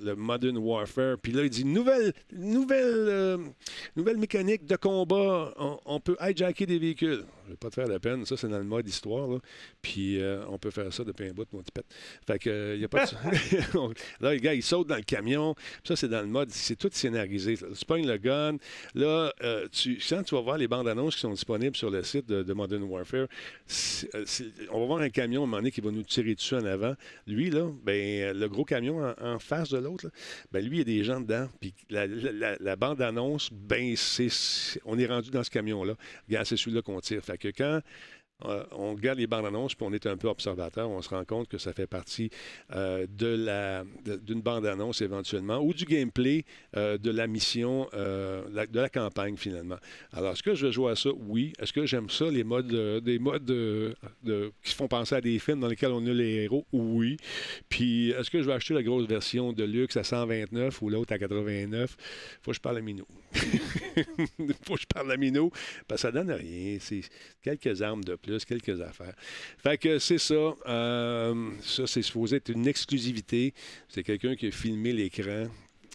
[0.01, 1.17] le Modern Warfare.
[1.17, 3.37] Puis là, il dit nouvelle, nouvelle, euh,
[3.95, 5.53] nouvelle mécanique de combat.
[5.85, 7.23] On peut hijacker des véhicules.
[7.45, 8.25] Je vais pas te faire la peine.
[8.25, 9.27] Ça, c'est dans le mode histoire.
[9.27, 9.37] Là.
[9.81, 11.85] Puis euh, on peut faire ça depuis un bout, mon petit pet.
[12.25, 13.11] Fait que, euh, il y a pas de...
[14.21, 15.55] là, le gars, il saute dans le camion.
[15.83, 17.55] Ça, c'est dans le mode, c'est tout scénarisé.
[17.55, 17.67] là.
[17.77, 18.57] Tu pognes le gun.
[18.95, 22.03] Là, euh, tu, quand tu vas voir les bandes annonces qui sont disponibles sur le
[22.03, 23.27] site de, de Modern Warfare,
[24.15, 24.25] euh,
[24.71, 26.65] on va voir un camion à un moment donné qui va nous tirer dessus en
[26.65, 26.95] avant.
[27.27, 30.09] Lui, là, ben, le gros camion en, en face de l'autre,
[30.51, 31.47] ben, lui, il y a des gens dedans.
[31.59, 35.95] Puis la, la- la- la bande-annonce, ben, c'est, c'est- on est rendu dans ce camion-là.
[36.27, 37.23] Regarde, c'est celui-là qu'on tire.
[37.23, 37.81] Fait que quand
[38.45, 41.23] euh, on regarde les bandes annonces, puis on est un peu observateur, on se rend
[41.25, 42.29] compte que ça fait partie
[42.75, 49.37] euh, d'une bande annonce éventuellement, ou du gameplay euh, de la mission, de la campagne
[49.37, 49.77] finalement.
[50.11, 51.09] Alors, est-ce que je jouer à ça?
[51.27, 51.53] Oui.
[51.59, 52.73] Est-ce que j'aime ça, les modes,
[53.03, 53.95] des modes de-
[54.63, 56.65] qui font penser à des films dans lesquels on a les héros?
[56.73, 57.17] Oui.
[57.69, 61.13] Puis, est-ce que je vais acheter la grosse version de luxe à 129 ou l'autre
[61.13, 61.95] à 89?
[62.41, 62.81] Faut que je parle à.
[64.63, 65.51] Faut que je parle à Minou,
[65.87, 66.77] parce ça donne rien.
[66.79, 67.01] C'est
[67.41, 69.13] quelques armes de plus, quelques affaires.
[69.57, 70.53] Fait que c'est ça.
[70.67, 73.53] Euh, ça, c'est supposé être une exclusivité.
[73.87, 75.47] C'est quelqu'un qui a filmé l'écran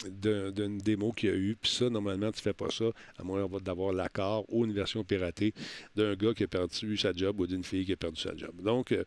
[0.09, 1.57] d'un- d'une démo qu'il y a eu.
[1.61, 2.87] Puis ça, normalement, tu fais pas ça,
[3.19, 5.53] à moins d'avoir l'accord ou une version piratée
[5.97, 8.63] d'un gars qui a perdu sa job ou d'une fille qui a perdu sa job.
[8.63, 9.05] Donc, euh,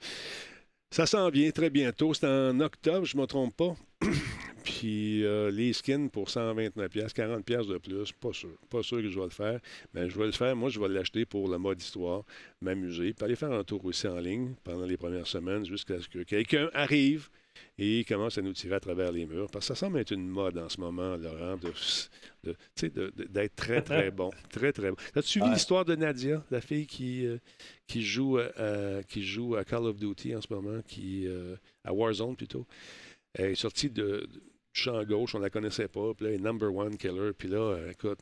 [0.92, 2.14] ça s'en vient très bientôt.
[2.14, 3.76] C'est en octobre, je ne me trompe pas.
[4.64, 8.58] Puis euh, les skins pour 129$, 40$ de plus, pas sûr.
[8.70, 9.60] Pas sûr que je vais le faire.
[9.94, 10.56] Mais je vais le faire.
[10.56, 12.24] Moi, je vais l'acheter pour le mode histoire,
[12.62, 16.08] m'amuser, puis aller faire un tour aussi en ligne pendant les premières semaines jusqu'à ce
[16.08, 17.30] que quelqu'un arrive
[17.78, 19.50] et commence à nous tirer à travers les murs.
[19.52, 21.70] Parce que ça semble être une mode en ce moment, Laurent, de,
[22.44, 24.30] de- tu sais, de- de- d'être très, très bon.
[24.52, 24.98] Très, très bon.
[25.16, 25.54] As-tu suivi Ouais.
[25.54, 27.38] l'histoire de Nadia, la fille qui, euh,
[27.88, 31.94] qui, joue, euh, qui joue à Call of Duty en ce moment, qui, euh, à
[31.94, 32.66] Warzone plutôt?
[33.34, 34.28] Elle est sortie de,
[34.74, 36.14] champ gauche, on la connaissait pas.
[36.14, 37.32] Puis là, elle est number one killer.
[37.38, 38.20] Puis là, euh, écoute,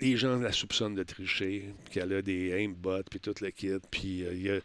[0.00, 4.24] les gens la soupçonnent de tricher, qu'elle a des aimbots, puis toute le kit, puis
[4.48, 4.60] euh,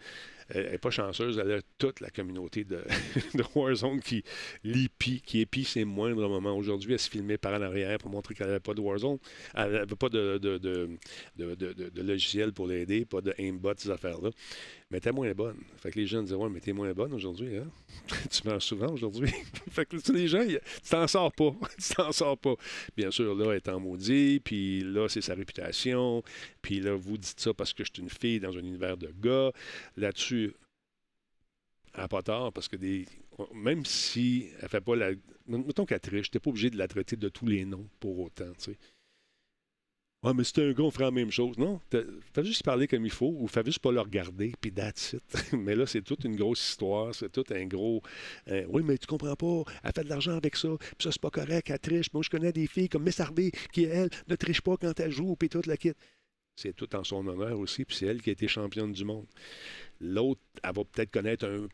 [0.47, 2.77] elle n'est pas chanceuse, elle a toute la communauté de,
[3.33, 4.23] de Warzone qui
[4.63, 6.55] l'épie, qui épie ses moindres moments.
[6.55, 9.17] Aujourd'hui, elle se filmait par en arrière pour montrer qu'elle n'avait pas de Warzone.
[9.55, 10.89] Elle n'avait pas de- de- de-
[11.89, 14.29] de logiciel pour l'aider, pas de aimbot, ces affaires-là.
[14.95, 15.57] Mais t'es moins bonne.
[15.75, 17.69] Fait que les gens disaient Ouais, mais t'es moins bonne aujourd'hui, hein?
[18.31, 19.27] tu mens souvent aujourd'hui.
[19.69, 20.57] fait que les gens, tu
[20.89, 21.53] t'en sors pas.
[21.77, 22.53] tu t'en sors pas.
[22.95, 26.23] Bien sûr, là, elle est en maudit, puis là, c'est sa réputation.
[26.61, 29.13] Puis là, vous dites ça parce que je suis une fille dans un univers de
[29.19, 29.51] gars.
[29.97, 30.53] Là-dessus,
[31.97, 33.05] n'a pas tort parce que des.
[33.53, 35.11] Même si elle fait pas la.
[35.45, 38.53] Mettons qu'elle triche, t'es pas obligé de la traiter de tous les noms pour autant,
[38.57, 38.77] tu sais.
[40.25, 41.55] Ouais, mais c'était un gars, on la même chose.
[41.59, 45.13] Non, fais juste parler comme il faut ou fais juste pas le regarder, puis that's
[45.13, 45.53] it.
[45.53, 48.01] mais là, c'est toute une grosse histoire, c'est tout un gros.
[48.47, 51.21] euh, oui, mais tu comprends pas, elle fait de l'argent avec ça, puis ça, c'est
[51.21, 52.11] pas correct, elle triche.
[52.11, 55.11] Moi, je connais des filles comme Miss Harvey qui, elle, ne triche pas quand elle
[55.11, 55.93] joue, puis toute la kit.
[56.55, 59.27] C'est tout en son honneur aussi, puis c'est elle qui a été championne du monde.
[60.01, 61.67] L'autre, elle va peut-être connaître un,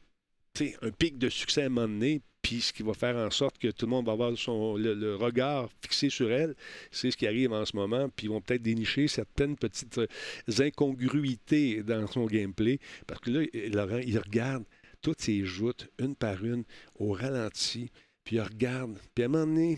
[0.59, 3.57] un pic de succès à un moment donné, puis ce qui va faire en sorte
[3.57, 6.55] que tout le monde va avoir son, le, regard fixé sur elle,
[6.91, 10.07] c'est ce qui arrive en ce moment, puis ils vont peut-être dénicher certaines petites euh,
[10.59, 14.63] incongruités dans son gameplay, parce que là, Laurent, il regarde
[15.01, 16.63] toutes ses joutes, une par une,
[16.99, 17.89] au ralenti,
[18.23, 19.77] puis il regarde, puis à un moment donné,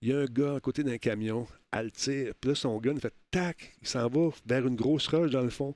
[0.00, 2.78] il y a un gars à côté d'un camion, elle le tire, puis là, son
[2.78, 5.74] gun fait tac, il s'en va vers une grosse roche dans le fond,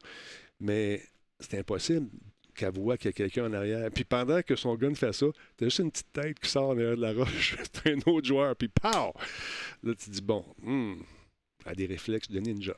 [0.61, 1.03] mais
[1.41, 2.09] c'est impossible
[2.55, 3.91] qu'elle voit qu'il y a quelqu'un en arrière.
[3.95, 5.27] Puis pendant que son gun fait ça,
[5.57, 7.57] t'as juste une petite tête qui sort derrière de la roche.
[7.73, 9.13] c'est un autre joueur, puis pow!
[9.83, 10.95] Là, tu dis, bon, hmm,
[11.65, 12.77] elle a des réflexes de ninja.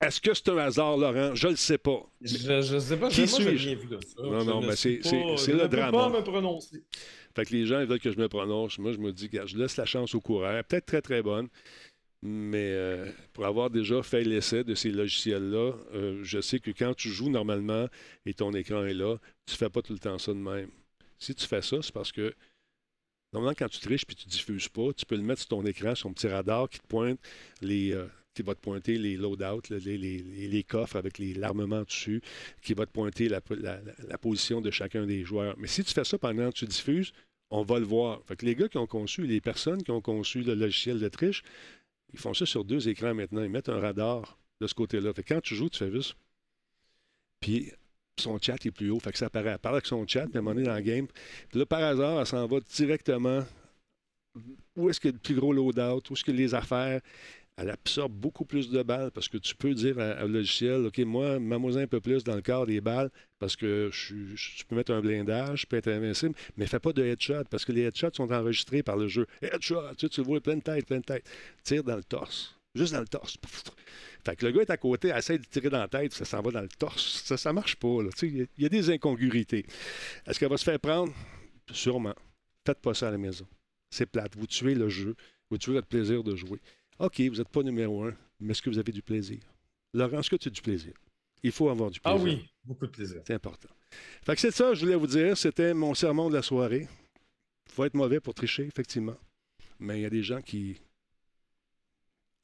[0.00, 1.34] Est-ce que c'est un hasard, Laurent?
[1.34, 2.08] Je le sais pas.
[2.20, 3.70] Je, je sais pas, Qui moi, suis-je?
[3.70, 4.22] vu de ça.
[4.22, 5.90] Non, Je non, ne mais c'est- c'est- pas- c'est je le ne peux drame.
[5.92, 6.84] pas me prononcer.
[7.34, 8.78] Fait que les gens ils veulent que je me prononce.
[8.78, 11.48] Moi, je me dis, je laisse la chance au est Peut-être très, très bonne.
[12.22, 16.94] Mais euh, pour avoir déjà fait l'essai de ces logiciels-là, euh, je sais que quand
[16.94, 17.86] tu joues normalement
[18.26, 20.70] et ton écran est là, tu fais pas tout le temps ça de même.
[21.18, 22.34] Si tu fais ça, c'est parce que
[23.32, 25.94] normalement, quand tu triches puis tu diffuses pas, tu peux le mettre sur ton écran,
[25.94, 27.20] sur ton petit radar qui te pointe
[27.60, 27.92] les.
[27.92, 32.22] euh, qui va te pointer les loadouts, les, coffres avec l'armement dessus,
[32.62, 35.56] qui va te pointer la- la position de chacun des joueurs.
[35.58, 37.12] Mais si tu fais ça pendant que tu diffuses,
[37.50, 38.22] on va le voir.
[38.26, 41.08] Fait que les gars qui ont conçu, les personnes qui ont conçu le logiciel de
[41.08, 41.42] triche,
[42.12, 43.42] ils font ça sur deux écrans maintenant.
[43.42, 45.12] Ils mettent un radar de ce côté-là.
[45.12, 46.16] Fait que quand tu joues, tu fais juste.
[47.40, 47.72] Puis
[48.18, 48.98] son chat est plus haut.
[49.00, 49.50] Fait que ça apparaît.
[49.50, 51.06] Elle parle avec son chat, puis à un moment dans le game.
[51.48, 53.44] Puis là, par hasard, elle s'en va directement
[54.76, 57.00] où est-ce a le plus gros loadout, où est-ce que les affaires?
[57.60, 61.40] Elle absorbe beaucoup plus de balles parce que tu peux dire à- logiciel, OK, moi,
[61.40, 63.10] mets-moi un peu plus dans le corps des balles
[63.40, 64.14] parce que je,
[64.68, 67.72] peux mettre un blindage, je peux être invincible, mais fais pas de headshot parce que
[67.72, 69.26] les headshots sont enregistrés par le jeu.
[69.42, 71.24] Headshot, tu, sais, tu le vois, pleine tête, pleine tête.
[71.64, 72.54] Tire dans le torse.
[72.76, 73.36] Juste dans le torse.
[74.24, 76.40] Fait que le gars est à côté, essaie de tirer dans la tête, ça s'en
[76.42, 77.22] va dans le torse.
[77.24, 77.88] Ça, ça marche pas.
[78.12, 79.66] Tu sais, Il y, a- il y a des incongruités.
[80.26, 81.12] Est-ce qu'elle va se faire prendre?
[81.72, 82.14] Sûrement.
[82.64, 83.46] Faites pas ça à la maison.
[83.90, 84.36] C'est plate.
[84.36, 85.16] Vous tuez le jeu.
[85.50, 86.60] Vous tuez votre plaisir de jouer.
[86.98, 89.38] OK, vous n'êtes pas numéro un, mais est-ce que vous avez du plaisir?
[89.94, 90.92] Laurent, est-ce que tu as du plaisir?
[91.42, 92.38] Il faut avoir du Ah plaisir.
[92.40, 93.22] oui, beaucoup de plaisir.
[93.26, 93.68] C'est important.
[94.24, 95.36] Fait que c'est ça, je voulais vous dire.
[95.38, 96.88] C'était mon sermon de la soirée.
[97.66, 99.16] Il faut être mauvais pour tricher, effectivement.
[99.78, 100.80] Mais il y a des gens qui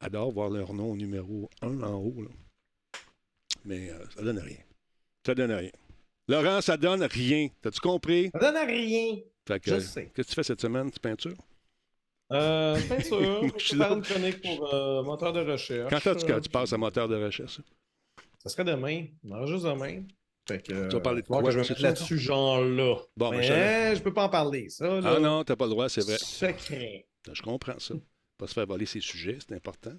[0.01, 2.23] adorent voir leur nom au numéro 1 en haut.
[2.23, 2.29] là.
[3.65, 4.59] Mais euh, ça donne rien.
[5.27, 5.71] Ça donne rien.
[6.29, 7.49] Laurent, ça donne rien.
[7.61, 8.31] T'as-tu compris?
[8.33, 9.17] Ça donne rien.
[9.47, 10.13] Fait que, Je sais.
[10.15, 10.91] Qu'est-ce que tu fais cette semaine?
[10.91, 11.37] Tu peintures?
[12.33, 13.43] Euh, sûr.
[13.43, 13.97] Je Je suis vais faire là.
[13.97, 15.91] une chronique pour euh, moteur de recherche.
[15.91, 17.61] Quand est-ce que Euh, tu passes à moteur de recherche?
[18.39, 19.07] Ça serait demain.
[19.23, 20.03] Non, juste demain.
[20.47, 22.97] Fait que, Tu vas parler de quoi, que je vais mettre là-dessus, genre-là.
[23.17, 25.01] Bon, ben, Mais je- je peux pas en parler, ça.
[25.01, 25.15] Là.
[25.17, 26.19] Ah non, t'as pas le droit, c'est vrai.
[26.19, 27.07] Secret.
[27.33, 27.95] Je comprends ça.
[28.37, 29.93] Pas se faire voler ses sujets, c'est important.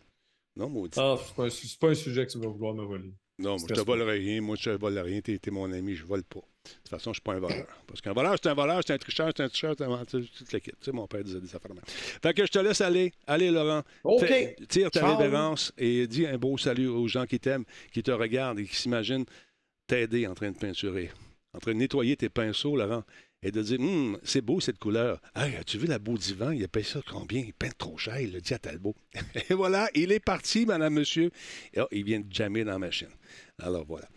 [0.56, 1.00] Non, maudit.
[1.00, 1.50] Ah, c'est pas, un
[1.90, 3.14] pas sujet que tu vas vouloir me voler.
[3.40, 4.42] Non, moi, je te Stress vole rien.
[4.42, 5.20] Moi, je te vole rien.
[5.22, 6.42] T'es t'es mon ami, je vole pas.
[6.66, 7.66] De toute façon, je suis pas un voleur.
[7.88, 10.22] Parce qu'un voleur, c'est un voleur, c'est un tricheur, c'est un tricheur, c'est un menteur,
[10.38, 10.76] toute l'équipe.
[10.80, 11.72] Tu sais, mon père disait des affaires.
[11.88, 13.14] Fait que je te laisse aller.
[13.28, 13.84] Allez, Laurent.
[14.04, 14.26] OK.
[14.26, 15.16] Fais- tire ta Ciao.
[15.18, 18.76] révérence et dis un beau salut aux gens qui t'aiment, qui te regardent et qui
[18.76, 19.26] s'imaginent
[19.88, 21.12] t'aider en train de peinturer.
[21.54, 23.04] En train de nettoyer tes pinceaux, Laurent.
[23.46, 25.22] Et de dire, Hum, c'est beau cette couleur.
[25.36, 26.50] Hey, as-tu vu la beau divan?
[26.50, 27.42] Il a payé ça combien?
[27.42, 28.96] Il peint trop cher, il l'a dit à Talbot.
[29.50, 31.30] Et voilà, il est parti, madame, monsieur.
[31.76, 33.08] Et il vient de jammer dans la machine.
[33.60, 34.08] Alors voilà.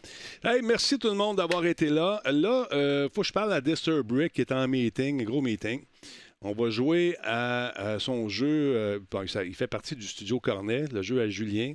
[0.64, 2.22] Merci tout le monde d'avoir été là.
[2.24, 5.84] Là, il faut que je parle à Disturb Brick qui est en meeting, gros meeting.
[6.40, 8.46] On va jouer à, son jeu.
[8.46, 8.98] euh,
[9.44, 11.74] il fait partie du studio Cornet, le jeu à Julien.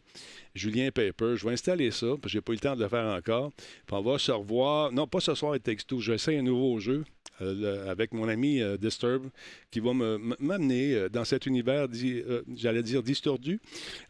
[0.56, 1.36] Julien Paper.
[1.36, 3.52] Je vais installer ça, parce que j'ai pas eu le temps de le faire encore.
[3.86, 4.92] Puis on va se revoir.
[4.92, 6.00] Non, pas ce soir avec Texto.
[6.00, 7.04] Je vais essayer un nouveau jeu
[7.42, 9.30] euh, avec mon ami euh, Disturb,
[9.72, 11.88] qui va m'amener euh, dans cet univers,
[12.56, 13.60] j'allais dire distordu,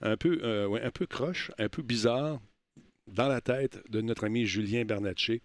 [0.02, 2.42] un peu, ouais, un peu croche, un peu bizarre,
[3.12, 5.42] dans la tête de notre ami Julien Bernatchez.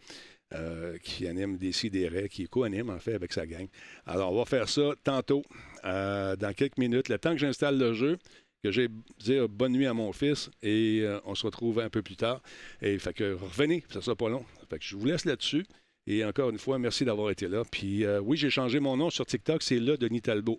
[1.03, 3.69] qui anime des sidérés, qui co-anime en fait avec sa gang.
[4.07, 5.43] Alors, on va faire ça tantôt,
[5.83, 8.19] dans quelques minutes, le temps que j'installe le jeu,
[8.65, 8.89] que j'ai
[9.19, 12.41] dire bonne nuit à mon fils et on se retrouve un peu plus tard.
[12.81, 14.45] Et fait que revenez, ça sera pas long.
[14.71, 15.65] Fait que je vous laisse là-dessus.
[16.11, 17.65] Et encore une fois, merci d'avoir été là.
[17.71, 20.59] Puis euh, oui, j'ai changé mon nom sur TikTok, c'est là Denis Talbot.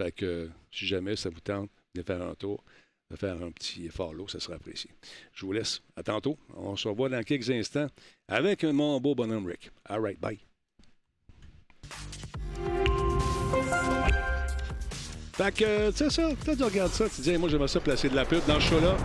[0.00, 2.64] Fait que si jamais ça vous tente de faire un tour,
[3.10, 4.90] de faire un petit follow, ça sera apprécié.
[5.34, 5.82] Je vous laisse.
[5.94, 6.38] À tantôt.
[6.54, 7.88] On se revoit dans quelques instants
[8.28, 9.70] avec mon beau bonhomme Rick.
[9.84, 10.38] All right, bye.
[15.34, 18.08] Fait que, tu sais ça, toi, tu regardes ça, tu dis, moi, j'aimerais ça placer
[18.08, 18.96] de la pub dans ce show-là.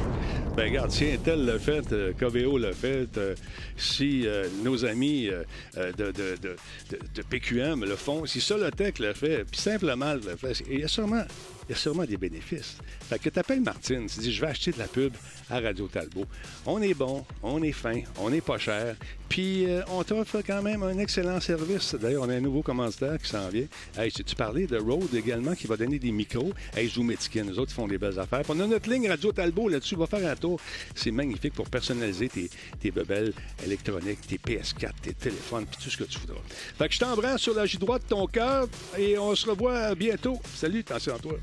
[0.56, 3.36] Ben, regarde, si Intel l'a fait, euh, Coveo l'a fait, euh,
[3.78, 5.44] si euh, nos amis euh,
[5.78, 10.82] euh, de, de, PQM le font, si Solotech le fait, puis simplement le fait, il
[10.82, 11.24] y a sûrement,
[11.70, 12.78] il y a sûrement des bénéfices.
[13.00, 15.14] Fait que tu appelles Martine, tu dis, je vais acheter de la pub
[15.52, 16.26] à Radio Talbot.
[16.66, 18.96] On est bon, on est fin, on n'est pas cher,
[19.32, 21.96] puis euh, on t'offre quand même un excellent service.
[21.96, 23.68] D'ailleurs, on a un nouveau commanditaire qui s'en vient.
[23.98, 26.52] Hey, tu parlais de Rode également qui va donner des micros?
[26.76, 28.42] Hey, Zoom Etiquette, nous autres, font des belles affaires.
[28.42, 29.96] Puis on a notre ligne Radio Talbot là-dessus.
[29.96, 30.60] Va faire un tour.
[30.96, 32.50] C'est magnifique pour personnaliser tes,
[32.80, 33.34] tes bebelles
[33.64, 36.42] électroniques, tes PS4, tes téléphones, puis tout ce que tu voudras.
[36.78, 38.68] Fait que je t'embrasse sur la joue droite de ton cœur
[38.98, 40.40] et on se revoit bientôt.
[40.54, 41.38] Salut, attention à toi.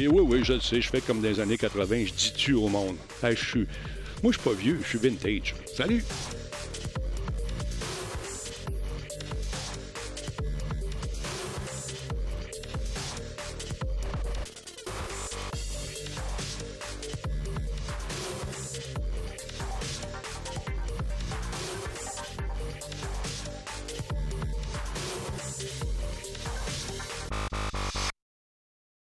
[0.00, 2.32] Et oui, oui, je le sais, je fais comme dans les années 80, je dis
[2.32, 2.94] tu au monde.
[3.20, 3.66] Hey, je suis.
[4.22, 5.56] Moi, je suis pas vieux, je suis vintage.
[5.76, 6.04] Salut!